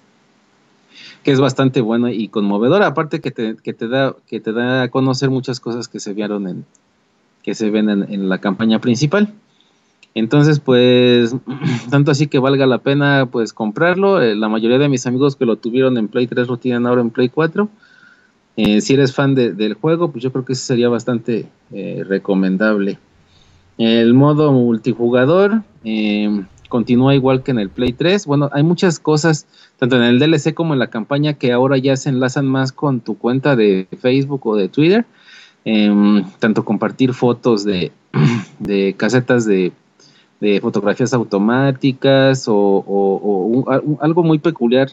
[1.22, 4.82] que es bastante bueno y conmovedor, aparte que te, que te da que te da
[4.82, 6.64] a conocer muchas cosas que se vieron en
[7.42, 9.34] que se ven en la campaña principal.
[10.14, 11.34] Entonces, pues,
[11.90, 14.20] tanto así que valga la pena, pues, comprarlo.
[14.20, 17.00] Eh, la mayoría de mis amigos que lo tuvieron en Play 3 lo tienen ahora
[17.00, 17.68] en Play 4.
[18.56, 22.98] Eh, si eres fan del juego, pues yo creo que ese sería bastante eh, recomendable.
[23.78, 25.62] El modo multijugador,
[26.68, 28.26] continúa igual que en el Play 3.
[28.26, 29.46] Bueno, hay muchas cosas,
[29.78, 33.00] tanto en el DLC como en la campaña, que ahora ya se enlazan más con
[33.00, 35.06] tu cuenta de Facebook o de Twitter.
[35.64, 37.92] Em, tanto compartir fotos de,
[38.58, 39.72] de casetas de,
[40.40, 43.64] de, fotografías automáticas o,
[44.00, 44.90] algo muy peculiar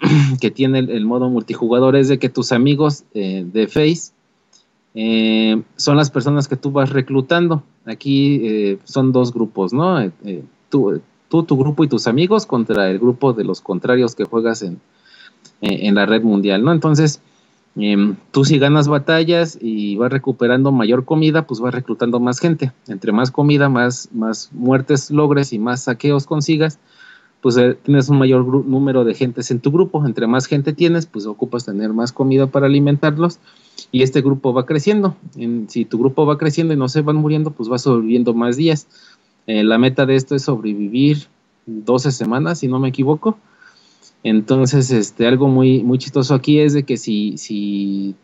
[0.40, 4.12] que tiene el, modo multijugador es de que tus amigos eh, de Face
[4.94, 7.62] eh, son las personas que tú vas reclutando.
[7.86, 10.10] Aquí eh, son dos grupos, ¿no?
[10.68, 14.62] Tú, tú, tu grupo y tus amigos contra el grupo de los contrarios que juegas
[14.62, 14.80] en,
[15.60, 16.72] en la red mundial, ¿no?
[16.72, 17.20] Entonces,
[17.76, 22.72] em, tú si ganas batallas y vas recuperando mayor comida, pues vas reclutando más gente.
[22.88, 26.78] Entre más comida, más, más muertes logres y más saqueos consigas,
[27.40, 30.06] pues eh, tienes un mayor número de gentes en tu grupo.
[30.06, 33.40] Entre más gente tienes, pues ocupas tener más comida para alimentarlos
[33.90, 35.16] y este grupo va creciendo.
[35.68, 38.86] si tu grupo va creciendo y no se van muriendo, pues vas sobreviviendo más días.
[39.46, 41.26] Eh, la meta de esto es sobrevivir
[41.66, 43.38] 12 semanas, si no me equivoco.
[44.24, 48.14] Entonces, este, algo muy, muy chistoso aquí es de que si, si,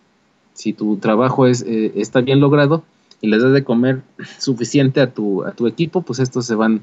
[0.52, 2.84] si tu trabajo es, eh, está bien logrado
[3.20, 4.02] y les das de comer
[4.38, 6.82] suficiente a tu, a tu equipo, pues estos se van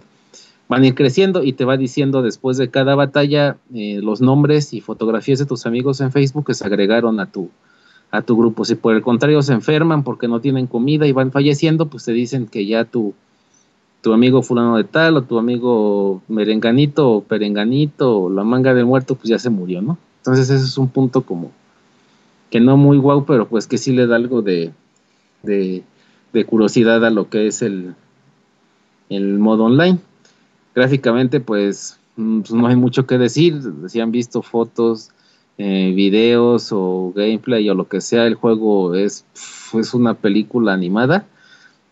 [0.67, 4.73] van a ir creciendo y te va diciendo después de cada batalla eh, los nombres
[4.73, 7.49] y fotografías de tus amigos en Facebook que se agregaron a tu,
[8.11, 8.65] a tu grupo.
[8.65, 12.13] Si por el contrario se enferman porque no tienen comida y van falleciendo, pues te
[12.13, 13.13] dicen que ya tu,
[14.05, 18.85] tu amigo fulano de tal o tu amigo merenganito o perenganito o la manga del
[18.85, 19.97] muerto, pues ya se murió, ¿no?
[20.17, 21.51] Entonces ese es un punto como
[22.51, 24.71] que no muy guau, pero pues que sí le da algo de,
[25.41, 25.83] de,
[26.45, 27.95] curiosidad a lo que es el,
[29.09, 29.97] el modo online.
[30.75, 33.59] Gráficamente, pues, mm, pues, no hay mucho que decir.
[33.87, 35.09] Si han visto fotos,
[35.57, 39.25] eh, videos o gameplay o lo que sea, el juego es,
[39.73, 41.25] es una película animada.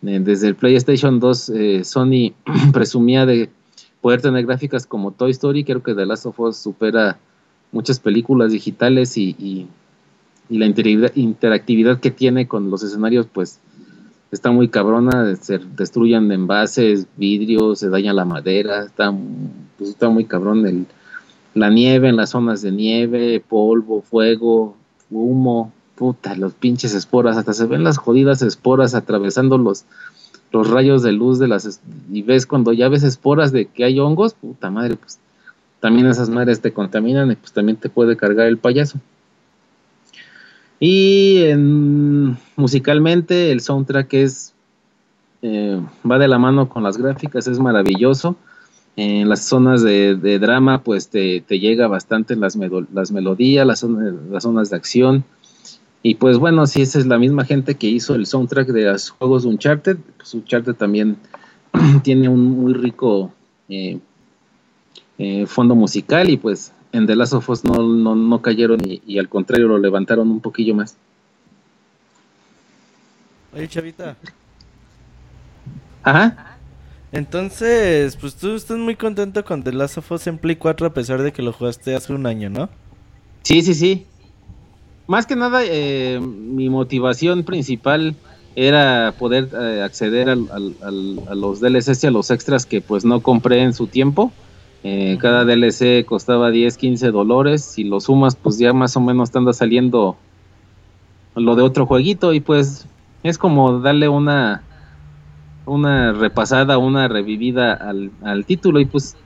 [0.06, 2.34] Eh, desde el PlayStation 2, eh, Sony
[2.74, 3.50] presumía de
[4.02, 5.64] poder tener gráficas como Toy Story.
[5.64, 7.18] Creo que The Last of Us supera
[7.72, 9.68] muchas películas digitales y, y,
[10.50, 13.60] la interactividad que tiene con los escenarios, pues
[14.32, 19.12] está muy cabrona, se destruyen envases, vidrios, se daña la madera, está,
[19.78, 20.86] pues está muy cabrón el,
[21.56, 24.76] la nieve en las zonas de nieve, polvo, fuego,
[25.10, 29.86] humo, puta, los pinches esporas, hasta se ven las jodidas esporas atravesando los,
[30.52, 34.00] los rayos de luz de las y ves cuando ya ves esporas de que hay
[34.00, 35.20] hongos, puta madre, pues
[35.80, 39.00] también esas madres te contaminan y pues también te puede cargar el payaso.
[40.80, 44.54] Y en, musicalmente el soundtrack es
[45.46, 45.78] eh,
[46.10, 48.38] va de la mano con las gráficas, es maravilloso.
[48.96, 52.58] En las zonas de, drama, pues te, llega bastante las,
[52.94, 55.26] las melodías, las, las zonas de acción.
[56.06, 59.10] Y pues bueno, si esa es la misma gente que hizo el soundtrack de los
[59.10, 61.18] juegos de Uncharted, pues Uncharted también
[62.04, 63.34] tiene un muy rico
[63.70, 64.00] eh,
[65.18, 69.30] eh, fondo musical y pues en The Last of Us no, no, cayeron y, al
[69.30, 70.98] contrario lo levantaron un poquillo más.
[73.54, 74.18] Oye, Chavita.
[76.04, 76.58] Ajá.
[77.14, 80.94] Entonces, pues tú estás muy contento con The Last of Us en Play 4 a
[80.94, 82.70] pesar de que lo jugaste hace un año, ¿no?
[83.44, 84.08] Sí, sí, sí.
[85.08, 88.16] Más que nada, eh, mi motivación principal
[88.56, 93.64] era poder eh, acceder a los DLCs y a los extras que pues no compré
[93.64, 94.32] en su tiempo.
[94.84, 97.64] Eh, cada DLC costaba 10, 15 dólares.
[97.64, 100.16] Si lo sumas, pues ya más o menos te anda saliendo
[101.36, 102.34] lo de otro jueguito.
[102.34, 102.86] Y pues
[103.24, 104.64] es como darle una,
[105.66, 108.80] una repasada, una revivida al, al título.
[108.80, 109.18] Y pues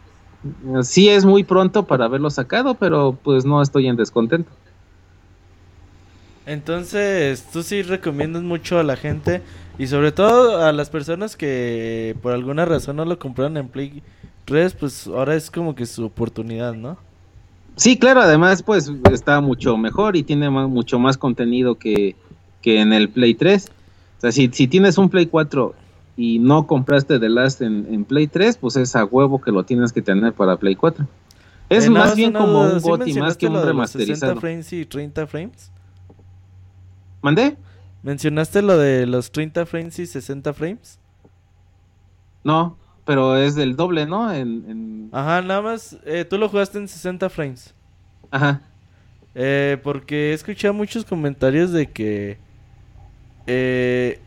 [0.81, 4.49] sí es muy pronto para haberlo sacado, pero pues no estoy en descontento.
[6.47, 9.41] Entonces, tú sí recomiendas mucho a la gente
[9.77, 14.01] y sobre todo a las personas que por alguna razón no lo compraron en Play
[14.79, 16.97] pues ahora es como que su oportunidad, ¿no?
[17.75, 22.15] Sí, claro, además pues está mucho mejor y tiene mucho más contenido que,
[22.63, 23.69] en el Play 3.
[24.17, 25.75] O sea, si, si tienes un Play 4
[26.15, 29.91] y no compraste The Last en, Play 3, pues es a huevo que lo tienes
[29.91, 31.05] que tener para Play 4.
[31.69, 34.33] Es eh, más bien como un bot y más que un remasterizado.
[34.33, 35.71] 60 frames y 30 frames?
[37.21, 37.57] ¿Mandé?
[38.03, 40.99] ¿Mencionaste lo de los 30 frames y 60 frames?
[42.43, 44.33] No, pero es del doble, ¿no?
[44.33, 47.73] En, Ajá, nada más, eh, tú lo jugaste en 60 frames.
[48.29, 48.61] Ajá.
[49.35, 52.37] Eh, porque he escuchado muchos comentarios de que
[53.45, 54.19] eh,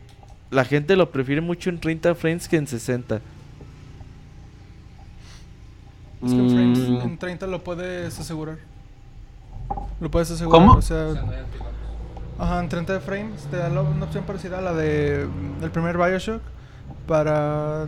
[0.51, 3.17] la gente lo prefiere mucho en 30 frames que en 60.
[3.17, 3.23] Es
[6.33, 7.01] que en, frames, mm.
[7.01, 8.59] en 30 lo puedes asegurar.
[10.01, 10.61] Lo puedes asegurar.
[10.61, 10.75] ¿Cómo?
[10.75, 11.15] O sea,
[12.41, 15.29] ajá, en 30 frames te da una opción parecida a la de
[15.62, 16.43] el primer Bioshock
[17.07, 17.87] para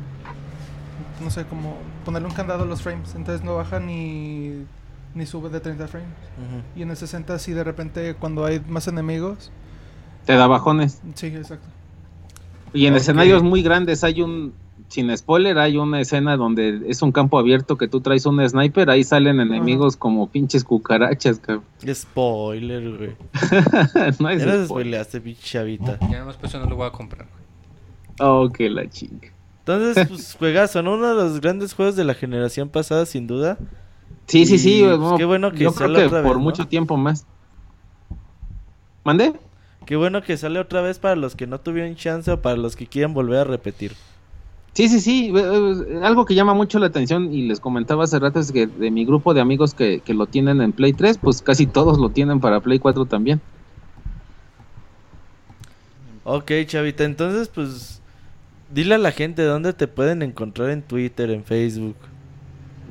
[1.23, 3.15] no sé, como ponerle un candado a los frames.
[3.15, 4.65] Entonces no baja ni,
[5.15, 6.09] ni sube de 30 frames.
[6.77, 9.51] Y en el 60 sí de repente cuando hay más enemigos...
[10.27, 11.01] Te da bajones.
[11.15, 11.67] Sí, exacto.
[12.73, 14.55] Y en escenarios muy grandes hay un,
[14.93, 18.91] sin spoiler, hay una escena donde es un campo abierto que tú traes un sniper,
[18.91, 21.65] ahí salen enemigos como pinches cucarachas, cabrón.
[21.93, 23.17] Spoiler, güey.
[24.19, 25.99] no es ya spoileaste, pinche chavita.
[26.11, 27.27] Ya más pues no lo voy a comprar,
[28.21, 29.33] Oh, que la chinga.
[29.61, 30.95] Entonces, pues juegazo, ¿no?
[30.95, 33.57] Uno de los grandes juegos de la generación pasada, sin duda.
[34.27, 34.85] Sí, sí, sí.
[34.85, 37.25] Pues, qué bueno que yo creo que por mucho tiempo más.
[39.05, 39.33] ¿Mande?
[39.87, 42.77] Qué bueno que sale otra vez para los que no tuvieron chance o para los
[42.77, 43.95] que quieran volver a repetir.
[44.75, 45.33] Sí, sí, sí.
[46.03, 49.05] Algo que llama mucho la atención y les comentaba hace rato es que de mi
[49.05, 52.41] grupo de amigos que, que lo tienen en Play 3, pues casi todos lo tienen
[52.41, 53.41] para Play 4 también.
[56.25, 58.01] Ok, Chavita, entonces pues
[58.73, 61.97] dile a la gente dónde te pueden encontrar en Twitter, en Facebook.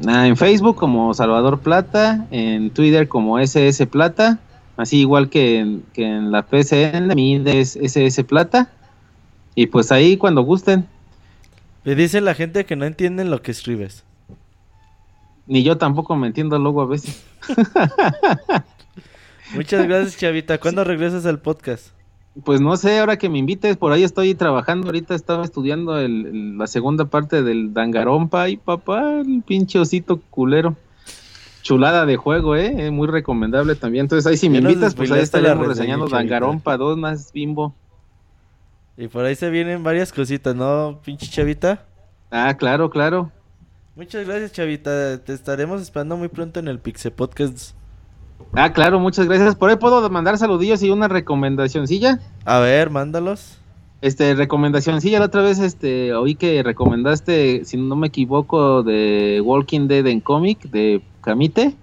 [0.05, 4.39] Ah, en Facebook como Salvador Plata, en Twitter como SS Plata
[4.81, 8.69] así igual que en, que en la PCN, mi es SS Plata.
[9.55, 10.87] Y pues ahí cuando gusten.
[11.83, 14.03] Me dice la gente que no entienden lo que escribes.
[15.47, 17.23] Ni yo tampoco me entiendo luego a veces.
[19.55, 20.59] Muchas gracias, Chavita.
[20.59, 21.87] ¿Cuándo regresas al podcast?
[22.45, 24.87] Pues no sé, ahora que me invites, por ahí estoy trabajando.
[24.87, 30.77] Ahorita estaba estudiando la segunda parte del Dangarompa y papá, el pinche osito culero
[31.61, 32.91] chulada de juego, ¿eh?
[32.91, 34.05] Muy recomendable también.
[34.05, 37.75] Entonces ahí si me invitas, pues ahí estaremos reseñando Dangarompa 2 más Bimbo.
[38.97, 41.85] Y por ahí se vienen varias cositas, ¿no, pinche Chavita?
[42.30, 43.31] Ah, claro, claro.
[43.95, 45.18] Muchas gracias, Chavita.
[45.23, 47.76] Te estaremos esperando muy pronto en el Pixel Podcast.
[48.53, 49.55] Ah, claro, muchas gracias.
[49.55, 52.19] Por ahí puedo mandar saludillos y una recomendacioncilla.
[52.45, 53.57] A ver, mándalos.
[54.01, 59.88] Este, recomendacioncilla, la otra vez este, oí que recomendaste, si no me equivoco, de Walking
[59.88, 61.76] Dead en cómic, de Camite.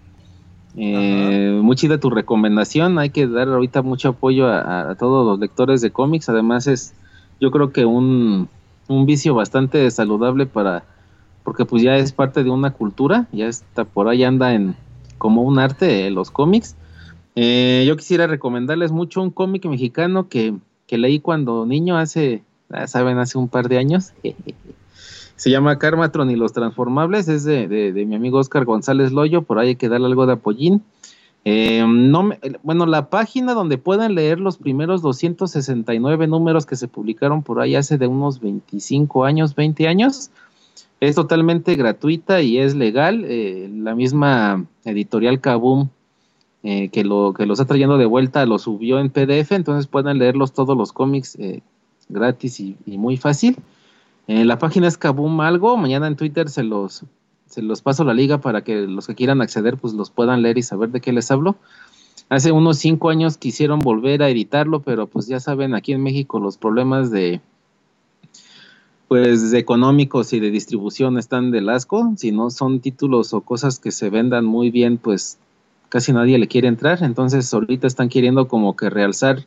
[0.80, 2.98] Eh, chida tu recomendación.
[2.98, 6.28] Hay que dar ahorita mucho apoyo a, todos los lectores de cómics.
[6.28, 6.94] Además es,
[7.40, 8.48] yo creo que un,
[8.88, 10.84] un, vicio bastante saludable para,
[11.44, 13.26] porque pues ya es parte de una cultura.
[13.32, 14.76] Ya está por ahí anda en
[15.18, 16.76] como un arte los cómics.
[17.34, 20.54] Eh, yo quisiera recomendarles mucho un cómic mexicano que,
[20.86, 22.42] que leí cuando niño hace,
[22.86, 24.12] saben, hace un par de años.
[25.38, 29.68] Se llama Karmatron y los Transformables, es de, mi amigo Oscar González Loyo, por ahí
[29.68, 30.82] hay que darle algo de apoyín.
[31.44, 32.30] Eh, no
[32.64, 37.76] bueno, la página donde puedan leer los primeros 269 números que se publicaron por ahí
[37.76, 40.30] hace de unos 25 años, 20 años,
[40.98, 43.24] es totalmente gratuita y es legal.
[43.24, 45.88] Eh, la misma editorial Kaboom
[46.64, 50.18] eh, que, lo, que lo está trayendo de vuelta lo subió en PDF, entonces pueden
[50.18, 51.38] leerlos todos los cómics
[52.08, 53.56] gratis y, muy fácil.
[54.28, 55.76] Eh, la página es Kaboom Algo.
[55.78, 57.04] Mañana en Twitter se los,
[57.46, 60.58] se los paso la liga para que los que quieran acceder pues los puedan leer
[60.58, 61.56] y saber de qué les hablo.
[62.28, 66.38] Hace unos cinco años quisieron volver a editarlo, pero pues ya saben, aquí en México
[66.40, 67.40] los problemas de
[69.08, 72.12] pues económicos y de distribución están del asco.
[72.18, 75.38] Si no son títulos o cosas que se vendan muy bien, pues
[75.88, 77.02] casi nadie le quiere entrar.
[77.02, 79.46] Entonces ahorita están queriendo como que realzar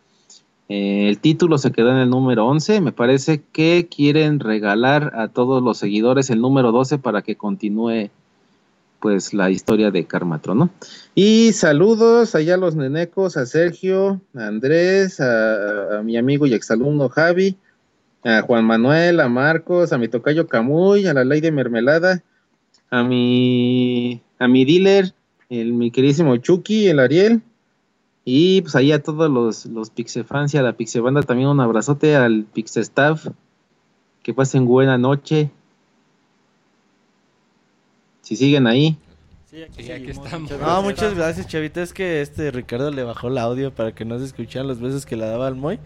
[0.73, 2.80] eh, el título se quedó en el número 11.
[2.80, 8.10] Me parece que quieren regalar a todos los seguidores el número 12 para que continúe
[9.02, 10.72] pues la historia de Carmatron.
[11.14, 17.10] Y saludos allá a los nenecos, a Sergio, a Andrés, a, mi amigo y exalumno
[17.10, 17.57] Javi,
[18.23, 22.23] a Juan Manuel, a Marcos, a mi tocayo Camuy, a la ley de mermelada,
[22.89, 25.14] a mi, a mi dealer,
[25.49, 27.41] el mi queridísimo Chucky, el Ariel,
[28.23, 32.15] y pues ahí a todos los, los Pixefans y a la Pixebanda también un abrazote
[32.15, 33.27] al Pixestaff.
[34.22, 35.49] Que pasen buena noche.
[38.22, 38.95] Si siguen ahí.
[39.45, 40.52] Sí, aquí, estamos.
[40.52, 41.81] No, muchas gracias, Chavita.
[41.81, 45.07] Es que este Ricardo le bajó el audio para que no se escucharan las veces
[45.07, 45.80] que la daba al Moy.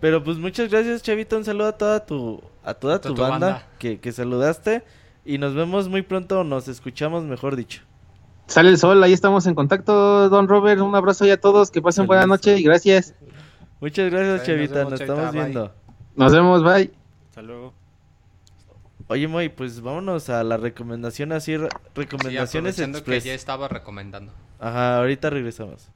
[0.00, 1.36] Pero pues muchas gracias, Chavita.
[1.36, 4.82] Un saludo a toda tu, a toda tu, banda, Que, que saludaste.
[5.24, 7.82] Y nos vemos muy pronto, nos escuchamos, mejor dicho.
[8.46, 10.80] Sale el sol, ahí estamos en contacto, don Robert.
[10.80, 13.14] Un abrazo ya a todos, que pasen buena noche y gracias.
[13.80, 15.74] Muchas gracias, Chavita, nos, estamos viendo.
[16.14, 16.90] Nos vemos, bye.
[17.28, 17.74] Hasta luego.
[19.08, 21.56] Oye, Moy, pues vámonos a la recomendación así,
[21.94, 24.32] recomendaciones sí, que ya estaba recomendando.
[24.58, 25.88] Ajá, ahorita regresamos.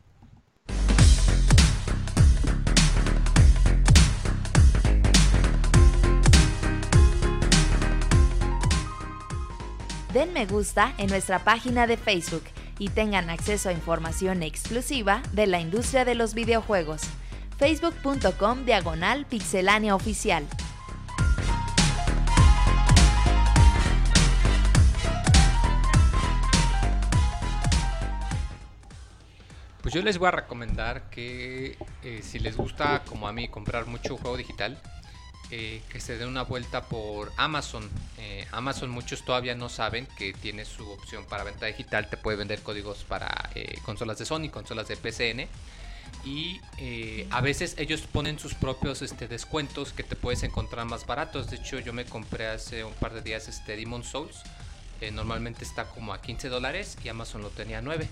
[10.13, 12.45] den me gusta en nuestra página de Facebook
[12.79, 17.03] y tengan acceso a información exclusiva de la industria de los videojuegos.
[17.59, 20.47] Facebook.com diagonal pixelánea oficial.
[29.83, 33.87] Pues yo les voy a recomendar que eh, si les gusta, como a mí, comprar
[33.87, 34.79] mucho juego digital,
[35.51, 37.89] eh, que se den una vuelta por Amazon.
[38.19, 42.09] Eh, Amazon muchos todavía no saben que tiene su opción para venta digital.
[42.09, 43.51] Te puede vender códigos para
[43.85, 45.49] consolas de Sony, consolas de PCN.
[46.25, 46.61] Y
[47.31, 51.51] a veces ellos ponen sus propios este, descuentos que te puedes encontrar más baratos.
[51.51, 54.43] De hecho, yo me compré hace un par de días este Demon Souls.
[55.13, 58.09] normalmente está como a 15 dólares y Amazon lo tenía a 9.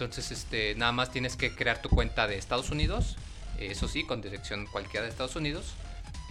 [0.00, 3.16] Entonces, este, nada más tienes que crear tu cuenta de Estados Unidos,
[3.58, 5.74] eh, eso sí, con dirección cualquiera de Estados Unidos.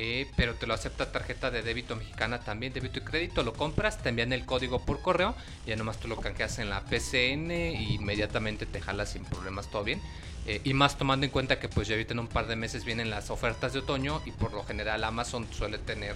[0.02, 4.02] Eh, pero te lo acepta tarjeta de débito mexicana también, débito y crédito, lo compras,
[4.02, 5.36] te envían el código por correo,
[5.68, 9.84] ya nomás tú lo canjeas en la PCN y inmediatamente te jalas sin problemas, todo
[9.84, 10.02] bien.
[10.48, 12.86] Eh, y más tomando en cuenta que pues ya ahorita en un par de meses
[12.86, 16.16] vienen las ofertas de otoño y por lo general Amazon suele tener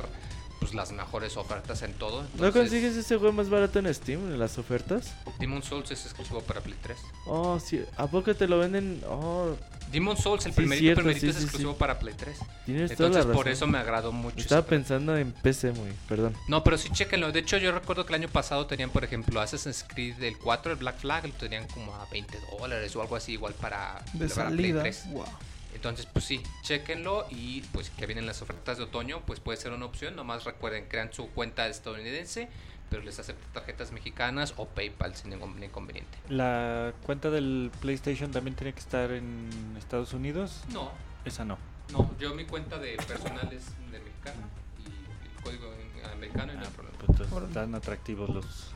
[0.64, 2.26] pues, las mejores ofertas en todo.
[2.38, 5.14] ¿No consigues ese juego más barato en Steam, en las ofertas?
[5.40, 6.98] Demon Souls es exclusivo para Play 3.
[7.26, 7.84] Oh, sí.
[7.98, 9.02] ¿A poco te lo venden?
[9.08, 9.56] Oh.
[9.92, 12.38] Demon Souls, el primerito, primerito es exclusivo para Play 3.
[12.66, 14.40] Tienes Entonces, por eso me agradó mucho.
[14.40, 16.36] Estaba pensando en PC, muy, perdón.
[16.48, 17.32] No, pero sí, chequenlo.
[17.32, 20.72] De hecho, yo recuerdo que el año pasado tenían, por ejemplo, Assassin's Creed del 4,
[20.72, 24.28] el Black Flag, lo tenían como a 20 dólares o algo así, igual para, de
[24.30, 25.04] para Play 3.
[25.12, 25.26] Wow.
[25.74, 29.72] Entonces, pues sí, chequenlo y pues que vienen las ofertas de otoño, pues puede ser
[29.74, 30.16] una opción.
[30.16, 32.50] Nomás recuerden, crean su cuenta estadounidense,
[32.90, 36.18] pero les acepta tarjetas mexicanas o PayPal sin ningún inconveniente.
[36.30, 40.62] ¿La cuenta del PlayStation también tiene que estar en Estados Unidos?
[40.70, 40.92] No.
[41.26, 41.58] Esa no.
[41.92, 44.48] No, yo mi cuenta de personal es de mexicana
[44.80, 45.74] y el código
[46.12, 46.98] americano y no hay ah, problema.
[47.06, 48.74] Pues están atractivos los...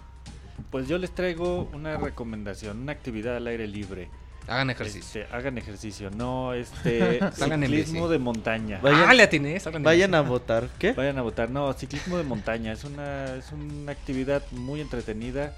[0.71, 4.09] Pues yo les traigo una recomendación, una actividad al aire libre.
[4.47, 5.21] Hagan ejercicio.
[5.21, 8.79] Este, hagan ejercicio, no este ciclismo de montaña.
[8.81, 10.93] Vayan, ah, vayan a votar, ¿qué?
[10.93, 11.49] Vayan a votar.
[11.49, 15.53] No, ciclismo de montaña es una es una actividad muy entretenida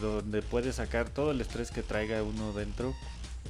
[0.00, 2.94] donde puedes sacar todo el estrés que traiga uno dentro.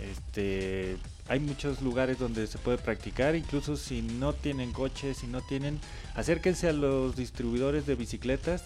[0.01, 0.99] Este,
[1.29, 5.81] hay muchos lugares donde se puede practicar, incluso si no tienen coche, si no tienen,
[6.15, 8.63] acérquense a los distribuidores de bicicletas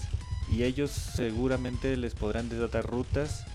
[0.52, 3.46] y ellos seguramente les podrán dar rutas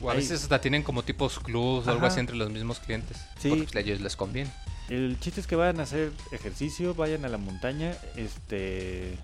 [0.00, 3.16] o a veces hasta tienen como tipos clubs o algo así entre los mismos clientes.
[3.38, 3.48] Sí.
[3.48, 4.50] Porque pues, a ellos les conviene.
[4.88, 7.94] El chiste es que vayan a hacer ejercicio, vayan a la montaña.
[8.16, 9.18] Este,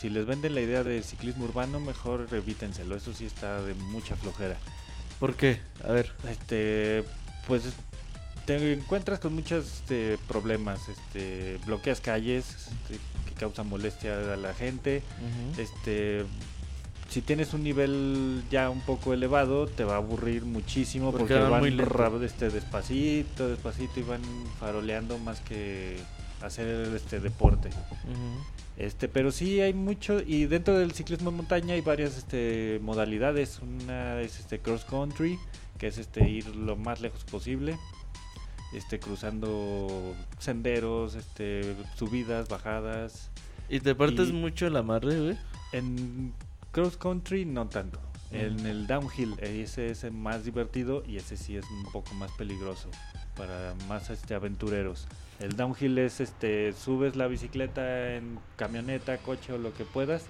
[0.00, 2.96] si les venden la idea de ciclismo urbano, mejor revítenselo.
[2.96, 4.56] Eso sí está de mucha flojera.
[5.18, 5.60] ¿Por qué?
[5.84, 6.12] A ver.
[6.28, 7.04] Este,
[7.46, 7.62] pues
[8.46, 10.80] te encuentras con muchos este, problemas.
[10.88, 15.02] Este, bloqueas calles este, que causan molestia a la gente.
[15.58, 16.24] Este
[17.10, 21.60] si tienes un nivel ya un poco elevado, te va a aburrir muchísimo porque, van
[21.60, 21.76] muy
[22.24, 24.22] este, despacito, despacito y van
[24.60, 25.96] faroleando más que
[26.40, 27.70] hacer este deporte.
[28.76, 33.58] Este, pero sí hay mucho y dentro del ciclismo de montaña hay varias este, modalidades.
[33.60, 35.36] Una es este cross country,
[35.78, 37.76] que es este ir lo más lejos posible,
[38.72, 43.30] este cruzando senderos, este subidas, bajadas.
[43.68, 45.38] ¿Y te partes mucho la madre, güey?
[45.72, 46.32] En
[46.72, 48.00] Cross country no tanto.
[48.32, 52.88] En el downhill ese es más divertido y ese sí es un poco más peligroso
[53.36, 55.08] para más este aventureros.
[55.40, 60.26] El downhill es este subes la bicicleta en camioneta, coche o lo que puedas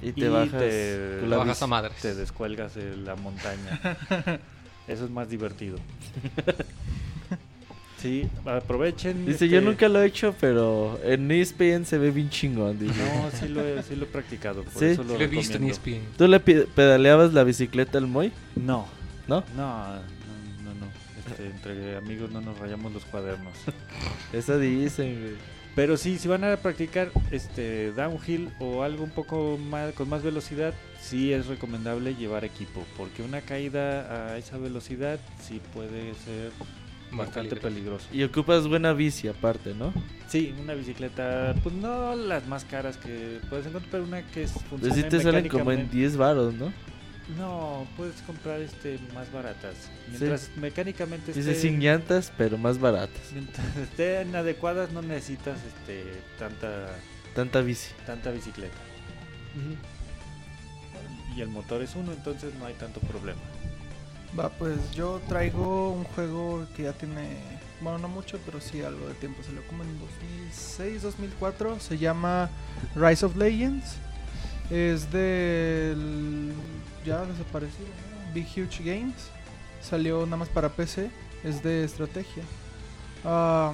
[0.00, 1.96] y te bajas, a madres.
[2.00, 3.80] Te descuelgas de la montaña.
[4.88, 5.78] Eso es más divertido.
[7.98, 9.26] Sí, aprovechen.
[9.26, 12.78] Dice, yo este nunca lo he hecho, pero en ESPN se ve bien chingón.
[12.80, 12.94] No,
[13.32, 16.00] sí lo, he, sí lo he practicado, por eso lo, he visto en ESPN.
[16.16, 18.32] ¿Tú le pedaleabas la bicicleta al Moy?
[18.54, 18.86] No.
[19.26, 19.44] ¿No?
[19.56, 20.86] No, no, no.
[21.18, 23.54] Este, entre amigos no nos rayamos los cuadernos.
[24.32, 25.58] eso dicen, güey.
[25.74, 30.24] Pero sí, si van a practicar este downhill o algo un poco más con más
[30.24, 36.50] velocidad, sí es recomendable llevar equipo, porque una caída a esa velocidad sí puede ser
[37.12, 38.06] bastante peligroso.
[38.12, 39.92] Y ocupas buena bici aparte, ¿no?
[40.28, 44.52] Sí, una bicicleta, pues no las más caras que puedes encontrar, pero una que es
[44.68, 46.72] pues sí te salen como en 10 varos, ¿no?
[47.36, 49.90] No, puedes comprar este más baratas.
[50.08, 53.32] Mientras mecánicamente estén, sin llantas, pero más baratas.
[53.32, 56.04] Mientras estén adecuadas no necesitas este
[56.38, 56.86] tanta
[57.34, 58.76] tanta bici, tanta bicicleta.
[61.36, 63.40] Y el motor es uno, entonces no hay tanto problema.
[64.36, 67.38] Va, pues yo traigo un juego que ya tiene,
[67.80, 69.42] bueno, no mucho, pero sí algo de tiempo.
[69.42, 71.80] Salió como en 2006, 2004.
[71.80, 72.50] Se llama
[72.94, 73.96] Rise of Legends.
[74.70, 76.52] Es del
[77.04, 77.88] ya desaparecido,
[78.34, 79.30] Big Huge Games.
[79.80, 81.10] Salió nada más para PC.
[81.44, 82.42] Es de estrategia.
[83.24, 83.72] Ah,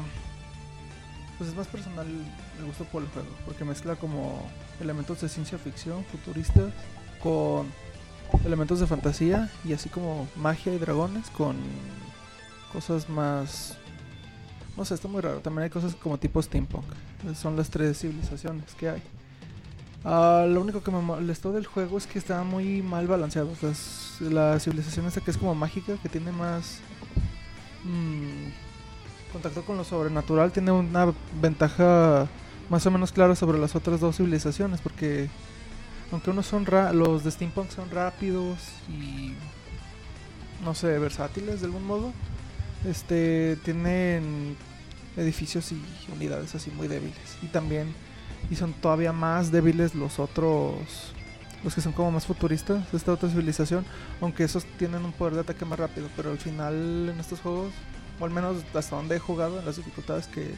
[1.39, 2.07] pues es más personal
[2.61, 3.29] me gusto por el juego.
[3.45, 4.49] Porque mezcla como
[4.81, 6.73] elementos de ciencia ficción futuristas
[7.23, 7.67] con
[8.45, 11.57] elementos de fantasía y así como magia y dragones con,
[12.75, 13.79] cosas más...
[14.77, 15.39] No sé, está muy raro.
[15.39, 16.85] También hay cosas como tipo steampunk.
[17.37, 19.03] Son las tres civilizaciones que hay.
[20.05, 23.51] Uh, lo único que me molestó del juego es que está muy mal balanceado.
[23.63, 26.81] Las, la civilización esta que es como mágica, que tiene más
[27.85, 28.51] mmm,
[29.33, 32.27] contacto con lo sobrenatural, tiene una ventaja
[32.69, 34.81] más o menos clara sobre las otras dos civilizaciones.
[34.81, 35.31] Porque
[36.13, 38.59] aunque unos son los de Steampunk son rápidos
[38.89, 39.35] y
[40.65, 42.13] no sé, versátiles de algún modo,
[42.89, 44.57] este tienen
[45.17, 45.81] edificios y
[46.13, 47.39] unidades así muy débiles.
[47.43, 47.95] Y también
[48.51, 50.75] y son todavía más débiles los otros
[51.63, 53.87] los que son como más futuristas esta otra civilización
[54.21, 57.73] aunque esos tienen un poder de ataque más rápido pero al final en estos juegos
[58.21, 60.55] o al menos hasta donde he jugado en las dificultades que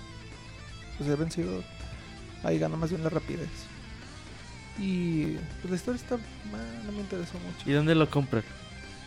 [0.98, 1.62] pues he vencido
[2.43, 3.48] ahí gana más bien la rapidez
[4.78, 8.44] y pues la historia está no me interesó mucho ¿y dónde lo compran?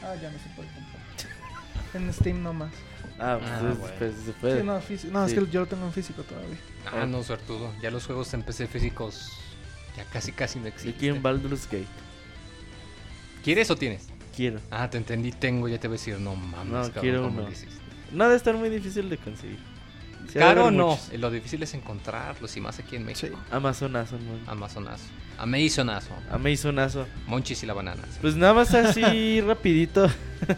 [0.03, 0.99] ah ya no se puede comprar
[1.93, 2.71] en Steam nomás
[3.21, 4.63] Ah, pues, ah, pues se puede.
[4.63, 4.79] no,
[5.11, 6.55] no es que yo lo tengo en físico todavía.
[6.89, 7.73] Ah, no, suertudo.
[7.81, 9.33] Ya los juegos en PC físicos
[9.97, 10.93] ya casi casi no existen.
[10.97, 11.85] Quiero en Baldur's Gate.
[13.43, 14.07] ¿Quieres o tienes?
[14.35, 14.61] Quiero.
[14.71, 17.47] Ah, te entendí, tengo, ya te voy a decir, no mames, no, quiero uno.
[18.11, 19.59] No debe estar muy difícil de conseguir.
[20.31, 20.97] Claro, no.
[21.17, 23.35] Lo difícil es encontrarlos y más aquí en México.
[23.37, 23.43] Sí.
[23.51, 24.17] Amazonazo,
[24.47, 25.03] Amazonazo.
[25.40, 26.14] Amazonazo.
[26.30, 27.07] Amazonazo.
[27.26, 28.02] Monchis y la banana.
[28.20, 30.10] Pues nada más así rapidito.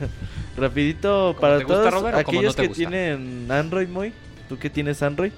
[0.58, 4.12] rapidito para todos aquellos que tienen Android, muy.
[4.50, 5.32] Tú que tienes Android.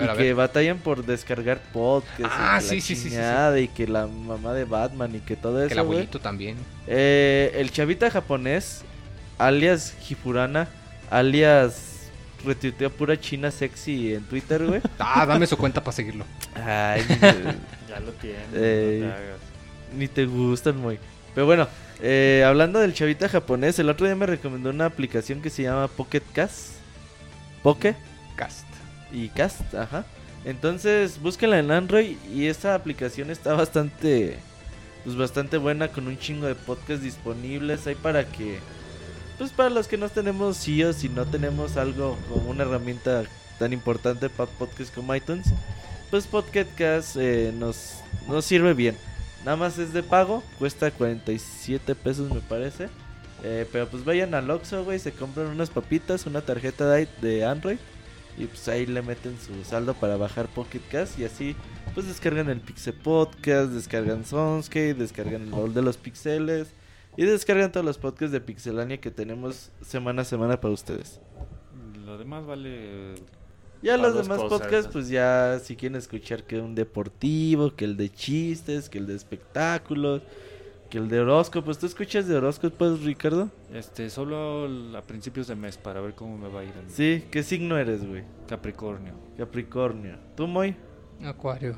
[0.00, 2.36] y que batallan por descargar podcasts.
[2.38, 3.14] Ah, sí, sí, sí,
[3.58, 5.68] Y que la mamá de Batman y que todo eso.
[5.68, 6.56] Que el abuelito también.
[6.86, 8.84] Eh, el chavita japonés,
[9.36, 10.66] alias Hifurana,
[11.10, 11.87] alias
[12.44, 14.80] retuitea pura china sexy en Twitter, güey.
[14.98, 16.24] Ah, dame su cuenta para seguirlo.
[16.54, 17.02] Ay,
[17.88, 18.46] ya lo tienes.
[18.54, 19.10] Eh,
[19.96, 20.98] ni te gustan, muy.
[21.34, 21.68] Pero bueno,
[22.00, 25.88] eh, hablando del chavita japonés, el otro día me recomendó una aplicación que se llama
[25.88, 26.74] Pocket Cast.
[27.62, 27.94] Poke.
[28.36, 28.66] Cast.
[29.12, 30.04] Y Cast, ajá.
[30.44, 34.38] Entonces, búsquenla en Android y esta aplicación está bastante
[35.04, 38.58] pues bastante buena con un chingo de podcasts disponibles hay para que
[39.38, 43.24] pues para los que no tenemos CEOs y no tenemos algo como una herramienta
[43.58, 45.46] tan importante para podcasts como iTunes,
[46.10, 48.96] pues Podcast eh, nos, nos sirve bien.
[49.44, 52.88] Nada más es de pago, cuesta 47 pesos me parece.
[53.44, 57.78] Eh, pero pues vayan al Oxxo, güey, se compran unas papitas, una tarjeta de, Android
[58.36, 60.80] y pues ahí le meten su saldo para bajar Pocket
[61.16, 61.56] y así
[61.94, 66.68] pues descargan el Pixel Podcast, descargan Sonscape, descargan el rol de los pixeles
[67.18, 71.20] y descargan todos los podcasts de Pixelania que tenemos semana a semana para ustedes.
[72.06, 73.16] Lo demás vale.
[73.82, 78.08] Ya los demás podcasts, pues ya si quieren escuchar que un deportivo, que el de
[78.08, 80.22] chistes, que el de espectáculos,
[80.90, 81.80] que el de horóscopos.
[81.80, 83.50] ¿Tú escuchas de horóscopos, Ricardo?
[83.74, 86.72] Este, solo a principios de mes para ver cómo me va a ir.
[86.86, 88.22] Sí, ¿qué signo eres, güey?
[88.46, 89.14] Capricornio.
[89.36, 90.18] Capricornio.
[90.36, 90.76] ¿Tú, Moy?
[91.24, 91.76] Acuario.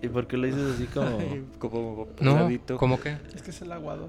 [0.00, 1.18] ¿Y por qué lo dices así como...
[1.58, 2.48] como no,
[2.78, 3.18] ¿cómo qué?
[3.34, 4.08] Es que es el aguador.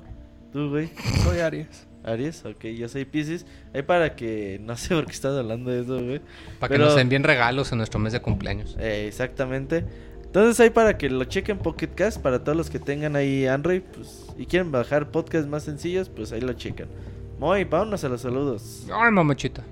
[0.52, 0.90] ¿Tú, güey?
[1.23, 1.88] Soy Aries.
[2.03, 3.45] Aries, ok, yo soy Pisces.
[3.73, 6.22] Ahí para que, no sé por qué estás hablando de eso, güey.
[6.60, 8.76] Para que nos envíen regalos en nuestro mes de cumpleaños.
[8.80, 9.86] Eh, exactamente.
[10.23, 13.82] Entonces ahí para que lo chequen Pocket Cast, para todos los que tengan ahí Android,
[13.82, 16.88] pues, y quieren bajar podcasts más sencillos, pues ahí lo chequen.
[17.38, 18.88] Muy, vámonos a los saludos.
[18.94, 19.64] Ay, mamachita.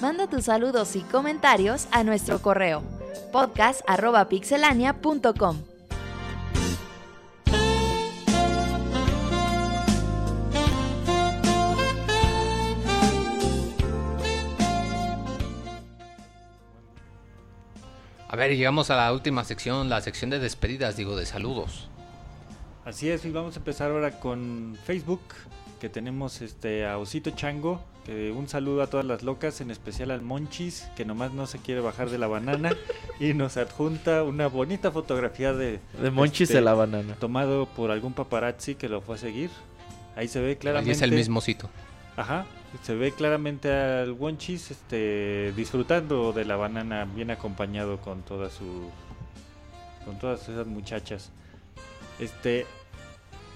[0.00, 2.82] Manda tus saludos y comentarios a nuestro correo
[3.32, 5.56] podcast.pixelania.com.
[18.28, 21.88] A ver, llegamos a la última sección, la sección de despedidas, digo, de saludos.
[22.84, 25.22] Así es, y vamos a empezar ahora con Facebook,
[25.80, 27.80] que tenemos este a Osito Chango,
[28.34, 31.80] un saludo a todas las locas, en especial al Monchis, que nomás no se quiere
[31.80, 32.70] bajar de la banana
[33.20, 35.80] y nos adjunta una bonita fotografía de...
[36.00, 37.16] De Monchis de este, la banana.
[37.18, 39.50] Tomado por algún paparazzi que lo fue a seguir.
[40.14, 40.90] Ahí se ve claramente...
[40.90, 41.68] Ahí es el mismo sitio.
[42.16, 42.46] Ajá,
[42.82, 48.88] se ve claramente al Monchis este, disfrutando de la banana bien acompañado con toda su...
[50.04, 51.30] con todas esas muchachas.
[52.20, 52.66] Este,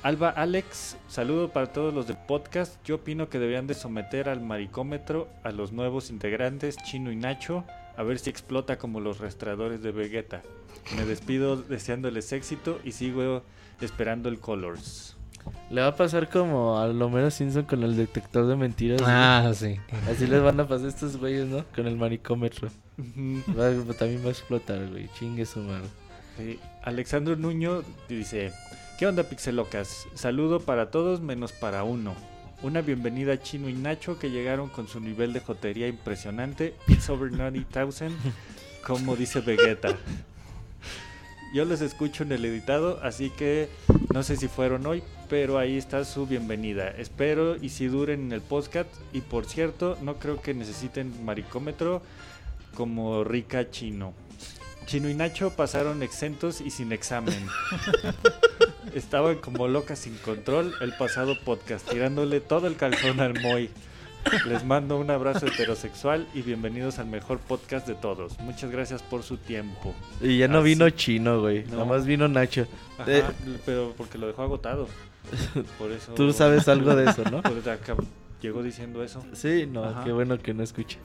[0.03, 2.83] Alba Alex, saludo para todos los de podcast.
[2.87, 7.65] Yo opino que deberían de someter al maricómetro a los nuevos integrantes, Chino y Nacho,
[7.99, 10.41] a ver si explota como los rastreadores de Vegeta.
[10.97, 13.43] Me despido deseándoles éxito y sigo
[13.83, 15.19] esperando el Colors.
[15.69, 19.03] Le va a pasar como a Lomero Simpson con el detector de mentiras.
[19.05, 19.77] Ah, sí.
[20.11, 21.63] Así les van a pasar estos güeyes, ¿no?
[21.77, 22.71] Con el maricómetro.
[23.99, 25.11] también va a explotar, güey.
[25.19, 25.89] Chingue su madre.
[26.39, 26.59] Sí.
[26.83, 28.53] Alexandro Nuño dice,
[29.01, 30.07] ¿qué onda pixelocas?
[30.13, 32.15] Saludo para todos menos para uno.
[32.61, 36.75] Una bienvenida a Chino y Nacho que llegaron con su nivel de jotería impresionante.
[36.87, 38.13] It's over 90,000,
[38.87, 39.97] como dice Vegeta.
[41.55, 43.71] Yo les escucho en el editado, así que
[44.13, 46.91] no sé si fueron hoy, pero ahí está su bienvenida.
[46.91, 48.91] Espero y si duren en el podcast.
[49.15, 52.03] Y por cierto, no creo que necesiten maricómetro
[52.75, 54.13] como Rica Chino.
[54.85, 57.47] Chino y Nacho pasaron exentos y sin examen.
[58.95, 63.71] Estaban como locas sin control el pasado podcast, tirándole todo el calzón al Moy.
[64.47, 68.39] Les mando un abrazo heterosexual y bienvenidos al mejor podcast de todos.
[68.41, 69.95] Muchas gracias por su tiempo.
[70.21, 71.65] Y ya no vino chino, güey.
[71.65, 72.67] Nada más vino Nacho.
[72.99, 73.33] Ajá,
[73.65, 74.89] pero porque lo dejó agotado.
[75.79, 76.13] Por eso.
[76.15, 77.43] Tú sabes algo de eso, ¿no?
[78.43, 79.23] llegó diciendo eso.
[79.33, 80.99] Sí, no, qué bueno que no escuche.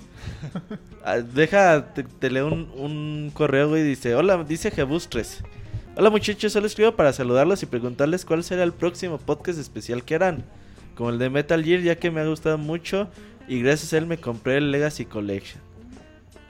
[1.03, 3.83] Ah, deja, te, leo un, un, correo, güey.
[3.83, 5.43] Dice: Hola, dice Jebus 3.
[5.97, 10.15] Hola muchachos, solo escribo para saludarlos y preguntarles cuál será el próximo podcast especial que
[10.15, 10.43] harán
[10.93, 13.07] como el de Metal Gear, ya que me ha gustado mucho
[13.47, 15.61] y gracias a él me compré el Legacy Collection.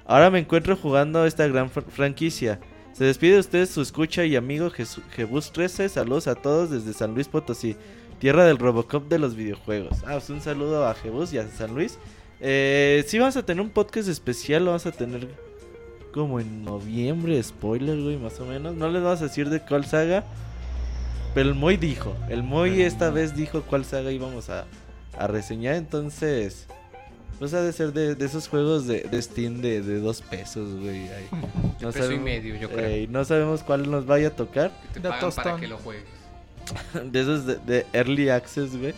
[0.07, 2.59] Ahora me encuentro jugando esta gran franquicia.
[2.93, 4.71] Se despide de ustedes su escucha y amigo
[5.11, 5.89] Jebus 13.
[5.89, 7.75] Saludos a todos desde San Luis Potosí,
[8.17, 9.97] tierra del Robocop de los videojuegos.
[10.05, 11.99] Ah, pues un saludo a Jebus y a San Luis.
[12.39, 14.65] Eh, sí, vamos a tener un podcast especial.
[14.65, 15.27] Lo vamos a tener
[16.15, 17.43] como en noviembre.
[17.43, 18.73] Spoiler, güey, más o menos.
[18.73, 20.23] No les vamos a decir de cuál saga.
[21.33, 24.65] Pero el Moy dijo, el Moy esta vez dijo cuál saga íbamos a,
[25.27, 26.67] reseñar, entonces...
[27.37, 31.09] Pues ha de ser de, esos juegos de, Steam de, dos pesos, güey.
[31.81, 33.09] No peso y medio, yo creo.
[33.09, 34.71] no sabemos cuál nos vaya a tocar.
[34.93, 36.05] te pagan para que lo juegues.
[37.11, 38.93] de esos de, Early Access, güey.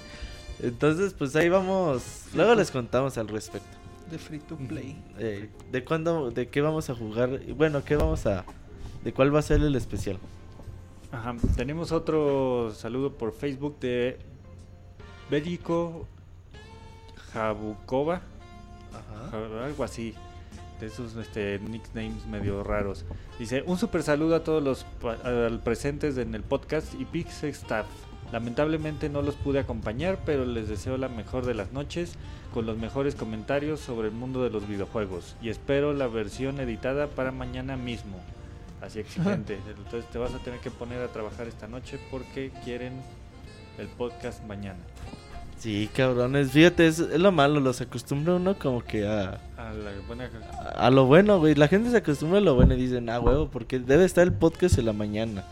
[0.62, 2.04] Entonces, pues ahí vamos.
[2.36, 3.77] Luego les contamos al respecto.
[4.10, 4.96] De free to play.
[5.72, 7.40] de cuándo, de qué vamos a jugar.
[7.56, 8.46] Bueno, qué vamos a.
[9.04, 10.18] De cuál va a ser el especial.
[11.12, 11.36] Ajá.
[11.56, 14.18] Tenemos otro saludo por Facebook de
[15.30, 16.08] Berico
[17.34, 18.22] Jabukova.
[18.92, 19.66] Ajá.
[19.66, 20.14] Algo así.
[20.80, 23.04] De esos este, nicknames medio raros.
[23.40, 24.86] Dice, un super saludo a todos los
[25.62, 27.88] presentes en el podcast y Pixel Staff.
[28.32, 32.14] Lamentablemente no los pude acompañar, pero les deseo la mejor de las noches
[32.54, 37.08] con los mejores comentarios sobre el mundo de los videojuegos y espero la versión editada
[37.08, 38.18] para mañana mismo
[38.82, 39.60] así exigente.
[39.68, 42.94] Entonces te vas a tener que poner a trabajar esta noche porque quieren
[43.78, 44.80] el podcast mañana.
[45.58, 49.40] Sí, cabrones, fíjate, es, lo malo, los acostumbra uno como que a...
[49.58, 50.30] A, la buena...
[50.76, 53.50] a, lo bueno, güey, la gente se acostumbra a lo bueno y dicen, ah, huevo,
[53.50, 55.44] porque debe estar el podcast en la mañana.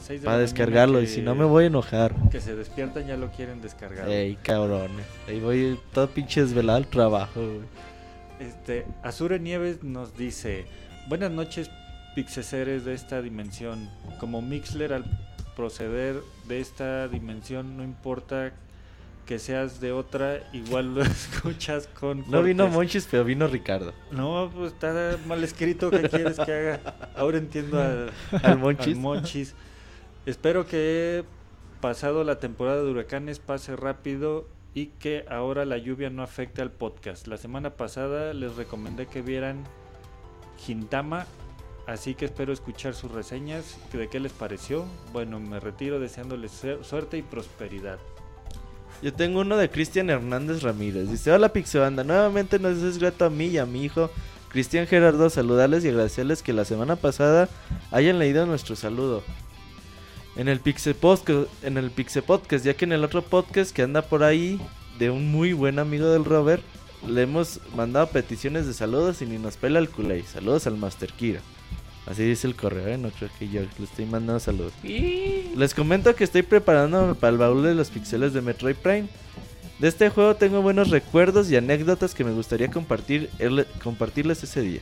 [0.00, 2.14] Sí, a las 6 de Para descargarlo, y si no me voy a enojar.
[2.30, 4.08] Que se despiertan ya lo quieren descargar.
[4.08, 7.90] Ey, cabrones, ahí voy todo pinche desvelado al trabajo, güey.
[8.40, 10.64] Este, Azure Nieves nos dice,
[11.08, 11.70] buenas noches,
[12.14, 13.90] pixeseres de esta dimensión.
[14.18, 15.04] Como Mixler al
[15.56, 16.16] proceder
[16.48, 18.52] de esta dimensión, no importa
[19.26, 22.24] que seas de otra, igual lo escuchas con...
[22.30, 23.92] No vino Monchis, pero vino Ricardo.
[24.10, 26.80] No, pues está mal escrito, ¿qué quieres que haga?
[27.14, 28.58] Ahora entiendo al,
[28.96, 29.54] Monchis.
[30.26, 31.24] Espero que
[31.80, 36.70] pasado la temporada de huracanes pase rápido y que ahora la lluvia no afecte al
[36.70, 37.26] podcast.
[37.26, 39.64] La semana pasada les recomendé que vieran
[40.58, 41.26] Gintama
[41.90, 44.84] Así que espero escuchar sus reseñas, de qué les pareció.
[45.12, 46.52] Bueno, me retiro deseándoles
[46.82, 47.98] suerte y prosperidad.
[49.02, 51.10] Yo tengo uno de Cristian Hernández Ramírez.
[51.10, 54.08] Dice, hola Pixebanda, nuevamente nos es grato a mí y a mi hijo
[54.50, 57.48] Cristian Gerardo saludarles y agradecerles que la semana pasada
[57.90, 59.24] hayan leído nuestro saludo.
[60.36, 63.82] En el Pixe Podcast, en el Pixe Podcast, ya que en el otro podcast que
[63.82, 64.60] anda por ahí
[64.98, 66.62] de un muy buen amigo del Robert,
[67.06, 70.22] le hemos mandado peticiones de saludos y ni nos pela el culé.
[70.22, 71.40] Saludos al Master Kira.
[72.06, 72.98] Así dice el correo, ¿eh?
[72.98, 74.72] no creo que yo le estoy mandando saludos.
[74.82, 79.06] Les comento que estoy preparándome para el baúl de los pixeles de Metroid Prime.
[79.78, 83.30] De este juego tengo buenos recuerdos y anécdotas que me gustaría compartir,
[83.82, 84.80] compartirles ese día.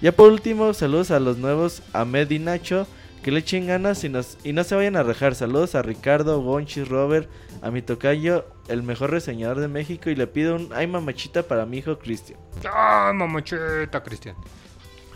[0.00, 2.86] Ya por último, saludos a los nuevos Ahmed y Nacho.
[3.22, 5.34] Que le echen ganas y, nos, y no se vayan a rejar.
[5.34, 7.28] Saludos a Ricardo, Gonchis, Robert,
[7.62, 10.10] a mi tocayo, el mejor reseñador de México.
[10.10, 12.40] Y le pido un ay mamachita para mi hijo Cristian.
[12.64, 14.34] ¡Ay, mamachita, Cristian!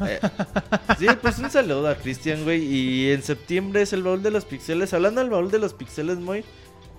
[0.07, 0.21] Eh,
[0.99, 2.63] sí, pues un saludo a Cristian, güey.
[2.63, 4.95] Y en septiembre es el baúl de los pixeles.
[4.95, 6.45] Hablando del baúl de los pixeles, muy.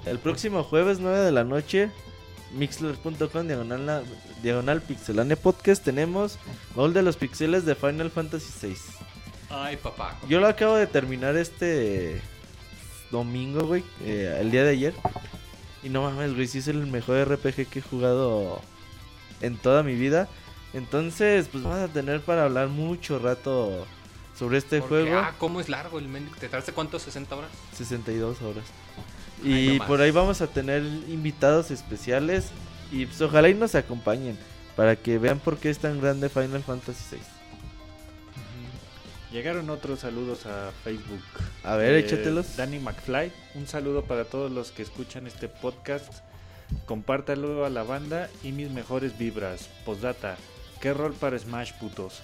[0.05, 1.89] El próximo jueves, 9 de la noche,
[2.53, 4.05] mixler.com, diagonal,
[4.41, 6.39] diagonal pixelania podcast, tenemos
[6.75, 8.75] baúl de los pixeles de Final Fantasy VI.
[9.49, 10.17] Ay, papá.
[10.27, 12.21] Yo lo acabo de terminar este
[13.11, 14.93] domingo, güey, eh, el día de ayer.
[15.83, 18.61] Y no mames, güey, sí es el mejor RPG que he jugado
[19.41, 20.27] en toda mi vida.
[20.73, 23.85] Entonces, pues vamos a tener para hablar mucho rato
[24.37, 25.17] sobre este juego.
[25.17, 26.35] Ah, ¿cómo es largo el mendigo?
[26.37, 26.99] ¿Te tardaste cuánto?
[26.99, 27.49] ¿60 horas?
[27.75, 28.65] 62 horas.
[29.43, 32.49] Y por ahí vamos a tener invitados especiales
[32.91, 34.37] y pues ojalá y nos acompañen
[34.75, 37.36] para que vean por qué es tan grande Final Fantasy VI.
[39.31, 41.21] Llegaron otros saludos a Facebook.
[41.63, 42.55] A ver, eh, échatelos.
[42.55, 46.13] Danny McFly, un saludo para todos los que escuchan este podcast.
[46.85, 49.69] Compártalo a la banda y mis mejores vibras.
[49.85, 50.37] Postdata,
[50.81, 52.21] ¿qué rol para Smash putos?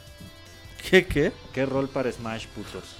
[0.89, 1.31] ¿Qué qué?
[1.53, 2.95] ¿Qué rol para Smash putos?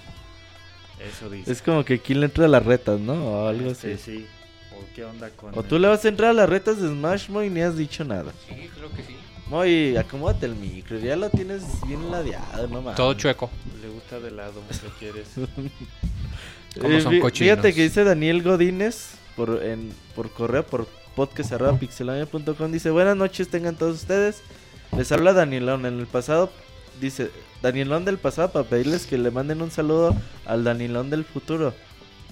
[0.99, 1.51] Eso dice.
[1.51, 3.13] Es como que quién le entra a las retas, ¿no?
[3.13, 3.97] O algo así.
[3.97, 4.27] Sí, sí.
[4.71, 5.57] ¿O qué onda con.?
[5.57, 7.77] O tú le vas a entrar a las retas de Smash, Moy, y ni has
[7.77, 8.31] dicho nada.
[8.47, 9.15] Sí, creo que sí.
[9.47, 10.97] Moy, acomódate el micro.
[10.97, 12.95] Ya lo tienes bien ladeado, no mames.
[12.95, 13.49] Todo chueco.
[13.81, 15.27] Le gusta de lado, lo quieres.
[16.79, 17.55] Como son cochinos.
[17.55, 22.71] Fíjate que dice Daniel Godínez por, en, por correo, por podcast.pixelania.com.
[22.71, 24.41] Dice: Buenas noches, tengan todos ustedes.
[24.97, 25.85] Les habla Danielón.
[25.85, 26.49] En el pasado,
[26.99, 27.29] dice
[27.61, 30.15] Danielón del pasado para pedirles que le manden un saludo
[30.45, 31.73] al Danielón del futuro.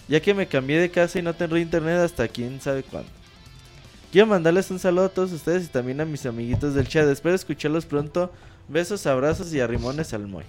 [0.08, 3.10] Ya que me cambié de casa y no tendré internet hasta quién sabe cuándo.
[4.12, 7.08] Quiero mandarles un saludo a todos ustedes y también a mis amiguitos del chat.
[7.08, 8.32] Espero escucharlos pronto.
[8.68, 10.44] Besos, abrazos y arrimones al Moy.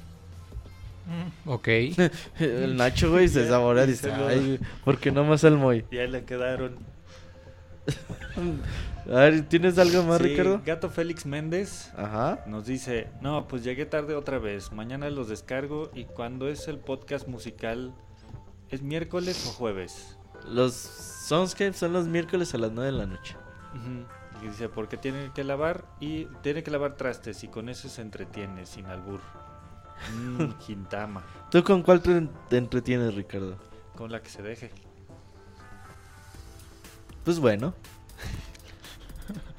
[1.06, 1.68] Mm, ok.
[2.40, 3.86] el Nacho, güey, se saborea.
[3.86, 5.84] Dice, ay, ¿por qué no más al Moy?
[5.92, 6.76] Ya le quedaron.
[9.10, 10.60] A ver, ¿tienes algo más, Ricardo?
[10.64, 12.44] Gato Félix Méndez Ajá.
[12.46, 16.78] nos dice, no, pues llegué tarde otra vez, mañana los descargo y cuando es el
[16.78, 17.92] podcast musical,
[18.70, 20.16] ¿es miércoles o jueves?
[20.48, 23.34] Los Soundscapes son los miércoles a las 9 de la noche.
[24.42, 28.02] Y dice, porque tiene que lavar y tiene que lavar trastes y con eso se
[28.02, 29.20] entretiene, sin albur.
[30.14, 31.22] Mmm, Quintama.
[31.50, 33.56] ¿Tú con cuál te entretienes, Ricardo?
[33.96, 34.70] Con la que se deje.
[37.24, 37.74] Pues bueno.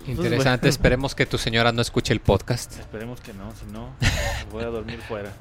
[0.05, 2.79] Interesante, esperemos que tu señora no escuche el podcast.
[2.79, 3.95] Esperemos que no, si no,
[4.51, 5.31] voy a dormir fuera.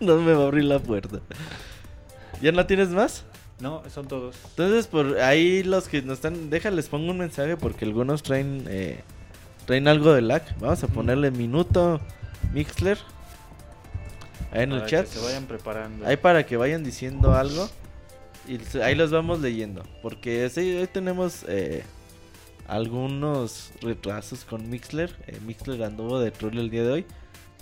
[0.00, 1.20] no me va a abrir la puerta.
[2.40, 3.24] ¿Ya no tienes más?
[3.62, 4.34] No, son todos.
[4.50, 9.02] Entonces, por ahí los que nos están, déjales pongo un mensaje porque algunos traen eh,
[9.66, 10.42] traen algo de lag.
[10.58, 12.00] Vamos a ponerle minuto
[12.52, 12.98] Mixler.
[14.50, 15.06] Ahí en el chat.
[15.06, 16.04] se vayan preparando.
[16.04, 17.70] Ahí para que vayan diciendo algo.
[18.48, 19.84] Y ahí los vamos leyendo.
[20.02, 21.84] Porque sí, hoy tenemos eh,
[22.66, 25.14] algunos retrasos con Mixler.
[25.28, 27.06] Eh, Mixler anduvo de troll el día de hoy.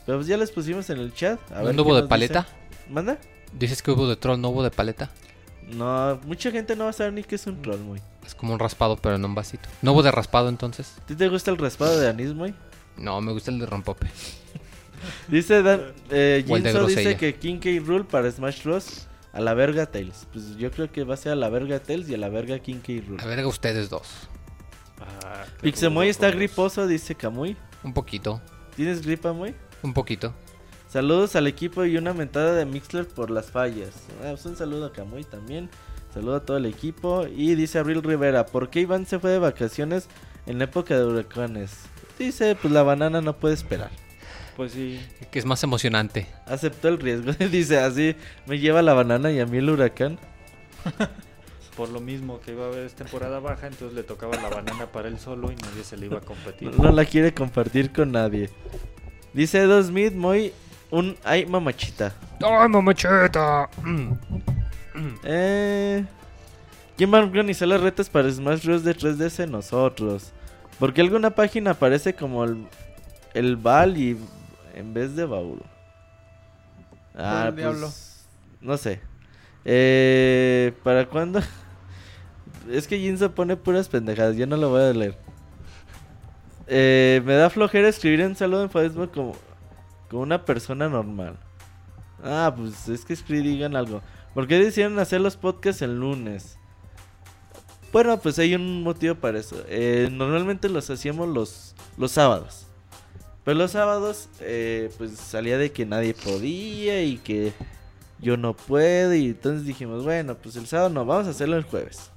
[0.07, 1.39] Pero pues ya les pusimos en el chat.
[1.53, 2.47] A ver ¿No hubo de paleta?
[2.89, 3.19] ¿Manda?
[3.53, 5.11] ¿Dices que hubo de troll, no hubo de paleta?
[5.73, 8.01] No, mucha gente no va a saber ni que es un troll, muy.
[8.27, 9.69] Es como un raspado, pero en un vasito.
[9.83, 10.95] ¿No hubo de raspado entonces?
[11.03, 12.55] ¿A ti te gusta el raspado de anís, muy?
[12.97, 14.07] No, me gusta el de rompope.
[15.29, 16.45] dice Dan, eh,
[16.87, 17.71] dice que King K.
[17.85, 19.07] Rule para Smash Bros.
[19.33, 20.27] A la verga Tails.
[20.33, 22.59] Pues yo creo que va a ser a la verga Tails y a la verga
[22.59, 22.95] King K.
[23.07, 23.23] Rule.
[23.23, 24.09] A verga ustedes dos.
[25.01, 27.57] Ah, Pixemoy está griposo, dice Camuy.
[27.85, 28.41] Un poquito.
[28.75, 29.55] ¿Tienes gripa, muy?
[29.83, 30.35] Un poquito.
[30.91, 33.91] Saludos al equipo y una mentada de Mixler por las fallas.
[34.25, 35.71] Ah, pues un saludo a Camuy también.
[36.13, 37.29] Saludo a todo el equipo.
[37.29, 40.09] Y dice Abril Rivera, ¿por qué Iván se fue de vacaciones
[40.47, 41.85] en época de huracanes?
[42.19, 43.91] Dice, pues la banana no puede esperar.
[44.57, 45.01] Pues sí.
[45.31, 46.27] Que es más emocionante.
[46.45, 47.33] Aceptó el riesgo.
[47.53, 50.19] Dice así, me lleva la banana y a mí el huracán.
[51.77, 55.07] Por lo mismo que iba a haber temporada baja, entonces le tocaba la banana para
[55.07, 56.77] él solo y nadie se le iba a competir.
[56.77, 58.51] No, la quiere compartir con nadie.
[59.33, 60.53] Dice Edo Smith, muy
[60.91, 62.13] un ay mamachita.
[62.43, 63.69] ¡Ay mamachita!
[65.25, 66.05] eh,
[66.97, 69.49] ¿Quién va a organizar las retas para Smash Bros de 3DS?
[69.49, 70.33] Nosotros.
[70.79, 72.67] Porque alguna página aparece como el,
[73.35, 74.19] el Val y
[74.75, 75.63] en vez de baúl.
[77.15, 78.27] Ah, pues,
[78.61, 79.01] no sé.
[79.65, 81.41] Eh, ¿Para cuándo?
[82.71, 85.17] es que Jinzo pone puras pendejadas, yo no lo voy a leer.
[86.67, 89.37] Eh, me da flojera escribir un saludo en Facebook como,
[90.11, 91.39] como una persona normal.
[92.23, 94.03] Ah, pues es que digan algo.
[94.35, 96.59] ¿Por qué decidieron hacer los podcasts el lunes?
[97.93, 99.57] Bueno, pues hay un motivo para eso.
[99.69, 102.67] Eh, normalmente los hacíamos los, los sábados.
[103.45, 107.53] Pero los sábados, eh, pues salía de que nadie podía y que
[108.21, 109.15] yo no puedo.
[109.15, 112.11] Y entonces dijimos, bueno, pues el sábado no, vamos a hacerlo el jueves.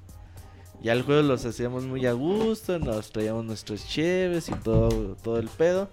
[0.81, 5.37] Ya el jueves los hacíamos muy a gusto, nos traíamos nuestros cheves y todo, todo
[5.39, 5.89] el pedo.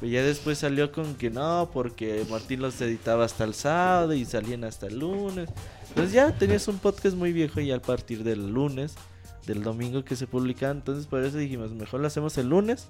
[0.00, 4.24] Pues ya después salió con que no, porque Martín los editaba hasta el sábado y
[4.24, 5.48] salían hasta el lunes.
[5.88, 8.94] Entonces ya tenías un podcast muy viejo y a partir del lunes,
[9.46, 10.72] del domingo que se publicaba.
[10.72, 12.88] Entonces por eso dijimos, mejor lo hacemos el lunes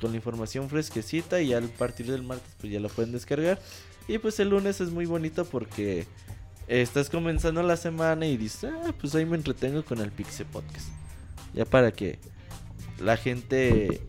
[0.00, 3.60] con la información fresquecita y a partir del martes pues ya lo pueden descargar.
[4.08, 6.06] Y pues el lunes es muy bonito porque
[6.66, 10.88] estás comenzando la semana y dices, ah, pues ahí me entretengo con el Pixie Podcast.
[11.54, 12.18] Ya para que
[13.00, 14.00] la gente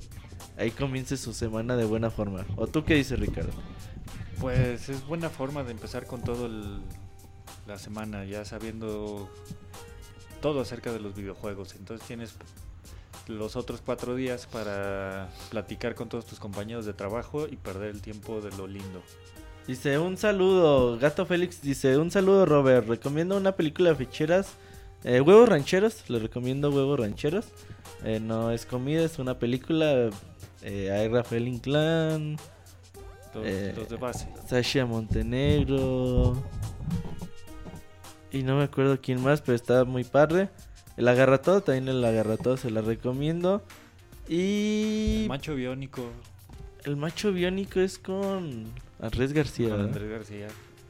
[0.61, 2.45] ahí comience su semana de buena forma.
[2.55, 3.51] ¿O tú qué dices, Ricardo?
[4.39, 6.49] Pues es buena forma de empezar con todo
[7.67, 9.29] la semana, ya sabiendo
[10.41, 11.75] todo acerca de los videojuegos.
[11.75, 12.35] Entonces tienes
[13.27, 18.01] los otros cuatro días para platicar con todos tus compañeros de trabajo y perder el
[18.01, 19.01] tiempo de lo lindo.
[19.67, 24.53] Dice un saludo, Gato Félix dice un saludo Robert, recomiendo una película de ficheras,
[25.03, 27.45] eh, Huevos Rancheros, le recomiendo Huevos Rancheros,
[28.03, 30.09] eh, no es comida, es una película,
[30.61, 32.37] eh, hay Rafael Inclán,
[33.35, 36.41] eh, de base, Sasha Montenegro,
[38.31, 40.49] y no me acuerdo quién más, pero está muy padre.
[40.97, 43.63] El agarra todo, también el agarra todo se la recomiendo.
[44.27, 45.23] Y.
[45.23, 46.09] El macho biónico.
[46.83, 48.65] El macho biónico es con
[49.01, 49.69] Andrés García.
[49.69, 50.47] Con Andrés García.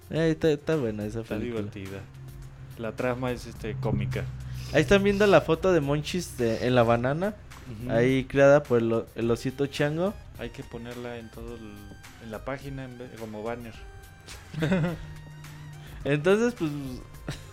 [0.10, 2.02] Eh, está, buena esa está divertida.
[2.78, 4.26] La trama es este cómica.
[4.74, 7.36] Ahí están viendo la foto de Monchis en la banana.
[7.90, 8.80] Ahí creada por
[9.16, 10.14] el, osito chango.
[10.38, 11.58] Hay que ponerla en todo
[12.24, 12.88] en la página
[13.20, 13.74] como banner.
[16.04, 16.72] Entonces, pues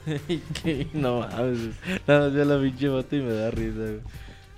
[0.94, 1.74] no mames.
[2.06, 4.02] Nada más la pinche moto y me da risa,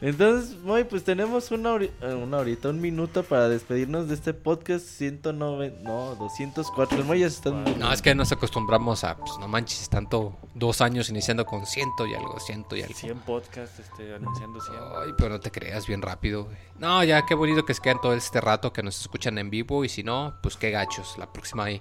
[0.01, 4.87] entonces, muy, pues tenemos una, eh, una horita, un minuto para despedirnos de este podcast
[4.87, 6.99] 109, no, 204.
[6.99, 10.81] El Moy ya se No, es que nos acostumbramos a, pues no manches, tanto dos
[10.81, 12.95] años iniciando con ciento y algo, ciento y algo.
[12.95, 14.77] 100 podcasts este, anunciando 100.
[15.05, 16.49] Ay, pero no te creas bien rápido,
[16.79, 19.85] No, ya qué bonito que se quedan todo este rato que nos escuchan en vivo
[19.85, 21.17] y si no, pues qué gachos.
[21.19, 21.81] La próxima ahí,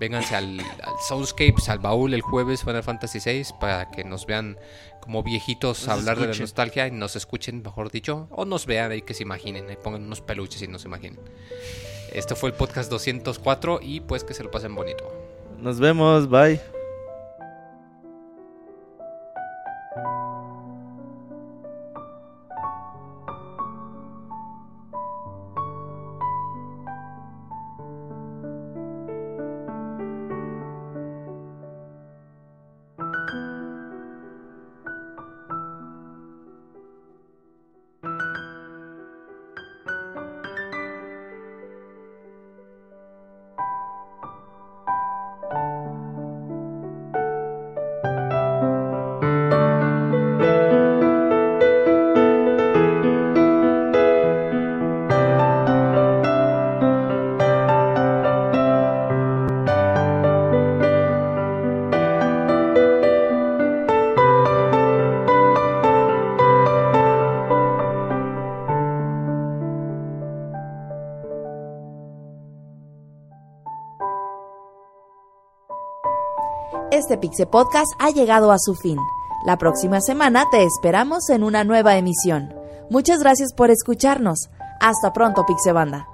[0.00, 4.56] vénganse al, al Soulscapes, al baúl el jueves Final Fantasy VI para que nos vean
[5.02, 9.02] como viejitos hablar de la nostalgia y nos escuchen, mejor dicho, o nos vean ahí
[9.02, 11.18] que se imaginen, y pongan unos peluches y nos imaginen.
[12.12, 15.12] Este fue el podcast 204 y pues que se lo pasen bonito.
[15.58, 16.81] Nos vemos, bye.
[77.32, 78.98] Este Pixe Podcast ha llegado a su fin.
[79.46, 82.52] La próxima semana te esperamos en una nueva emisión.
[82.90, 84.50] Muchas gracias por escucharnos.
[84.80, 86.11] Hasta pronto, Pixebanda.